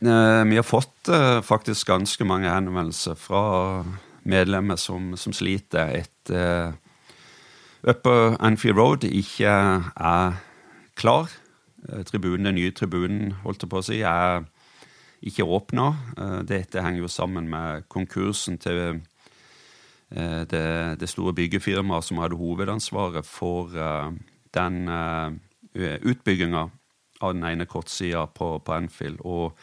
vi 0.05 0.55
har 0.55 0.63
fått 0.63 1.09
eh, 1.09 1.41
faktisk 1.41 1.87
ganske 1.87 2.25
mange 2.27 2.49
henvendelser 2.49 3.15
fra 3.17 3.83
medlemmer 4.23 4.77
som, 4.79 5.13
som 5.17 5.33
sliter 5.33 5.91
etter 6.01 6.71
uh, 6.71 6.73
Upper 7.85 8.35
Anfield 8.41 8.79
Road 8.79 9.03
ikke 9.05 9.45
er 9.45 10.37
klar. 10.97 11.29
Tribunen, 12.09 12.47
Den 12.47 12.57
nye 12.57 12.73
tribunen 12.73 13.35
holdt 13.43 13.61
jeg 13.61 13.69
på 13.69 13.77
å 13.77 13.85
si, 13.85 13.99
er 14.01 14.47
ikke 15.21 15.45
åpna. 15.45 15.91
Dette 16.49 16.81
henger 16.81 17.03
jo 17.03 17.11
sammen 17.13 17.45
med 17.51 17.85
konkursen 17.93 18.57
til 18.57 19.03
det, 20.09 20.63
det 20.97 21.09
store 21.11 21.35
byggefirmaet 21.37 22.07
som 22.07 22.23
hadde 22.23 22.39
hovedansvaret 22.41 23.29
for 23.29 23.69
den 24.57 24.81
utbygginga 25.75 26.65
av 27.21 27.37
den 27.37 27.45
ene 27.53 27.69
kortsida 27.69 28.25
på, 28.33 28.55
på 28.65 28.73
Anfield. 28.73 29.21
Og 29.21 29.53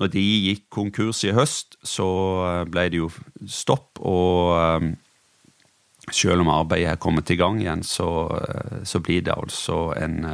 når 0.00 0.14
de 0.14 0.22
gikk 0.24 0.64
konkurs 0.72 1.20
i 1.28 1.34
høst, 1.36 1.76
så 1.84 2.08
eh, 2.46 2.64
ble 2.72 2.86
det 2.92 3.02
jo 3.02 3.10
stopp. 3.44 4.00
Og 4.00 4.54
eh, 4.56 4.86
selv 6.08 6.44
om 6.44 6.52
arbeidet 6.54 6.94
er 6.94 7.02
kommet 7.02 7.30
i 7.30 7.36
gang 7.40 7.60
igjen, 7.60 7.84
så, 7.86 8.08
eh, 8.40 8.80
så 8.88 9.02
blir 9.04 9.26
det 9.26 9.36
altså 9.36 9.90
en, 10.00 10.24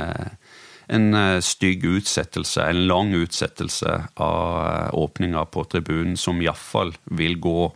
en 0.87 1.09
stygg 1.43 1.89
utsettelse, 1.97 2.63
en 2.63 2.87
lang 2.87 3.11
utsettelse 3.19 3.99
av 4.23 4.95
åpninga 4.95 5.43
på 5.51 5.67
tribunen, 5.75 6.15
som 6.21 6.39
iallfall 6.43 6.95
vil 7.19 7.41
gå 7.43 7.73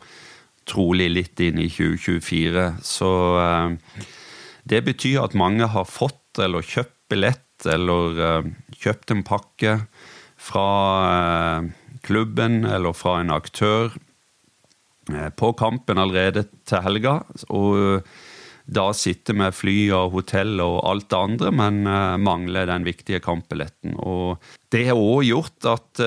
trolig 0.70 1.10
litt 1.10 1.42
inn 1.42 1.58
i 1.58 1.66
2024. 1.72 2.68
Så 2.86 3.10
det 4.70 4.84
betyr 4.86 5.24
at 5.24 5.34
mange 5.34 5.66
har 5.72 5.88
fått 5.90 6.38
eller 6.38 6.62
kjøpt 6.62 6.94
billett 7.10 7.66
eller 7.66 8.46
kjøpt 8.78 9.10
en 9.10 9.24
pakke 9.26 9.72
fra 10.40 10.68
klubben 12.06 12.64
eller 12.64 12.94
fra 12.96 13.18
en 13.20 13.32
aktør 13.34 13.94
eh, 15.12 15.30
på 15.36 15.52
kampen 15.58 16.00
allerede 16.00 16.46
til 16.68 16.84
helga. 16.84 17.20
Og 17.48 17.78
eh, 17.78 18.18
da 18.70 18.90
sitte 18.94 19.34
med 19.34 19.56
fly 19.56 19.90
og 19.96 20.12
hotell 20.14 20.60
og 20.62 20.78
alt 20.86 21.08
det 21.10 21.18
andre, 21.18 21.50
men 21.50 21.80
uh, 21.88 22.14
mangler 22.22 22.68
den 22.70 22.84
viktige 22.86 23.18
kampbilletten. 23.18 23.96
Og 23.98 24.38
det 24.70 24.84
har 24.86 25.00
òg 25.00 25.24
gjort 25.26 25.66
at 25.66 26.02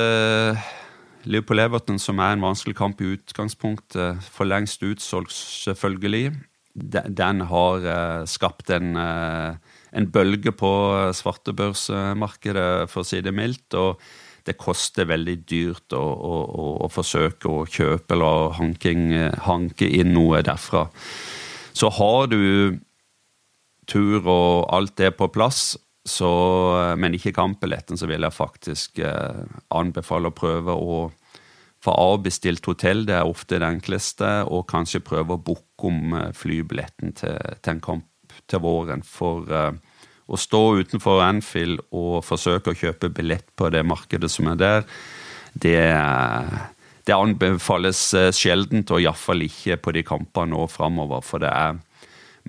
Liverpool-Everton, 1.27 1.99
som 1.99 2.21
er 2.23 2.37
en 2.37 2.45
vanskelig 2.45 2.77
kamp 2.79 3.03
i 3.03 3.09
utgangspunktet, 3.17 4.23
for 4.31 4.47
lengst 4.47 4.85
utsolgt, 4.87 5.35
selvfølgelig, 5.35 6.31
den 7.19 7.43
har 7.51 7.89
skapt 8.31 8.71
en, 8.71 8.95
en 8.95 10.07
bølge 10.15 10.55
på 10.55 10.71
svartebørsmarkedet, 11.19 12.87
for 12.87 13.03
å 13.03 13.09
si 13.11 13.19
det 13.25 13.35
mildt. 13.35 13.75
og 13.75 13.99
det 14.47 14.57
koster 14.59 15.07
veldig 15.07 15.37
dyrt 15.47 15.95
å, 15.95 16.01
å, 16.03 16.33
å, 16.83 16.89
forsøke 16.91 17.49
å 17.49 17.63
kjøpe 17.69 18.15
eller 18.15 18.57
hanking, 18.57 19.05
hanke 19.45 19.87
inn 19.87 20.11
noe 20.15 20.41
derfra. 20.45 20.87
Så 21.73 21.89
har 21.95 22.27
du 22.31 22.77
tur 23.89 24.27
og 24.27 24.67
alt 24.73 24.95
det 24.99 25.13
på 25.17 25.29
plass, 25.33 25.73
så, 26.03 26.29
men 26.99 27.15
ikke 27.15 27.35
kampbilletten, 27.35 27.97
så 27.99 28.07
vil 28.11 28.25
jeg 28.25 28.35
faktisk 28.35 28.99
eh, 28.99 29.43
anbefale 29.71 30.29
å 30.29 30.35
prøve 30.35 30.75
å 30.75 30.97
få 31.83 31.93
avbestilt 31.95 32.65
hotell. 32.67 33.05
Det 33.07 33.15
er 33.15 33.27
ofte 33.27 33.59
det 33.59 33.69
enkleste. 33.69 34.31
Og 34.51 34.67
kanskje 34.71 35.03
prøve 35.03 35.35
å 35.37 35.43
booke 35.43 35.87
om 35.87 36.17
eh, 36.19 36.31
flybilletten 36.35 37.15
til, 37.19 37.39
til 37.63 37.75
en 37.75 37.83
kamp 37.83 38.35
til 38.51 38.63
våren. 38.63 39.03
For 39.07 39.47
å 40.27 40.39
stå 40.39 40.61
utenfor 40.79 41.23
Anfield 41.25 41.81
og 41.91 42.21
forsøke 42.25 42.71
å 42.71 42.77
kjøpe 42.77 43.11
billett 43.13 43.49
på 43.59 43.69
det 43.73 43.83
markedet 43.87 44.31
som 44.31 44.49
er 44.51 44.59
der, 44.59 44.85
det, 45.53 45.79
det 47.05 47.15
anbefales 47.15 48.01
sjeldent, 48.33 48.91
og 48.91 49.03
iallfall 49.03 49.45
ikke 49.45 49.77
på 49.83 49.93
de 49.93 50.05
kampene 50.07 50.55
nå 50.55 50.65
framover. 50.71 51.21
For 51.25 51.43
det 51.43 51.51
er 51.51 51.77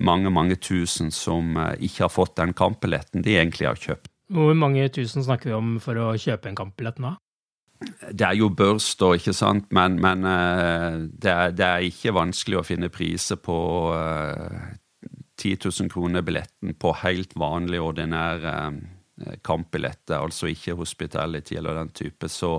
mange, 0.01 0.31
mange 0.33 0.57
tusen 0.57 1.11
som 1.13 1.53
ikke 1.75 2.07
har 2.07 2.13
fått 2.13 2.37
den 2.39 2.55
kampbilletten 2.57 3.25
de 3.25 3.37
egentlig 3.37 3.69
har 3.69 3.79
kjøpt. 3.79 4.09
Hvor 4.33 4.55
mange 4.57 4.87
tusen 4.89 5.23
snakker 5.23 5.51
vi 5.51 5.57
om 5.57 5.75
for 5.83 5.99
å 6.01 6.15
kjøpe 6.17 6.49
en 6.49 6.57
kampbillett 6.57 6.97
nå? 7.03 7.13
Det 8.09 8.23
er 8.25 8.37
jo 8.39 8.49
børs, 8.55 8.87
da, 8.97 9.11
ikke 9.17 9.33
sant, 9.35 9.67
men, 9.75 9.99
men 10.01 10.23
uh, 10.25 11.03
det, 11.11 11.31
er, 11.31 11.53
det, 11.53 11.65
er, 11.65 11.85
ikke 11.85 12.15
vanskelig 12.15 12.61
å 12.61 12.65
finne 12.65 12.89
priser 12.89 13.37
på 13.37 13.57
10 15.41 15.57
000 15.81 15.91
kroner 15.91 16.25
billetten 16.25 16.75
på 16.79 16.93
helt 17.03 17.35
vanlig, 17.39 17.81
ordinær 17.81 18.45
uh, 18.45 18.71
kampbilletter, 19.45 20.19
altså 20.19 20.51
ikke 20.51 20.77
hospitality 20.79 21.57
eller 21.59 21.81
den 21.81 21.93
type. 21.95 22.29
Så 22.31 22.57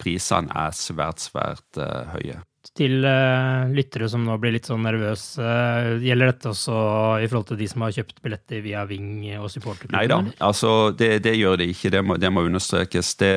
prisene 0.00 0.52
er 0.64 0.74
svært, 0.76 1.22
svært 1.24 1.80
uh, 1.80 2.16
høye. 2.16 2.40
Til 2.74 3.04
uh, 3.04 3.68
lyttere 3.74 4.08
som 4.08 4.24
nå 4.24 4.38
blir 4.40 4.54
litt 4.56 4.70
sånn 4.70 4.86
nervøse, 4.86 5.44
gjelder 6.00 6.32
dette 6.32 6.50
også 6.54 6.78
i 7.20 7.28
forhold 7.28 7.50
til 7.52 7.60
de 7.60 7.68
som 7.70 7.84
har 7.84 7.94
kjøpt 7.98 8.24
billetter 8.24 8.64
via 8.64 8.86
Ving 8.88 9.20
og 9.36 9.50
supporterklubben? 9.52 9.98
Nei 9.98 10.08
da, 10.10 10.20
altså 10.48 10.94
det, 10.96 11.18
det, 11.28 11.36
gjør 11.36 11.60
det 11.60 11.68
ikke, 11.74 11.92
det 11.92 12.04
må, 12.08 12.16
det 12.20 12.32
må 12.32 12.46
understrekes. 12.48 13.16
Det 13.20 13.34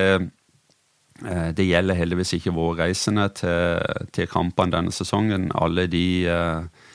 Eh, 1.26 1.50
det 1.54 1.66
gjelder 1.66 1.98
heldigvis 1.98 2.36
ikke 2.38 2.54
våre 2.54 2.88
reisende 2.88 3.26
til, 3.38 3.82
til 4.14 4.30
kampene 4.30 4.76
denne 4.76 4.94
sesongen. 4.94 5.50
Alle 5.58 5.88
de 5.90 6.06
uh, 6.30 6.87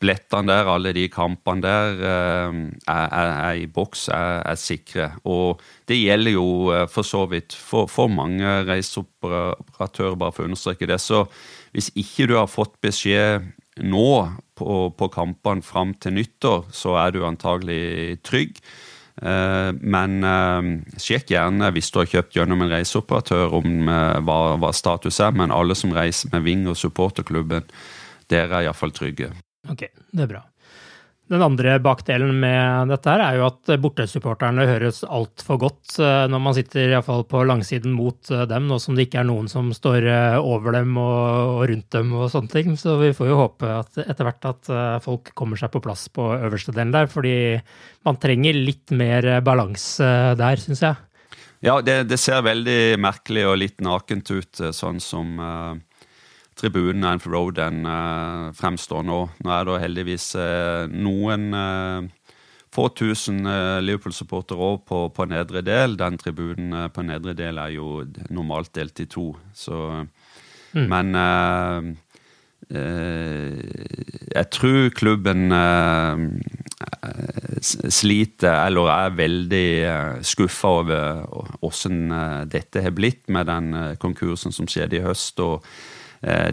billettene 0.00 0.52
der, 0.52 0.70
alle 0.70 0.92
de 0.96 1.06
kampene 1.12 1.64
der 1.64 2.00
er, 2.06 2.56
er, 2.86 3.12
er, 3.16 3.60
i 3.62 3.66
boks, 3.66 4.08
er, 4.14 4.42
er, 4.46 4.58
sikre. 4.60 5.10
Og 5.24 5.62
det 5.88 6.00
gjelder 6.00 6.36
jo 6.36 6.48
uh, 6.72 6.86
for 6.90 7.06
så 7.06 7.24
vidt 7.30 7.56
for, 7.56 7.90
for 7.90 8.12
mange 8.12 8.56
reiseoperatører, 8.68 10.18
bare 10.20 10.34
for 10.34 10.44
å 10.44 10.50
understreke 10.50 10.88
det. 10.90 11.00
Så 11.02 11.24
hvis 11.76 11.92
ikke 11.96 12.28
du 12.30 12.36
har 12.38 12.50
fått 12.50 12.76
beskjed 12.84 13.48
nå 13.84 14.10
på, 14.56 14.76
på 14.96 15.08
kampene 15.12 15.64
fram 15.64 15.94
til 16.00 16.16
nyttår, 16.16 16.68
så 16.72 16.96
er 17.02 17.16
du 17.16 17.24
antagelig 17.28 18.20
trygg. 18.24 18.60
Eh, 19.22 19.70
men 19.80 20.18
eh, 20.28 20.66
sjekk 21.00 21.32
gjerne 21.32 21.70
hvis 21.72 21.88
du 21.92 22.02
har 22.02 22.10
kjøpt 22.10 22.36
gjennom 22.36 22.64
en 22.64 22.72
reiseoperatør 22.74 23.54
om 23.56 23.88
eh, 23.88 24.18
hva, 24.26 24.40
hva 24.60 24.72
status 24.76 25.20
er. 25.24 25.36
Men 25.36 25.54
alle 25.54 25.76
som 25.78 25.94
reiser 25.96 26.32
med 26.34 26.44
Ving 26.46 26.66
og 26.68 26.78
supporterklubben, 26.80 27.68
dere 28.32 28.60
er 28.60 28.68
iallfall 28.68 28.94
trygge. 28.94 29.32
Ok, 29.72 29.88
det 30.12 30.26
er 30.26 30.30
bra. 30.30 30.44
Den 31.26 31.42
andre 31.42 31.72
bakdelen 31.82 32.36
med 32.38 32.92
dette 32.92 33.10
her 33.10 33.22
er 33.24 33.38
jo 33.40 33.46
at 33.48 33.70
bortesupporterne 33.82 34.62
høres 34.68 35.00
altfor 35.02 35.58
godt 35.58 35.96
eh, 35.98 36.26
når 36.30 36.42
man 36.44 36.54
sitter 36.54 36.92
iallfall 36.92 37.24
på 37.26 37.40
langsiden 37.48 37.96
mot 37.98 38.30
eh, 38.30 38.44
dem, 38.46 38.68
nå 38.70 38.78
som 38.82 38.94
det 38.94 39.08
ikke 39.08 39.24
er 39.24 39.26
noen 39.26 39.50
som 39.50 39.72
står 39.74 40.06
eh, 40.06 40.36
over 40.38 40.76
dem 40.78 40.92
og, 41.02 41.64
rundt 41.66 41.88
dem 41.96 42.12
og 42.14 42.30
sånne 42.30 42.52
ting. 42.52 42.76
Så 42.78 42.94
vi 43.00 43.10
får 43.16 43.32
jo 43.32 43.40
håpe 43.40 43.72
at 43.74 43.98
etter 44.04 44.28
hvert 44.28 44.48
at 44.52 44.70
folk 45.02 45.32
kommer 45.34 45.58
seg 45.58 45.72
på 45.74 45.82
plass 45.82 46.06
på 46.14 46.28
øverste 46.36 46.76
delen 46.76 46.94
der, 46.94 47.10
fordi 47.10 47.34
man 48.06 48.22
trenger 48.22 48.54
litt 48.54 48.94
mer 48.94 49.26
balanse 49.42 50.12
der, 50.38 50.62
syns 50.62 50.84
jeg. 50.86 50.94
Ja, 51.66 51.80
det, 51.82 52.04
det, 52.12 52.20
ser 52.22 52.46
veldig 52.46 53.00
merkelig 53.02 53.48
og 53.50 53.58
litt 53.58 53.82
nakent 53.82 54.30
ut, 54.30 54.62
sånn 54.76 55.02
som 55.02 55.40
tribunen 56.56 57.04
Anfield 57.04 57.34
Road 57.34 57.58
enn 57.60 57.84
uh, 57.86 58.52
fremstår 58.56 59.04
nå. 59.06 59.18
Nå 59.44 59.52
er 59.52 59.66
det 59.68 59.82
heldigvis 59.84 60.30
uh, 60.40 60.86
noen 60.90 61.50
uh, 61.52 62.06
få 62.76 62.88
tusen 62.92 63.40
Liverpool-supportere 63.80 64.60
òg 64.60 64.82
på, 64.88 64.98
på, 65.16 65.24
nedre 65.30 65.62
del. 65.64 65.94
Den 65.96 66.18
tribunen 66.20 66.90
på 66.92 67.04
nedre 67.08 67.32
del 67.36 67.56
er 67.62 67.70
jo 67.72 68.02
normalt 68.28 68.74
delt 68.76 69.00
i 69.00 69.06
to, 69.08 69.30
så 69.56 70.02
mm. 70.74 70.84
Men 70.92 71.16
jeg 72.68 74.44
tror 74.52 74.90
klubben 74.98 75.54
sliter, 77.64 78.58
eller 78.66 78.92
er 78.92 79.16
veldig 79.22 79.70
skuffa 80.26 80.74
over 80.82 81.64
åssen 81.64 82.10
dette 82.52 82.84
har 82.84 82.92
blitt 82.92 83.30
med 83.32 83.48
den 83.48 83.72
konkursen 84.02 84.52
som 84.52 84.68
skjedde 84.68 85.00
i 85.00 85.06
høst. 85.06 85.40
og 85.40 85.64
Eh, 85.64 85.94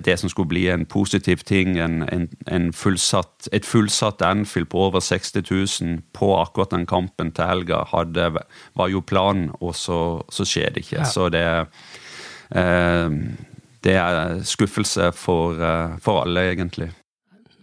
det 0.05 0.17
som 0.19 0.29
skulle 0.29 0.51
bli 0.51 0.67
en 0.69 0.85
positiv 0.85 1.43
ting, 1.47 1.77
en, 1.79 2.03
en, 2.11 2.27
en 2.51 2.65
fullsatt, 2.73 3.47
et 3.55 3.65
fullsatt 3.65 4.21
Anfield 4.21 4.69
på 4.69 4.81
over 4.87 4.99
60 4.99 5.43
000 5.81 6.01
på 6.13 6.29
akkurat 6.37 6.73
den 6.75 6.85
kampen 6.85 7.31
til 7.31 7.47
helga, 7.47 7.83
hadde, 7.93 8.29
var 8.75 8.91
jo 8.91 9.01
planen, 9.01 9.51
og 9.61 9.75
så, 9.75 9.99
så 10.29 10.45
skjer 10.47 10.75
det 10.75 10.85
ikke. 10.85 10.99
Ja. 11.01 11.07
Så 11.09 11.29
det, 11.33 11.45
eh, 12.55 13.09
det 13.83 13.95
er 13.99 14.43
skuffelse 14.47 15.11
for, 15.15 15.59
eh, 15.59 15.97
for 16.03 16.23
alle, 16.23 16.49
egentlig. 16.51 16.91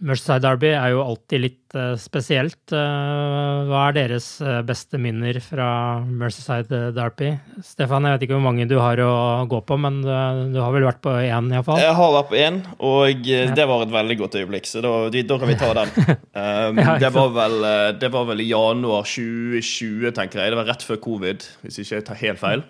Merseyside 0.01 0.41
Derby 0.41 0.71
er 0.73 0.95
jo 0.95 1.03
alltid 1.03 1.43
litt 1.43 1.75
uh, 1.77 1.93
spesielt. 1.99 2.73
Uh, 2.73 3.67
hva 3.69 3.83
er 3.87 3.97
deres 3.99 4.27
uh, 4.41 4.63
beste 4.65 4.97
minner 5.01 5.37
fra 5.45 5.67
Merseyside 6.01 6.89
Derby? 6.95 7.29
Stefan, 7.65 8.07
jeg 8.07 8.17
vet 8.17 8.25
ikke 8.25 8.39
hvor 8.39 8.47
mange 8.47 8.65
du 8.69 8.79
har 8.81 8.97
å 9.05 9.11
gå 9.51 9.59
på, 9.67 9.77
men 9.81 10.01
du 10.01 10.57
har 10.57 10.73
vel 10.73 10.87
vært 10.89 11.03
på 11.05 11.13
én 11.21 11.51
fall? 11.65 11.81
Jeg 11.83 11.93
har 11.99 12.15
vært 12.15 12.31
på 12.31 12.39
én, 12.39 12.57
og 12.81 13.29
det 13.53 13.67
var 13.69 13.85
et 13.85 13.93
veldig 13.93 14.17
godt 14.23 14.39
øyeblikk, 14.41 14.69
så 14.69 14.81
da, 14.81 14.95
da 15.13 15.37
kan 15.41 15.53
vi 15.53 15.59
ta 15.61 15.73
den. 15.81 15.95
Um, 16.31 16.77
det, 16.79 17.09
var 17.11 17.31
vel, 17.35 17.55
det, 17.99 18.07
var 18.13 18.23
vel, 18.29 18.39
i 18.41 18.47
januar 18.47 19.03
2020, 19.05 20.13
tenker 20.15 20.39
jeg. 20.39 20.53
Det 20.53 20.57
var 20.57 20.69
rett 20.69 20.85
før 20.85 20.99
covid, 21.03 21.43
hvis 21.61 21.81
ikke 21.83 21.97
jeg 21.97 22.05
tar 22.07 22.19
helt 22.21 22.39
feil. 22.41 22.63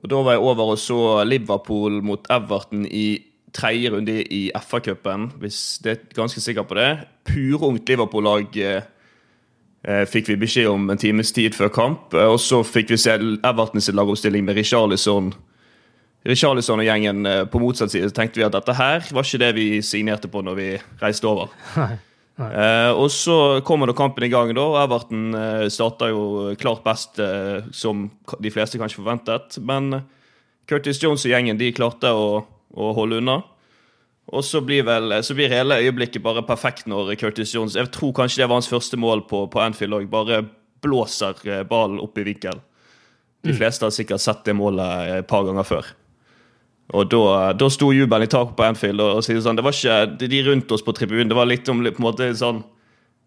Og 0.00 0.10
Da 0.10 0.20
var 0.22 0.36
jeg 0.36 0.44
over 0.46 0.72
og 0.74 0.80
så 0.80 1.00
Liverpool 1.26 1.98
mot 2.04 2.30
Everton 2.32 2.86
i 2.86 3.06
tredje 3.52 3.90
runde 3.92 4.16
i 4.32 4.50
FA-cupen, 4.56 5.30
hvis 5.42 5.78
det 5.84 5.92
er 5.92 6.16
ganske 6.16 6.40
sikker 6.40 6.64
på 6.68 6.76
det. 6.78 6.90
Purungt 7.28 7.88
Liverpool-lag 7.88 8.56
eh, 8.56 8.84
eh, 9.84 10.04
fikk 10.08 10.32
vi 10.32 10.38
beskjed 10.40 10.70
om 10.70 10.90
en 10.90 11.00
times 11.00 11.32
tid 11.36 11.56
før 11.56 11.72
kamp. 11.72 12.14
Eh, 12.16 12.28
og 12.28 12.40
så 12.40 12.62
fikk 12.66 12.94
vi 12.94 13.00
se 13.00 13.16
Evertons 13.18 13.90
lagoppstilling 13.92 14.46
med 14.46 14.56
Richarlison. 14.58 15.32
Richarlison 16.28 16.80
og 16.80 16.88
gjengen 16.88 17.26
eh, 17.28 17.42
på 17.50 17.60
motsatt 17.62 17.92
side. 17.92 18.08
Så 18.10 18.16
tenkte 18.16 18.40
vi 18.40 18.46
at 18.46 18.56
dette 18.56 18.76
her 18.78 19.04
var 19.10 19.26
ikke 19.26 19.42
det 19.44 19.52
vi 19.58 19.68
signerte 19.84 20.32
på 20.32 20.44
når 20.44 20.58
vi 20.58 20.70
reiste 21.02 21.28
over. 21.28 21.52
Nei. 21.80 21.94
Nei. 22.40 22.48
Og 22.96 23.10
så 23.12 23.60
kommer 23.62 23.86
da 23.86 23.92
kampen 23.94 24.24
i 24.24 24.30
gang, 24.32 24.54
da, 24.56 24.62
og 24.64 24.78
Everton 24.80 25.34
eh, 25.36 26.08
jo 26.08 26.54
klart 26.58 26.80
best, 26.82 27.20
som 27.76 28.06
de 28.40 28.50
fleste 28.50 28.80
kanskje 28.80 29.02
forventet. 29.02 29.60
Men 29.60 30.00
Curtis 30.66 31.02
Jones 31.02 31.26
og 31.26 31.34
gjengen 31.34 31.60
de 31.60 31.68
klarte 31.76 32.08
å 32.08 32.40
å 32.72 32.92
holde 32.96 33.20
unna. 33.22 33.40
Og 34.32 34.44
så 34.46 34.60
blir, 34.64 34.84
vel, 34.86 35.12
så 35.26 35.34
blir 35.34 35.50
hele 35.50 35.80
øyeblikket 35.82 36.22
bare 36.22 36.44
perfekt 36.46 36.86
når 36.86 37.16
Curtis 37.18 37.54
Jones 37.54 37.74
Jeg 37.74 37.90
tror 37.92 38.12
kanskje 38.16 38.42
det 38.42 38.48
var 38.48 38.60
hans 38.60 38.70
første 38.70 38.96
mål 38.96 39.24
på, 39.28 39.46
på 39.50 39.60
Anfield 39.60 39.96
òg. 39.98 40.06
Bare 40.12 40.44
blåser 40.82 41.40
eh, 41.48 41.64
ballen 41.68 42.00
opp 42.02 42.18
i 42.18 42.26
vinkel. 42.26 42.62
De 43.42 43.50
mm. 43.50 43.58
fleste 43.58 43.86
har 43.86 43.94
sikkert 43.94 44.22
sett 44.22 44.44
det 44.46 44.54
målet 44.54 45.18
et 45.18 45.28
par 45.28 45.44
ganger 45.46 45.66
før. 45.66 45.90
Og 46.92 47.08
da, 47.10 47.52
da 47.56 47.68
sto 47.72 47.90
jubelen 47.94 48.26
i 48.26 48.30
taket 48.30 48.54
på 48.58 48.66
Anfield. 48.66 49.02
Og, 49.02 49.18
og 49.18 49.26
sånn, 49.26 49.58
Det 49.58 49.64
var 49.66 49.76
ikke 49.76 50.28
de 50.28 50.42
rundt 50.46 50.74
oss 50.74 50.84
på 50.86 50.94
tribunen. 50.96 51.30
Det 51.30 51.38
var 51.38 51.50
litt 51.50 51.68
om 51.72 51.82
på 51.82 51.94
en 51.96 52.06
måte 52.06 52.30
sånn 52.38 52.62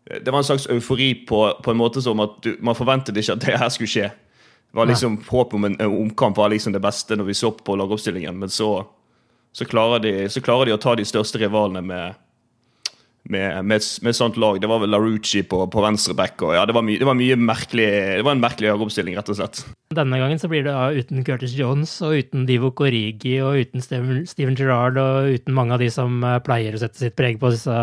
Det 0.06 0.30
var 0.30 0.39
en 0.39 0.48
slags 0.48 0.68
eufori 0.70 1.14
på, 1.28 1.39
på 1.64 1.72
en 1.74 1.80
måte 1.80 2.04
som 2.06 2.20
at 2.24 2.38
du, 2.46 2.54
man 2.62 2.78
forventet 2.78 3.18
ikke 3.18 3.36
at 3.36 3.46
det 3.46 3.60
her 3.60 3.72
skulle 3.74 3.91
skje. 3.91 4.12
Det 4.12 4.78
var 4.78 4.89
liksom 4.89 5.18
Håpet 5.28 5.56
om 5.58 5.66
en, 5.66 5.80
en 5.82 5.96
omkamp 6.04 6.38
var 6.38 6.52
liksom 6.54 6.76
det 6.76 6.84
beste 6.84 7.16
når 7.18 7.32
vi 7.32 7.38
så 7.38 7.52
på 7.52 7.78
lagoppstillingen, 7.80 8.38
men 8.38 8.52
så 8.52 8.86
så 9.56 9.66
klarer, 9.66 10.01
de, 10.03 10.30
så 10.30 10.41
klarer 10.43 10.68
de 10.68 10.74
å 10.76 10.82
ta 10.84 10.97
de 10.99 11.06
største 11.08 11.39
rivalene 11.39 11.80
med, 11.86 12.18
med, 13.30 13.65
med, 13.65 13.82
med 14.01 14.11
et 14.11 14.17
sånt 14.17 14.38
lag. 14.41 14.59
Det 14.61 14.69
var 14.69 14.82
vel 14.84 14.93
LaRucci 14.93 15.43
på, 15.49 15.63
på 15.71 15.84
venstreback. 15.84 16.38
Og 16.45 16.53
ja, 16.57 16.65
det 16.67 16.76
var, 16.78 16.86
my, 16.86 16.97
det 17.01 17.07
var 17.07 17.17
mye 17.17 17.38
merkelig, 17.39 17.88
det 18.19 18.26
var 18.26 18.36
en 18.36 18.43
merkelig 18.43 18.71
høyreoppstilling, 18.71 19.17
rett 19.17 19.32
og 19.34 19.39
slett. 19.39 19.63
Denne 19.95 20.19
gangen 20.19 20.41
så 20.41 20.49
blir 20.51 20.65
det 20.65 20.73
uten 20.99 21.23
Curtis 21.26 21.53
Jones 21.57 21.93
og 22.05 22.15
uten 22.19 22.45
Divo 22.49 22.71
Korigi 22.76 23.36
og 23.45 23.61
uten 23.61 23.84
Steven, 23.86 24.23
Steven 24.30 24.57
Gerrard 24.57 24.97
og 25.01 25.30
uten 25.38 25.55
mange 25.55 25.76
av 25.76 25.82
de 25.82 25.89
som 25.93 26.17
eh, 26.26 26.39
pleier 26.45 26.76
å 26.76 26.82
sette 26.82 26.99
sitt 26.99 27.15
preg 27.17 27.39
på 27.41 27.51
disse 27.53 27.76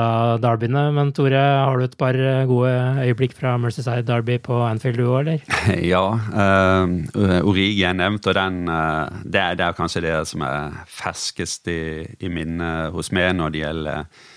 derbyene. 0.42 0.84
Men 0.94 1.14
Tore, 1.16 1.40
har 1.40 1.78
du 1.78 1.86
et 1.86 1.98
par 1.98 2.18
eh, 2.18 2.44
gode 2.50 2.74
øyeblikk 3.06 3.36
fra 3.38 3.54
Mercyside 3.60 4.06
Derby 4.08 4.38
på 4.42 4.60
Anfield 4.66 5.00
du 5.00 5.06
òg, 5.08 5.22
eller? 5.24 5.46
Ja. 5.92 6.02
Uh, 6.32 7.40
Origi 7.48 7.82
er 7.86 7.96
nevnt, 7.96 8.26
og 8.28 8.36
den, 8.36 8.66
uh, 8.68 9.08
det, 9.24 9.40
er, 9.40 9.56
det, 9.58 9.66
er, 9.66 9.76
kanskje 9.78 10.04
det 10.04 10.14
som 10.30 10.44
er 10.46 10.82
ferskest 10.90 11.70
i, 11.70 11.80
i 12.22 12.30
minnet 12.32 12.92
hos 12.94 13.10
meg 13.14 13.32
når 13.38 13.54
det 13.54 13.62
gjelder 13.62 14.04
uh, 14.06 14.30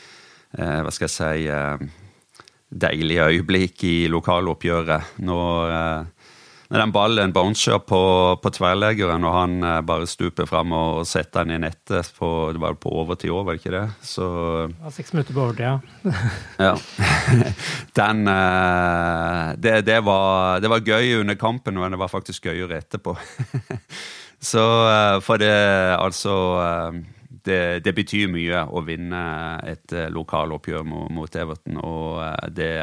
hva 0.55 0.91
skal 0.93 1.09
jeg 1.09 1.15
si 1.15 1.89
deilige 2.71 3.25
øyeblikk 3.31 3.83
i 3.83 3.95
lokaloppgjøret. 4.11 5.17
Når 5.27 5.73
når 6.65 6.81
den 6.81 6.93
ballen 6.95 7.33
bouncer 7.33 7.77
på, 7.85 7.99
på 8.41 8.51
tverrleggeren, 8.55 9.25
og 9.27 9.33
han 9.35 9.53
eh, 9.61 9.81
bare 9.85 10.07
stuper 10.09 10.47
fram 10.49 10.73
og, 10.73 11.03
setter 11.05 11.45
den 11.45 11.59
i 11.59 11.61
nettet 11.61 12.09
på, 12.17 12.29
det 12.55 12.61
var 12.61 12.77
på 12.81 12.93
overtid 13.03 13.33
òg, 13.33 13.43
var 13.45 13.57
det 13.57 13.61
ikke 13.61 13.73
det? 13.75 13.83
Så, 14.05 14.25
ja, 14.73 14.93
Seks 14.95 15.13
minutter 15.13 15.37
på 15.37 15.43
overtid, 15.45 15.65
ja. 15.67 15.75
ja. 16.57 16.73
Den 17.99 18.25
eh, 18.33 19.53
det, 19.61 19.75
det, 19.85 19.99
var, 20.07 20.59
det, 20.63 20.71
var, 20.73 20.85
gøy 20.85 21.21
under 21.21 21.37
kampen, 21.37 21.77
men 21.77 21.93
det 21.93 22.01
var 22.01 22.09
faktisk 22.09 22.49
gøyere 22.49 22.81
etterpå. 22.81 23.13
Så 24.51 24.65
eh, 24.89 25.19
for 25.25 25.41
det, 25.41 25.53
altså 25.95 26.33
det, 27.45 27.83
det, 27.85 27.93
betyr 27.95 28.31
mye 28.33 28.65
å 28.67 28.81
vinne 28.85 29.21
et 29.67 29.93
lokaloppgjør 30.11 30.85
mot, 30.87 31.11
mot 31.13 31.37
Everton, 31.37 31.77
og 31.79 32.49
det, 32.57 32.73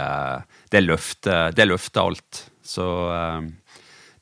det, 0.70 0.84
løfter, 0.84 1.50
det 1.56 1.68
løfter 1.68 2.06
alt. 2.06 2.44
Så 2.62 2.86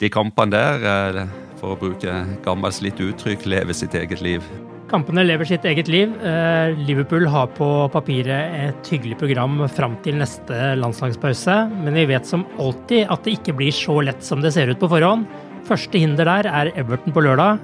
de 0.01 0.09
kampene 0.09 0.55
der, 0.55 0.85
eh, 0.89 1.29
for 1.61 1.75
å 1.75 1.79
bruke 1.79 2.13
gammelt 2.45 2.79
slitt 2.79 3.01
uttrykk, 3.05 3.45
lever 3.45 3.77
sitt 3.77 3.95
eget 3.95 4.23
liv. 4.25 4.45
Kampene 4.89 5.23
lever 5.27 5.45
sitt 5.45 5.65
eget 5.69 5.89
liv. 5.93 6.09
Eh, 6.25 6.73
Liverpool 6.89 7.27
har 7.29 7.47
på 7.53 7.69
papiret 7.93 8.57
et 8.65 8.89
hyggelig 8.91 9.19
program 9.19 9.69
fram 9.69 9.99
til 10.03 10.17
neste 10.17 10.75
landslagspause, 10.81 11.85
men 11.85 11.95
vi 11.95 12.07
vet 12.07 12.25
som 12.27 12.47
alltid 12.59 13.13
at 13.13 13.23
det 13.23 13.37
ikke 13.37 13.57
blir 13.61 13.71
så 13.71 14.01
lett 14.01 14.25
som 14.25 14.41
det 14.41 14.55
ser 14.55 14.73
ut 14.73 14.81
på 14.81 14.89
forhånd. 14.89 15.29
Første 15.69 16.01
hinder 16.01 16.25
der 16.25 16.49
er 16.49 16.73
Everton 16.75 17.13
på 17.13 17.21
lørdag. 17.21 17.61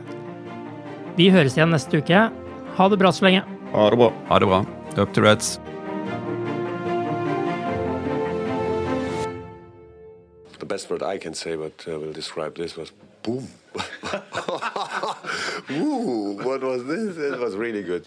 Vi 1.17 1.31
høres 1.33 1.57
igjen 1.57 1.73
neste 1.73 2.05
uke. 2.05 2.29
Ha 2.77 2.89
det 2.89 2.97
bra 3.01 3.13
så 3.13 3.25
lenge. 3.25 3.45
Ha 3.73 3.91
det 3.91 3.97
bra. 3.97 4.13
Ha 4.29 4.39
det 4.39 4.47
bra. 4.47 4.65
Up 4.97 5.13
to 5.15 5.23
Reds. 5.23 5.61
the 10.59 10.75
best 10.75 10.91
word 10.91 11.03
I 11.03 11.19
can 11.19 11.35
say, 11.35 11.55
but 11.55 11.85
uh, 11.87 11.99
will 12.01 12.13
describe 12.13 12.57
this 12.57 12.77
was 12.77 12.91
boom. 13.23 13.49
Ooh, 15.71 16.39
what 16.43 16.63
was 16.63 16.85
this? 16.87 17.17
It 17.19 17.39
was 17.39 17.55
really 17.55 17.83
good. 17.83 18.07